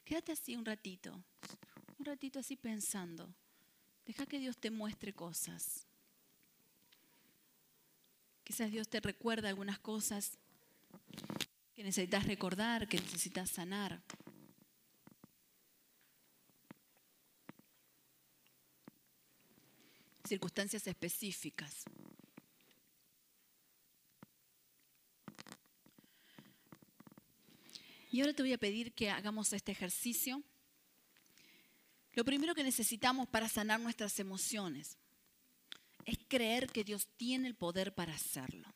Quédate 0.03 0.33
así 0.33 0.57
un 0.57 0.65
ratito, 0.65 1.23
un 1.97 2.05
ratito 2.05 2.39
así 2.39 2.57
pensando. 2.57 3.33
Deja 4.05 4.25
que 4.25 4.37
Dios 4.37 4.57
te 4.57 4.71
muestre 4.71 5.13
cosas. 5.13 5.87
Quizás 8.43 8.69
Dios 8.69 8.89
te 8.89 8.99
recuerda 8.99 9.47
algunas 9.47 9.79
cosas 9.79 10.37
que 11.73 11.85
necesitas 11.85 12.25
recordar, 12.25 12.85
que 12.89 12.99
necesitas 12.99 13.49
sanar. 13.49 14.03
Circunstancias 20.25 20.87
específicas. 20.87 21.85
Y 28.11 28.21
ahora 28.21 28.33
te 28.33 28.43
voy 28.43 28.53
a 28.53 28.57
pedir 28.57 28.93
que 28.93 29.09
hagamos 29.09 29.51
este 29.53 29.73
ejercicio. 29.73 30.41
Lo 32.13 32.23
primero 32.23 32.55
que 32.55 32.63
necesitamos 32.63 33.27
para 33.27 33.49
sanar 33.49 33.79
nuestras 33.79 34.19
emociones 34.19 34.97
es 36.05 36.17
creer 36.27 36.71
que 36.71 36.83
Dios 36.83 37.07
tiene 37.17 37.47
el 37.47 37.55
poder 37.55 37.93
para 37.93 38.15
hacerlo. 38.15 38.73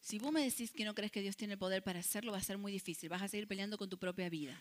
Si 0.00 0.18
vos 0.18 0.32
me 0.32 0.42
decís 0.42 0.72
que 0.72 0.84
no 0.84 0.94
crees 0.94 1.12
que 1.12 1.20
Dios 1.20 1.36
tiene 1.36 1.52
el 1.52 1.58
poder 1.58 1.84
para 1.84 2.00
hacerlo, 2.00 2.32
va 2.32 2.38
a 2.38 2.42
ser 2.42 2.58
muy 2.58 2.72
difícil. 2.72 3.08
Vas 3.08 3.22
a 3.22 3.28
seguir 3.28 3.46
peleando 3.46 3.76
con 3.76 3.88
tu 3.88 3.98
propia 3.98 4.28
vida, 4.28 4.60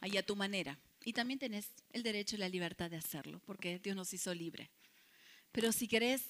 ahí 0.00 0.16
a 0.16 0.24
tu 0.24 0.36
manera. 0.36 0.78
Y 1.04 1.12
también 1.12 1.38
tenés 1.38 1.68
el 1.92 2.02
derecho 2.02 2.36
y 2.36 2.38
la 2.38 2.48
libertad 2.48 2.90
de 2.90 2.96
hacerlo, 2.96 3.40
porque 3.46 3.78
Dios 3.78 3.94
nos 3.94 4.12
hizo 4.14 4.34
libre. 4.34 4.70
Pero 5.52 5.70
si 5.70 5.86
querés 5.86 6.22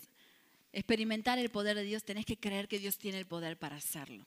experimentar 0.72 1.38
el 1.38 1.50
poder 1.50 1.76
de 1.76 1.84
Dios, 1.84 2.04
tenés 2.04 2.26
que 2.26 2.37
creer 2.37 2.68
que 2.68 2.78
Dios 2.78 2.98
tiene 2.98 3.18
el 3.18 3.26
poder 3.26 3.56
para 3.56 3.76
hacerlo. 3.76 4.26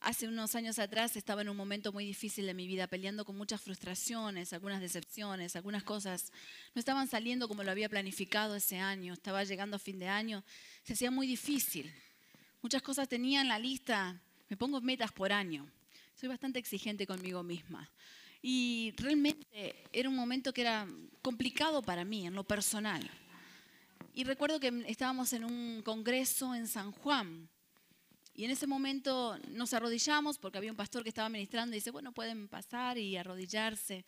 Hace 0.00 0.28
unos 0.28 0.54
años 0.54 0.78
atrás 0.78 1.16
estaba 1.16 1.40
en 1.40 1.48
un 1.48 1.56
momento 1.56 1.90
muy 1.90 2.04
difícil 2.04 2.44
de 2.44 2.52
mi 2.52 2.66
vida, 2.66 2.86
peleando 2.86 3.24
con 3.24 3.38
muchas 3.38 3.62
frustraciones, 3.62 4.52
algunas 4.52 4.82
decepciones, 4.82 5.56
algunas 5.56 5.82
cosas 5.82 6.30
no 6.74 6.78
estaban 6.78 7.08
saliendo 7.08 7.48
como 7.48 7.64
lo 7.64 7.70
había 7.70 7.88
planificado 7.88 8.54
ese 8.54 8.78
año, 8.78 9.14
estaba 9.14 9.42
llegando 9.44 9.76
a 9.76 9.78
fin 9.78 9.98
de 9.98 10.08
año, 10.08 10.44
se 10.82 10.92
hacía 10.92 11.10
muy 11.10 11.26
difícil. 11.26 11.90
Muchas 12.60 12.82
cosas 12.82 13.08
tenía 13.08 13.40
en 13.40 13.48
la 13.48 13.58
lista, 13.58 14.20
me 14.50 14.58
pongo 14.58 14.82
metas 14.82 15.10
por 15.10 15.32
año, 15.32 15.66
soy 16.20 16.28
bastante 16.28 16.58
exigente 16.58 17.06
conmigo 17.06 17.42
misma. 17.42 17.90
Y 18.46 18.92
realmente 18.98 19.46
era 19.90 20.06
un 20.06 20.16
momento 20.16 20.52
que 20.52 20.60
era 20.60 20.86
complicado 21.22 21.80
para 21.80 22.04
mí, 22.04 22.26
en 22.26 22.34
lo 22.34 22.44
personal. 22.44 23.10
Y 24.14 24.24
recuerdo 24.24 24.60
que 24.60 24.84
estábamos 24.86 25.32
en 25.32 25.44
un 25.44 25.80
congreso 25.82 26.54
en 26.54 26.68
San 26.68 26.92
Juan 26.92 27.48
y 28.34 28.44
en 28.44 28.50
ese 28.50 28.66
momento 28.66 29.38
nos 29.48 29.72
arrodillamos 29.72 30.36
porque 30.36 30.58
había 30.58 30.70
un 30.70 30.76
pastor 30.76 31.02
que 31.02 31.08
estaba 31.08 31.30
ministrando 31.30 31.74
y 31.74 31.78
dice, 31.78 31.90
bueno, 31.90 32.12
pueden 32.12 32.48
pasar 32.48 32.98
y 32.98 33.16
arrodillarse 33.16 34.04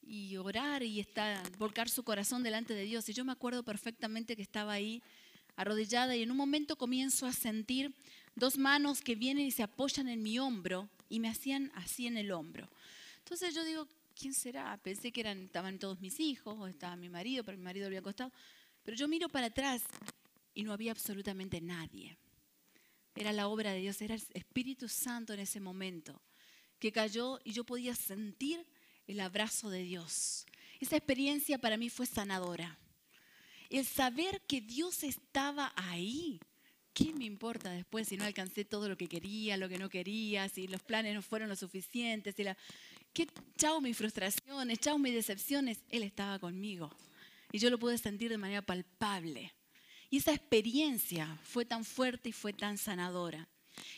y 0.00 0.36
orar 0.36 0.84
y 0.84 1.00
estar, 1.00 1.42
volcar 1.58 1.88
su 1.88 2.04
corazón 2.04 2.44
delante 2.44 2.72
de 2.72 2.84
Dios. 2.84 3.08
Y 3.08 3.14
yo 3.14 3.24
me 3.24 3.32
acuerdo 3.32 3.64
perfectamente 3.64 4.36
que 4.36 4.42
estaba 4.42 4.74
ahí 4.74 5.02
arrodillada 5.56 6.14
y 6.14 6.22
en 6.22 6.30
un 6.30 6.36
momento 6.36 6.76
comienzo 6.76 7.26
a 7.26 7.32
sentir 7.32 7.92
dos 8.36 8.58
manos 8.58 9.02
que 9.02 9.16
vienen 9.16 9.44
y 9.44 9.50
se 9.50 9.64
apoyan 9.64 10.08
en 10.08 10.22
mi 10.22 10.38
hombro 10.38 10.88
y 11.08 11.18
me 11.18 11.28
hacían 11.28 11.72
así 11.74 12.06
en 12.06 12.16
el 12.16 12.30
hombro. 12.30 12.68
Entonces 13.26 13.56
yo 13.56 13.64
digo, 13.64 13.88
¿quién 14.14 14.32
será? 14.32 14.78
Pensé 14.84 15.10
que 15.10 15.20
eran, 15.20 15.46
estaban 15.46 15.80
todos 15.80 16.00
mis 16.00 16.20
hijos 16.20 16.56
o 16.60 16.68
estaba 16.68 16.94
mi 16.94 17.08
marido, 17.08 17.42
pero 17.42 17.58
mi 17.58 17.64
marido 17.64 17.86
había 17.86 17.98
acostado. 17.98 18.30
Pero 18.84 18.96
yo 18.96 19.08
miro 19.08 19.28
para 19.28 19.48
atrás 19.48 19.82
y 20.54 20.62
no 20.62 20.72
había 20.72 20.92
absolutamente 20.92 21.60
nadie. 21.60 22.16
Era 23.16 23.32
la 23.32 23.48
obra 23.48 23.72
de 23.72 23.80
Dios, 23.80 24.00
era 24.00 24.14
el 24.14 24.22
Espíritu 24.32 24.88
Santo 24.88 25.32
en 25.32 25.40
ese 25.40 25.58
momento 25.58 26.22
que 26.78 26.92
cayó 26.92 27.40
y 27.42 27.50
yo 27.50 27.64
podía 27.64 27.96
sentir 27.96 28.64
el 29.08 29.18
abrazo 29.18 29.70
de 29.70 29.82
Dios. 29.82 30.46
Esa 30.78 30.96
experiencia 30.96 31.58
para 31.58 31.76
mí 31.76 31.90
fue 31.90 32.06
sanadora. 32.06 32.78
El 33.70 33.84
saber 33.84 34.40
que 34.42 34.60
Dios 34.60 35.02
estaba 35.02 35.72
ahí. 35.74 36.38
¿Qué 36.92 37.12
me 37.12 37.24
importa 37.24 37.70
después 37.72 38.06
si 38.06 38.16
no 38.16 38.24
alcancé 38.24 38.64
todo 38.64 38.88
lo 38.88 38.96
que 38.96 39.08
quería, 39.08 39.56
lo 39.56 39.68
que 39.68 39.78
no 39.78 39.90
quería, 39.90 40.48
si 40.48 40.68
los 40.68 40.82
planes 40.82 41.14
no 41.14 41.22
fueron 41.22 41.48
lo 41.48 41.56
suficientes? 41.56 42.36
Si 42.36 42.44
la... 42.44 42.56
¿Qué? 43.16 43.26
Chao 43.56 43.80
mis 43.80 43.96
frustraciones, 43.96 44.78
chao 44.78 44.98
mis 44.98 45.14
decepciones. 45.14 45.78
Él 45.88 46.02
estaba 46.02 46.38
conmigo. 46.38 46.94
Y 47.50 47.58
yo 47.58 47.70
lo 47.70 47.78
pude 47.78 47.96
sentir 47.96 48.28
de 48.28 48.36
manera 48.36 48.60
palpable. 48.60 49.54
Y 50.10 50.18
esa 50.18 50.34
experiencia 50.34 51.40
fue 51.42 51.64
tan 51.64 51.86
fuerte 51.86 52.28
y 52.28 52.32
fue 52.32 52.52
tan 52.52 52.76
sanadora. 52.76 53.48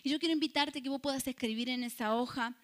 Y 0.04 0.10
yo 0.10 0.20
quiero 0.20 0.34
invitarte 0.34 0.80
que 0.84 0.88
vos 0.88 1.00
puedas 1.00 1.26
escribir 1.26 1.68
en 1.68 1.82
esa 1.82 2.14
hoja 2.14 2.54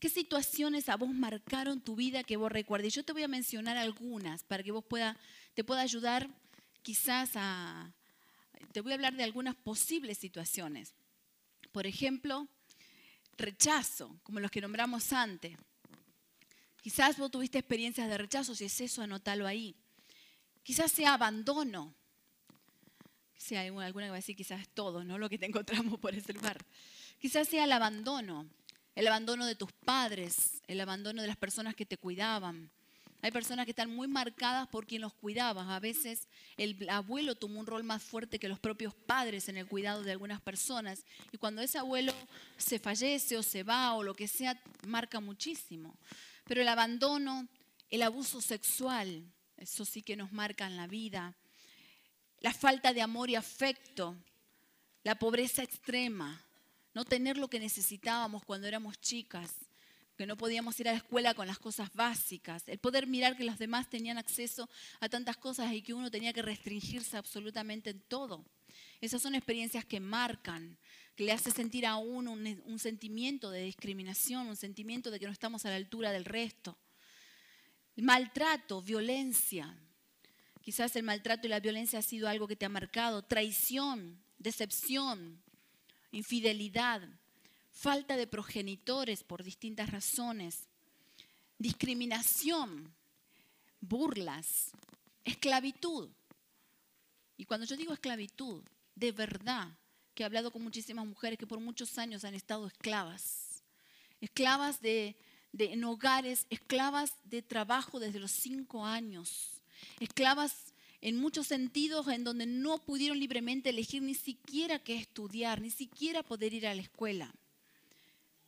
qué 0.00 0.10
situaciones 0.10 0.90
a 0.90 0.96
vos 0.96 1.08
marcaron 1.08 1.80
tu 1.80 1.96
vida 1.96 2.24
que 2.24 2.36
vos 2.36 2.52
recuerdes. 2.52 2.92
Yo 2.92 3.06
te 3.06 3.14
voy 3.14 3.22
a 3.22 3.28
mencionar 3.28 3.78
algunas 3.78 4.44
para 4.44 4.62
que 4.62 4.70
vos 4.70 4.84
pueda, 4.84 5.16
te 5.54 5.64
pueda 5.64 5.80
ayudar 5.80 6.28
quizás 6.82 7.30
a... 7.36 7.90
Te 8.72 8.82
voy 8.82 8.92
a 8.92 8.96
hablar 8.96 9.14
de 9.14 9.24
algunas 9.24 9.54
posibles 9.54 10.18
situaciones. 10.18 10.92
Por 11.72 11.86
ejemplo, 11.86 12.48
rechazo, 13.38 14.20
como 14.22 14.40
los 14.40 14.50
que 14.50 14.60
nombramos 14.60 15.10
antes. 15.14 15.56
Quizás 16.82 17.16
vos 17.16 17.30
tuviste 17.30 17.58
experiencias 17.58 18.08
de 18.08 18.18
rechazo, 18.18 18.56
si 18.56 18.64
es 18.64 18.80
eso, 18.80 19.02
anótalo 19.02 19.46
ahí. 19.46 19.76
Quizás 20.64 20.90
sea 20.90 21.14
abandono. 21.14 21.94
Si 23.36 23.54
hay 23.54 23.68
alguna 23.68 24.06
que 24.06 24.10
va 24.10 24.16
a 24.16 24.18
decir 24.18 24.36
quizás 24.36 24.60
es 24.60 24.68
todo, 24.68 25.04
¿no? 25.04 25.16
Lo 25.16 25.28
que 25.28 25.38
te 25.38 25.46
encontramos 25.46 26.00
por 26.00 26.12
ese 26.14 26.32
lugar. 26.32 26.58
Quizás 27.20 27.48
sea 27.48 27.64
el 27.64 27.72
abandono, 27.72 28.48
el 28.96 29.06
abandono 29.06 29.46
de 29.46 29.54
tus 29.54 29.70
padres, 29.70 30.60
el 30.66 30.80
abandono 30.80 31.22
de 31.22 31.28
las 31.28 31.36
personas 31.36 31.76
que 31.76 31.86
te 31.86 31.96
cuidaban. 31.96 32.68
Hay 33.20 33.30
personas 33.30 33.64
que 33.64 33.70
están 33.70 33.94
muy 33.94 34.08
marcadas 34.08 34.66
por 34.66 34.84
quien 34.84 35.02
los 35.02 35.14
cuidaba. 35.14 35.76
A 35.76 35.78
veces 35.78 36.26
el 36.56 36.88
abuelo 36.90 37.36
tomó 37.36 37.60
un 37.60 37.66
rol 37.66 37.84
más 37.84 38.02
fuerte 38.02 38.40
que 38.40 38.48
los 38.48 38.58
propios 38.58 38.92
padres 38.92 39.48
en 39.48 39.56
el 39.56 39.68
cuidado 39.68 40.02
de 40.02 40.10
algunas 40.10 40.40
personas. 40.40 41.04
Y 41.30 41.38
cuando 41.38 41.62
ese 41.62 41.78
abuelo 41.78 42.12
se 42.56 42.80
fallece 42.80 43.36
o 43.36 43.44
se 43.44 43.62
va 43.62 43.94
o 43.94 44.02
lo 44.02 44.14
que 44.14 44.26
sea, 44.26 44.60
marca 44.88 45.20
muchísimo. 45.20 45.96
Pero 46.44 46.60
el 46.60 46.68
abandono, 46.68 47.48
el 47.90 48.02
abuso 48.02 48.40
sexual, 48.40 49.24
eso 49.56 49.84
sí 49.84 50.02
que 50.02 50.16
nos 50.16 50.32
marca 50.32 50.66
en 50.66 50.76
la 50.76 50.86
vida. 50.86 51.36
La 52.40 52.52
falta 52.52 52.92
de 52.92 53.02
amor 53.02 53.30
y 53.30 53.36
afecto, 53.36 54.16
la 55.04 55.14
pobreza 55.14 55.62
extrema, 55.62 56.44
no 56.94 57.04
tener 57.04 57.36
lo 57.38 57.48
que 57.48 57.60
necesitábamos 57.60 58.44
cuando 58.44 58.66
éramos 58.66 59.00
chicas, 59.00 59.52
que 60.16 60.26
no 60.26 60.36
podíamos 60.36 60.78
ir 60.78 60.88
a 60.88 60.92
la 60.92 60.98
escuela 60.98 61.34
con 61.34 61.46
las 61.46 61.58
cosas 61.58 61.92
básicas, 61.94 62.64
el 62.66 62.78
poder 62.78 63.06
mirar 63.06 63.36
que 63.36 63.44
los 63.44 63.58
demás 63.58 63.88
tenían 63.88 64.18
acceso 64.18 64.68
a 65.00 65.08
tantas 65.08 65.36
cosas 65.36 65.72
y 65.72 65.82
que 65.82 65.94
uno 65.94 66.10
tenía 66.10 66.32
que 66.32 66.42
restringirse 66.42 67.16
absolutamente 67.16 67.90
en 67.90 68.00
todo. 68.00 68.44
Esas 69.00 69.22
son 69.22 69.34
experiencias 69.34 69.84
que 69.84 70.00
marcan, 70.00 70.78
que 71.14 71.24
le 71.24 71.32
hace 71.32 71.50
sentir 71.50 71.86
a 71.86 71.96
uno 71.96 72.32
un, 72.32 72.62
un 72.64 72.78
sentimiento 72.78 73.50
de 73.50 73.64
discriminación, 73.64 74.46
un 74.46 74.56
sentimiento 74.56 75.10
de 75.10 75.20
que 75.20 75.26
no 75.26 75.32
estamos 75.32 75.64
a 75.64 75.70
la 75.70 75.76
altura 75.76 76.12
del 76.12 76.24
resto. 76.24 76.78
Maltrato, 77.96 78.80
violencia. 78.80 79.76
Quizás 80.62 80.96
el 80.96 81.02
maltrato 81.02 81.46
y 81.46 81.50
la 81.50 81.60
violencia 81.60 81.98
ha 81.98 82.02
sido 82.02 82.28
algo 82.28 82.48
que 82.48 82.56
te 82.56 82.64
ha 82.64 82.70
marcado. 82.70 83.22
Traición, 83.22 84.22
decepción, 84.38 85.42
infidelidad, 86.12 87.02
falta 87.70 88.16
de 88.16 88.26
progenitores 88.26 89.24
por 89.24 89.42
distintas 89.42 89.90
razones, 89.90 90.68
discriminación, 91.58 92.94
burlas, 93.80 94.70
esclavitud. 95.24 96.10
Y 97.36 97.44
cuando 97.44 97.66
yo 97.66 97.76
digo 97.76 97.92
esclavitud, 97.92 98.62
de 98.94 99.12
verdad 99.12 99.76
que 100.14 100.22
he 100.22 100.26
hablado 100.26 100.50
con 100.50 100.62
muchísimas 100.62 101.06
mujeres 101.06 101.38
que 101.38 101.46
por 101.46 101.60
muchos 101.60 101.98
años 101.98 102.24
han 102.24 102.34
estado 102.34 102.66
esclavas, 102.66 103.62
esclavas 104.20 104.80
de, 104.80 105.16
de 105.52 105.72
en 105.72 105.84
hogares, 105.84 106.46
esclavas 106.50 107.14
de 107.24 107.42
trabajo 107.42 107.98
desde 108.00 108.20
los 108.20 108.30
cinco 108.30 108.84
años, 108.84 109.60
esclavas 110.00 110.72
en 111.02 111.16
muchos 111.18 111.48
sentidos 111.48 112.06
en 112.08 112.22
donde 112.22 112.46
no 112.46 112.78
pudieron 112.78 113.18
libremente 113.18 113.70
elegir 113.70 114.02
ni 114.02 114.14
siquiera 114.14 114.78
qué 114.78 114.96
estudiar, 114.96 115.60
ni 115.60 115.70
siquiera 115.70 116.22
poder 116.22 116.54
ir 116.54 116.66
a 116.66 116.74
la 116.74 116.82
escuela. 116.82 117.34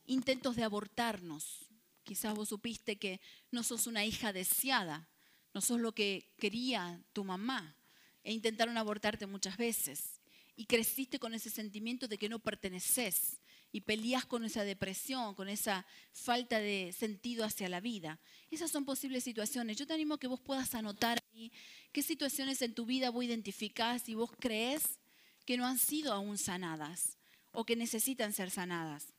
Intentos 0.07 0.55
de 0.55 0.63
abortarnos. 0.63 1.67
Quizás 2.05 2.35
vos 2.35 2.51
supiste 2.51 2.97
que 2.97 3.21
no 3.51 3.65
sos 3.65 3.89
una 3.89 4.05
hija 4.05 4.33
deseada, 4.33 5.09
no 5.53 5.61
sos 5.61 5.81
lo 5.81 5.93
que 5.93 6.29
quería 6.39 7.01
tu 7.13 7.25
mamá, 7.25 7.75
e 8.23 8.33
intentaron 8.33 8.79
abortarte 8.79 9.27
muchas 9.27 9.57
veces. 9.57 10.14
Y 10.57 10.67
creciste 10.67 11.19
con 11.19 11.35
ese 11.35 11.51
sentimiento 11.51 12.07
de 12.07 12.19
que 12.19 12.29
no 12.29 12.39
perteneces, 12.39 13.41
y 13.75 13.81
peleas 13.81 14.25
con 14.25 14.45
esa 14.45 14.63
depresión, 14.63 15.35
con 15.35 15.49
esa 15.49 15.85
falta 16.13 16.61
de 16.61 16.95
sentido 16.97 17.45
hacia 17.45 17.69
la 17.69 17.81
vida. 17.81 18.21
Esas 18.49 18.71
son 18.71 18.85
posibles 18.85 19.25
situaciones. 19.25 19.77
Yo 19.77 19.85
te 19.85 19.95
animo 19.95 20.15
a 20.15 20.21
que 20.21 20.29
vos 20.29 20.39
puedas 20.39 20.77
anotar 20.77 21.19
ahí 21.33 21.51
qué 21.91 22.01
situaciones 22.01 22.63
en 22.63 22.73
tu 22.73 22.87
vida 22.87 23.11
vos 23.11 23.25
identificás 23.25 24.09
y 24.09 24.15
vos 24.15 24.31
crees 24.39 25.01
que 25.45 25.57
no 25.57 25.67
han 25.67 25.79
sido 25.79 26.13
aún 26.13 26.39
sanadas 26.39 27.19
o 27.51 27.67
que 27.67 27.75
necesitan 27.75 28.33
ser 28.33 28.53
sanadas. 28.53 29.13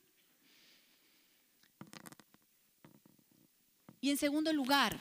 Y 4.00 4.08
en 4.08 4.16
segundo 4.16 4.54
lugar, 4.54 4.98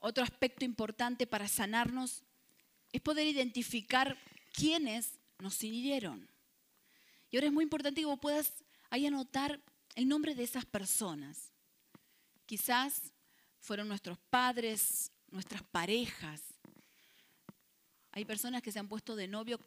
otro 0.00 0.22
aspecto 0.22 0.66
importante 0.66 1.26
para 1.26 1.48
sanarnos 1.48 2.24
es 2.92 3.00
poder 3.00 3.26
identificar 3.26 4.18
quiénes 4.52 5.18
nos 5.38 5.62
hirieron. 5.62 6.28
Y 7.30 7.36
ahora 7.36 7.46
es 7.46 7.52
muy 7.52 7.64
importante 7.64 8.00
que 8.00 8.06
vos 8.06 8.20
puedas 8.20 8.52
ahí 8.90 9.06
anotar 9.06 9.60
el 9.94 10.06
nombre 10.08 10.34
de 10.34 10.44
esas 10.44 10.64
personas. 10.64 11.52
Quizás 12.46 13.12
fueron 13.58 13.88
nuestros 13.88 14.18
padres, 14.30 15.10
nuestras 15.30 15.62
parejas. 15.62 16.42
Hay 18.12 18.24
personas 18.24 18.62
que 18.62 18.70
se 18.70 18.78
han 18.78 18.88
puesto 18.88 19.16
de 19.16 19.26
novio 19.26 19.58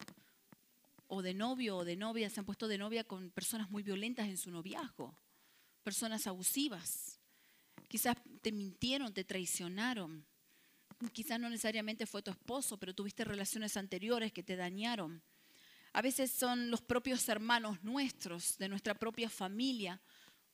o 1.07 1.21
de 1.21 1.33
novio 1.33 1.77
o 1.77 1.85
de 1.85 1.95
novia, 1.95 2.29
se 2.29 2.39
han 2.39 2.45
puesto 2.45 2.67
de 2.67 2.77
novia 2.77 3.03
con 3.03 3.31
personas 3.31 3.69
muy 3.69 3.83
violentas 3.83 4.27
en 4.27 4.37
su 4.37 4.51
noviazgo, 4.51 5.15
personas 5.83 6.27
abusivas. 6.27 7.19
Quizás 7.87 8.17
te 8.41 8.51
mintieron, 8.51 9.13
te 9.13 9.23
traicionaron. 9.23 10.25
Quizás 11.11 11.39
no 11.39 11.49
necesariamente 11.49 12.05
fue 12.05 12.21
tu 12.21 12.31
esposo, 12.31 12.77
pero 12.77 12.95
tuviste 12.95 13.23
relaciones 13.23 13.75
anteriores 13.77 14.31
que 14.31 14.43
te 14.43 14.55
dañaron. 14.55 15.21
A 15.93 16.01
veces 16.01 16.31
son 16.31 16.69
los 16.69 16.81
propios 16.81 17.27
hermanos 17.29 17.83
nuestros, 17.83 18.57
de 18.57 18.69
nuestra 18.69 18.95
propia 18.95 19.29
familia, 19.29 20.01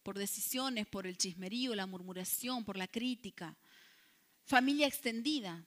por 0.03 0.17
decisiones, 0.17 0.87
por 0.87 1.05
el 1.05 1.17
chismerío, 1.17 1.75
la 1.75 1.85
murmuración, 1.85 2.63
por 2.63 2.77
la 2.77 2.87
crítica. 2.87 3.55
Familia 4.45 4.87
extendida, 4.87 5.63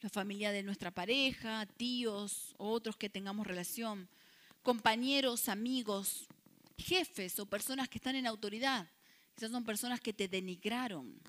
la 0.00 0.08
familia 0.08 0.52
de 0.52 0.62
nuestra 0.62 0.90
pareja, 0.90 1.66
tíos 1.66 2.54
o 2.58 2.70
otros 2.70 2.96
que 2.96 3.08
tengamos 3.08 3.46
relación, 3.46 4.08
compañeros, 4.62 5.48
amigos, 5.48 6.26
jefes 6.76 7.38
o 7.38 7.46
personas 7.46 7.88
que 7.88 7.98
están 7.98 8.16
en 8.16 8.26
autoridad. 8.26 8.88
Esas 9.36 9.50
son 9.50 9.64
personas 9.64 10.00
que 10.00 10.12
te 10.12 10.28
denigraron. 10.28 11.20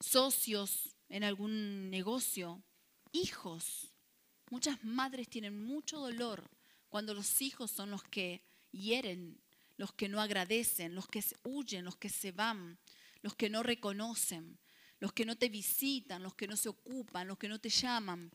Socios 0.00 0.94
en 1.08 1.24
algún 1.24 1.90
negocio, 1.90 2.62
hijos, 3.12 3.92
Muchas 4.50 4.82
madres 4.82 5.28
tienen 5.28 5.62
mucho 5.62 5.98
dolor 5.98 6.48
cuando 6.88 7.12
los 7.12 7.42
hijos 7.42 7.70
son 7.70 7.90
los 7.90 8.02
que 8.02 8.42
hieren, 8.70 9.38
los 9.76 9.92
que 9.92 10.08
no 10.08 10.20
agradecen, 10.22 10.94
los 10.94 11.06
que 11.06 11.22
huyen, 11.44 11.84
los 11.84 11.96
que 11.96 12.08
se 12.08 12.32
van, 12.32 12.78
los 13.20 13.34
que 13.34 13.50
no 13.50 13.62
reconocen, 13.62 14.58
los 15.00 15.12
que 15.12 15.26
no 15.26 15.36
te 15.36 15.50
visitan, 15.50 16.22
los 16.22 16.34
que 16.34 16.48
no 16.48 16.56
se 16.56 16.70
ocupan, 16.70 17.28
los 17.28 17.36
que 17.36 17.48
no 17.48 17.58
te 17.58 17.68
llaman. 17.68 18.30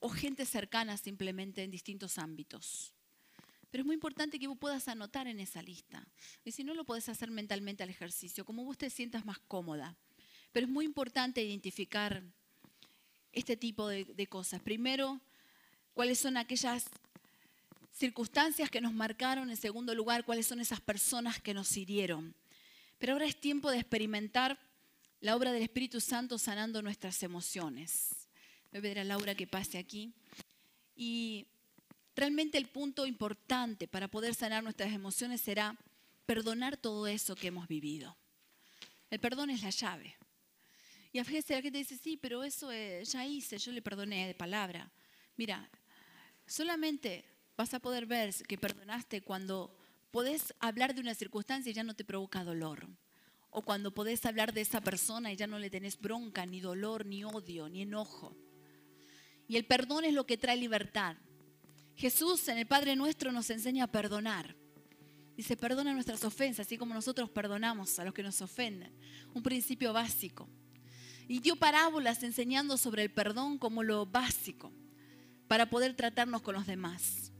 O 0.00 0.08
gente 0.08 0.46
cercana 0.46 0.96
simplemente 0.96 1.62
en 1.62 1.70
distintos 1.70 2.16
ámbitos. 2.16 2.94
Pero 3.70 3.82
es 3.82 3.86
muy 3.86 3.94
importante 3.94 4.38
que 4.38 4.48
vos 4.48 4.58
puedas 4.58 4.88
anotar 4.88 5.26
en 5.26 5.38
esa 5.38 5.62
lista. 5.62 6.06
Y 6.44 6.52
si 6.52 6.64
no, 6.64 6.74
lo 6.74 6.84
puedes 6.84 7.08
hacer 7.10 7.30
mentalmente 7.30 7.82
al 7.82 7.90
ejercicio, 7.90 8.44
como 8.44 8.64
vos 8.64 8.78
te 8.78 8.90
sientas 8.90 9.24
más 9.26 9.38
cómoda. 9.38 9.96
Pero 10.52 10.66
es 10.66 10.72
muy 10.72 10.84
importante 10.84 11.42
identificar 11.42 12.22
este 13.32 13.56
tipo 13.56 13.88
de, 13.88 14.26
cosas. 14.26 14.60
Primero, 14.60 15.20
cuáles 15.94 16.18
son 16.18 16.36
aquellas 16.36 16.86
circunstancias 17.92 18.70
que 18.70 18.80
nos 18.80 18.92
marcaron. 18.92 19.50
En 19.50 19.56
segundo 19.56 19.94
lugar, 19.94 20.24
cuáles 20.24 20.46
son 20.46 20.60
esas 20.60 20.80
personas 20.80 21.40
que 21.40 21.54
nos 21.54 21.74
hirieron. 21.76 22.34
Pero 22.98 23.14
ahora 23.14 23.26
es 23.26 23.40
tiempo 23.40 23.70
de 23.70 23.78
experimentar 23.78 24.58
la 25.20 25.34
obra 25.34 25.52
del 25.52 25.62
Espíritu 25.62 26.00
Santo 26.00 26.38
sanando 26.38 26.82
nuestras 26.82 27.22
emociones. 27.22 28.28
Voy 28.70 28.78
a 28.78 28.82
pedir 28.82 28.98
a 28.98 29.04
Laura 29.04 29.34
que 29.34 29.46
pase 29.46 29.78
aquí. 29.78 30.12
Y 30.94 31.46
realmente 32.14 32.58
el 32.58 32.66
punto 32.66 33.06
importante 33.06 33.88
para 33.88 34.08
poder 34.08 34.34
sanar 34.34 34.62
nuestras 34.62 34.92
emociones 34.92 35.40
será 35.40 35.76
perdonar 36.26 36.76
todo 36.76 37.06
eso 37.06 37.34
que 37.34 37.48
hemos 37.48 37.68
vivido. 37.68 38.16
El 39.10 39.18
perdón 39.20 39.50
es 39.50 39.62
la 39.62 39.70
llave. 39.70 40.16
Y 41.12 41.18
a 41.18 41.24
veces 41.24 41.50
la 41.50 41.60
gente 41.60 41.78
dice, 41.78 41.98
sí, 41.98 42.16
pero 42.16 42.42
eso 42.42 42.70
ya 42.72 43.26
hice, 43.26 43.58
yo 43.58 43.70
le 43.70 43.82
perdoné 43.82 44.26
de 44.26 44.34
palabra. 44.34 44.90
Mira, 45.36 45.70
solamente 46.46 47.24
vas 47.54 47.74
a 47.74 47.80
poder 47.80 48.06
ver 48.06 48.34
que 48.48 48.56
perdonaste 48.56 49.20
cuando 49.20 49.76
podés 50.10 50.54
hablar 50.58 50.94
de 50.94 51.02
una 51.02 51.14
circunstancia 51.14 51.70
y 51.70 51.74
ya 51.74 51.84
no 51.84 51.94
te 51.94 52.04
provoca 52.04 52.44
dolor. 52.44 52.88
O 53.50 53.60
cuando 53.60 53.92
podés 53.92 54.24
hablar 54.24 54.54
de 54.54 54.62
esa 54.62 54.80
persona 54.80 55.30
y 55.30 55.36
ya 55.36 55.46
no 55.46 55.58
le 55.58 55.68
tenés 55.68 56.00
bronca, 56.00 56.46
ni 56.46 56.60
dolor, 56.60 57.04
ni 57.04 57.24
odio, 57.24 57.68
ni 57.68 57.82
enojo. 57.82 58.34
Y 59.46 59.56
el 59.56 59.66
perdón 59.66 60.06
es 60.06 60.14
lo 60.14 60.24
que 60.24 60.38
trae 60.38 60.56
libertad. 60.56 61.16
Jesús 61.94 62.48
en 62.48 62.56
el 62.56 62.66
Padre 62.66 62.96
Nuestro 62.96 63.32
nos 63.32 63.50
enseña 63.50 63.84
a 63.84 63.92
perdonar. 63.92 64.56
Dice, 65.36 65.58
perdona 65.58 65.92
nuestras 65.92 66.24
ofensas, 66.24 66.66
así 66.66 66.78
como 66.78 66.94
nosotros 66.94 67.28
perdonamos 67.28 67.98
a 67.98 68.04
los 68.04 68.14
que 68.14 68.22
nos 68.22 68.40
ofenden. 68.40 68.98
Un 69.34 69.42
principio 69.42 69.92
básico 69.92 70.48
y 71.28 71.40
dio 71.40 71.56
parábolas 71.56 72.22
enseñando 72.22 72.76
sobre 72.76 73.02
el 73.02 73.10
perdón 73.10 73.58
como 73.58 73.82
lo 73.82 74.06
básico 74.06 74.72
para 75.48 75.68
poder 75.68 75.94
tratarnos 75.94 76.42
con 76.42 76.54
los 76.54 76.66
demás. 76.66 77.32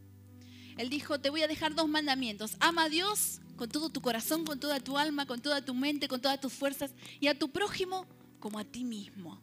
Él 0.77 0.89
dijo, 0.89 1.21
te 1.21 1.31
voy 1.31 1.43
a 1.43 1.49
dejar 1.49 1.75
dos 1.75 1.89
mandamientos. 1.89 2.57
Ama 2.61 2.85
a 2.85 2.89
Dios 2.89 3.41
con 3.57 3.69
todo 3.69 3.91
tu 3.91 4.01
corazón, 4.01 4.45
con 4.45 4.59
toda 4.59 4.81
tu 4.81 4.99
alma, 4.99 5.27
con 5.27 5.41
toda 5.41 5.65
tu 5.65 5.75
mente, 5.75 6.09
con 6.09 6.21
todas 6.21 6.41
tus 6.41 6.53
fuerzas 6.53 6.93
y 7.21 7.29
a 7.29 7.39
tu 7.39 7.51
prójimo 7.51 8.07
como 8.41 8.59
a 8.59 8.65
ti 8.65 8.85
mismo. 8.85 9.41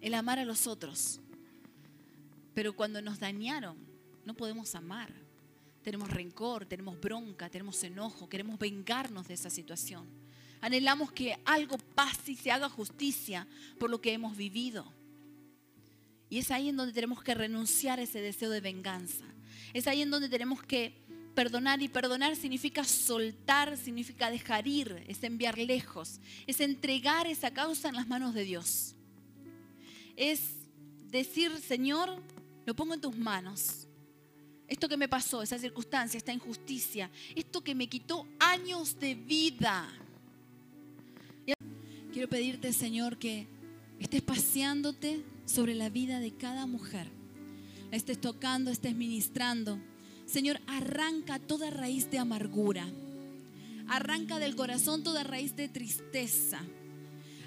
El 0.00 0.14
amar 0.14 0.38
a 0.38 0.44
los 0.44 0.66
otros. 0.66 1.20
Pero 2.54 2.74
cuando 2.74 3.00
nos 3.00 3.20
dañaron, 3.20 3.76
no 4.24 4.34
podemos 4.34 4.74
amar. 4.74 5.12
Tenemos 5.82 6.10
rencor, 6.10 6.66
tenemos 6.66 7.00
bronca, 7.00 7.48
tenemos 7.48 7.82
enojo, 7.82 8.28
queremos 8.28 8.58
vengarnos 8.58 9.26
de 9.26 9.34
esa 9.34 9.50
situación. 9.50 10.21
Anhelamos 10.62 11.12
que 11.12 11.36
algo 11.44 11.76
pase 11.76 12.32
y 12.32 12.36
se 12.36 12.50
haga 12.50 12.70
justicia 12.70 13.46
por 13.78 13.90
lo 13.90 14.00
que 14.00 14.12
hemos 14.12 14.36
vivido. 14.36 14.90
Y 16.30 16.38
es 16.38 16.50
ahí 16.50 16.70
en 16.70 16.76
donde 16.76 16.94
tenemos 16.94 17.22
que 17.22 17.34
renunciar 17.34 17.98
a 17.98 18.02
ese 18.02 18.22
deseo 18.22 18.48
de 18.48 18.60
venganza. 18.62 19.24
Es 19.74 19.86
ahí 19.86 20.00
en 20.00 20.10
donde 20.10 20.30
tenemos 20.30 20.62
que 20.62 20.94
perdonar 21.34 21.82
y 21.82 21.88
perdonar 21.88 22.36
significa 22.36 22.84
soltar, 22.84 23.76
significa 23.76 24.30
dejar 24.30 24.66
ir, 24.66 25.04
es 25.08 25.22
enviar 25.24 25.58
lejos, 25.58 26.20
es 26.46 26.60
entregar 26.60 27.26
esa 27.26 27.52
causa 27.52 27.88
en 27.88 27.96
las 27.96 28.06
manos 28.06 28.32
de 28.32 28.44
Dios. 28.44 28.94
Es 30.16 30.40
decir, 31.10 31.50
Señor, 31.58 32.22
lo 32.64 32.74
pongo 32.74 32.94
en 32.94 33.00
tus 33.00 33.16
manos. 33.16 33.88
Esto 34.68 34.88
que 34.88 34.96
me 34.96 35.08
pasó, 35.08 35.42
esa 35.42 35.58
circunstancia, 35.58 36.18
esta 36.18 36.32
injusticia, 36.32 37.10
esto 37.34 37.62
que 37.62 37.74
me 37.74 37.88
quitó 37.88 38.26
años 38.38 38.98
de 38.98 39.14
vida. 39.16 39.88
Quiero 42.12 42.28
pedirte, 42.28 42.74
Señor, 42.74 43.16
que 43.16 43.46
estés 43.98 44.20
paseándote 44.20 45.22
sobre 45.46 45.74
la 45.74 45.88
vida 45.88 46.20
de 46.20 46.30
cada 46.30 46.66
mujer. 46.66 47.08
La 47.90 47.96
estés 47.96 48.20
tocando, 48.20 48.70
estés 48.70 48.94
ministrando. 48.94 49.78
Señor, 50.26 50.60
arranca 50.66 51.38
toda 51.38 51.70
raíz 51.70 52.10
de 52.10 52.18
amargura. 52.18 52.86
Arranca 53.88 54.38
del 54.38 54.56
corazón 54.56 55.02
toda 55.02 55.24
raíz 55.24 55.56
de 55.56 55.70
tristeza. 55.70 56.60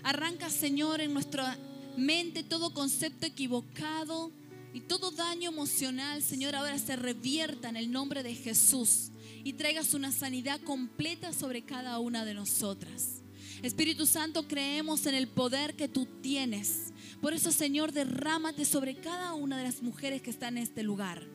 Arranca, 0.02 0.50
Señor, 0.50 1.00
en 1.00 1.14
nuestra 1.14 1.60
mente 1.96 2.42
todo 2.42 2.74
concepto 2.74 3.28
equivocado 3.28 4.32
y 4.74 4.82
todo 4.82 5.12
daño 5.12 5.52
emocional, 5.52 6.24
Señor, 6.24 6.56
ahora 6.56 6.80
se 6.80 6.96
revierta 6.96 7.70
en 7.70 7.78
el 7.78 7.92
nombre 7.92 8.24
de 8.24 8.34
Jesús 8.34 9.12
y 9.44 9.54
traigas 9.54 9.94
una 9.94 10.12
sanidad 10.12 10.60
completa 10.62 11.34
sobre 11.34 11.62
cada 11.62 12.00
una 12.00 12.26
de 12.26 12.34
nosotras. 12.34 13.25
Espíritu 13.62 14.06
Santo, 14.06 14.48
creemos 14.48 15.06
en 15.06 15.16
el 15.16 15.28
poder 15.28 15.76
que 15.76 15.88
tú 15.88 16.06
tienes. 16.22 16.94
Por 17.22 17.34
eso, 17.34 17.52
Señor, 17.52 17.92
derrámate 17.92 18.66
sobre 18.66 18.96
cada 18.96 19.34
una 19.34 19.58
de 19.58 19.64
las 19.64 19.82
mujeres 19.82 20.22
que 20.22 20.30
están 20.30 20.58
en 20.58 20.64
este 20.64 20.84
lugar 20.84 21.26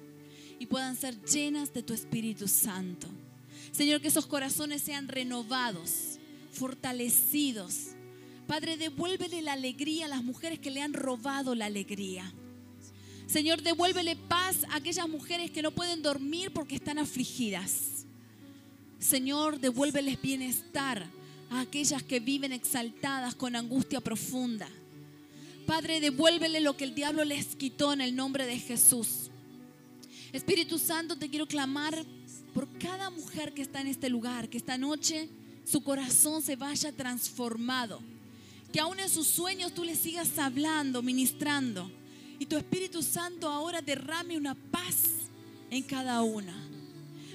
y 0.59 0.67
puedan 0.67 0.97
ser 0.97 1.21
llenas 1.25 1.73
de 1.73 1.83
tu 1.83 1.95
Espíritu 1.95 2.47
Santo. 2.47 3.09
Señor, 3.73 4.01
que 4.01 4.09
esos 4.09 4.27
corazones 4.27 4.83
sean 4.83 5.09
renovados, 5.09 6.19
fortalecidos. 6.53 7.89
Padre, 8.47 8.77
devuélvele 8.77 9.43
la 9.43 9.53
alegría 9.53 10.07
a 10.07 10.09
las 10.09 10.23
mujeres 10.23 10.59
que 10.59 10.71
le 10.71 10.83
han 10.83 10.93
robado 10.93 11.55
la 11.55 11.67
alegría. 11.67 12.33
Señor, 13.27 13.63
devuélvele 13.63 14.17
paz 14.17 14.65
a 14.71 14.77
aquellas 14.77 15.09
mujeres 15.09 15.51
que 15.51 15.63
no 15.63 15.71
pueden 15.71 16.03
dormir 16.03 16.53
porque 16.53 16.75
están 16.75 16.99
afligidas. 16.99 18.05
Señor, 18.99 19.61
devuélveles 19.61 20.21
bienestar 20.21 21.09
a 21.51 21.61
aquellas 21.61 22.03
que 22.03 22.21
viven 22.21 22.53
exaltadas 22.53 23.35
con 23.35 23.57
angustia 23.57 24.01
profunda. 24.01 24.69
Padre, 25.67 26.01
devuélvele 26.01 26.61
lo 26.61 26.77
que 26.77 26.85
el 26.85 26.95
diablo 26.95 27.25
les 27.25 27.57
quitó 27.57 27.93
en 27.93 28.01
el 28.01 28.17
nombre 28.17 28.47
de 28.47 28.59
Jesús. 28.59 29.31
Espíritu 30.33 30.79
Santo, 30.79 31.17
te 31.17 31.29
quiero 31.29 31.47
clamar 31.47 32.05
por 32.55 32.69
cada 32.79 33.11
mujer 33.11 33.53
que 33.53 33.63
está 33.63 33.81
en 33.81 33.89
este 33.89 34.09
lugar, 34.09 34.49
que 34.49 34.59
esta 34.59 34.79
noche 34.79 35.29
su 35.65 35.83
corazón 35.83 36.43
se 36.43 36.57
vaya 36.57 36.93
transformado. 36.93 38.01
Que 38.73 38.81
aún 38.81 39.01
en 39.01 39.09
sus 39.09 39.27
sueños 39.27 39.75
tú 39.75 39.85
le 39.85 39.97
sigas 39.97 40.39
hablando, 40.39 41.03
ministrando 41.03 41.91
y 42.41 42.47
tu 42.47 42.57
Espíritu 42.57 43.03
Santo 43.03 43.51
ahora 43.51 43.83
derrame 43.83 44.39
una 44.39 44.55
paz 44.55 45.29
en 45.71 45.83
cada 45.83 46.23
una. 46.23 46.70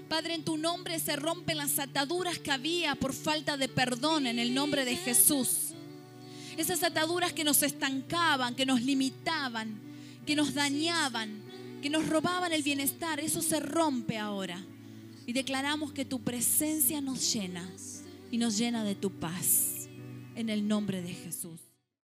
Padre, 0.08 0.36
en 0.36 0.44
tu 0.44 0.58
nombre 0.58 1.00
se 1.00 1.16
rompen 1.16 1.58
las 1.58 1.80
ataduras 1.80 2.38
que 2.38 2.52
había 2.52 2.96
por 2.96 3.14
falta 3.14 3.58
de 3.58 3.68
perdón 3.68 4.28
en 4.28 4.40
el 4.40 4.54
nombre 4.54 4.86
de 4.86 4.96
Jesús. 4.96 5.74
Esas 6.58 6.84
ataduras 6.84 7.34
que 7.34 7.44
nos 7.44 7.64
estancaban, 7.64 8.56
que 8.56 8.66
nos 8.66 8.82
limitaban, 8.82 9.80
que 10.26 10.36
nos 10.36 10.54
dañaban, 10.54 11.42
que 11.82 11.90
nos 11.90 12.08
robaban 12.08 12.54
el 12.54 12.64
bienestar, 12.64 13.20
eso 13.20 13.42
se 13.42 13.60
rompe 13.60 14.18
ahora. 14.18 14.64
Y 15.26 15.34
declaramos 15.34 15.92
que 15.92 16.06
tu 16.06 16.22
presencia 16.22 17.02
nos 17.02 17.34
llena 17.34 17.68
y 18.32 18.38
nos 18.38 18.58
llena 18.58 18.84
de 18.84 18.96
tu 18.96 19.12
paz. 19.12 19.88
En 20.36 20.50
el 20.50 20.68
nombre 20.68 21.02
de 21.02 21.14
Jesús. 21.14 21.65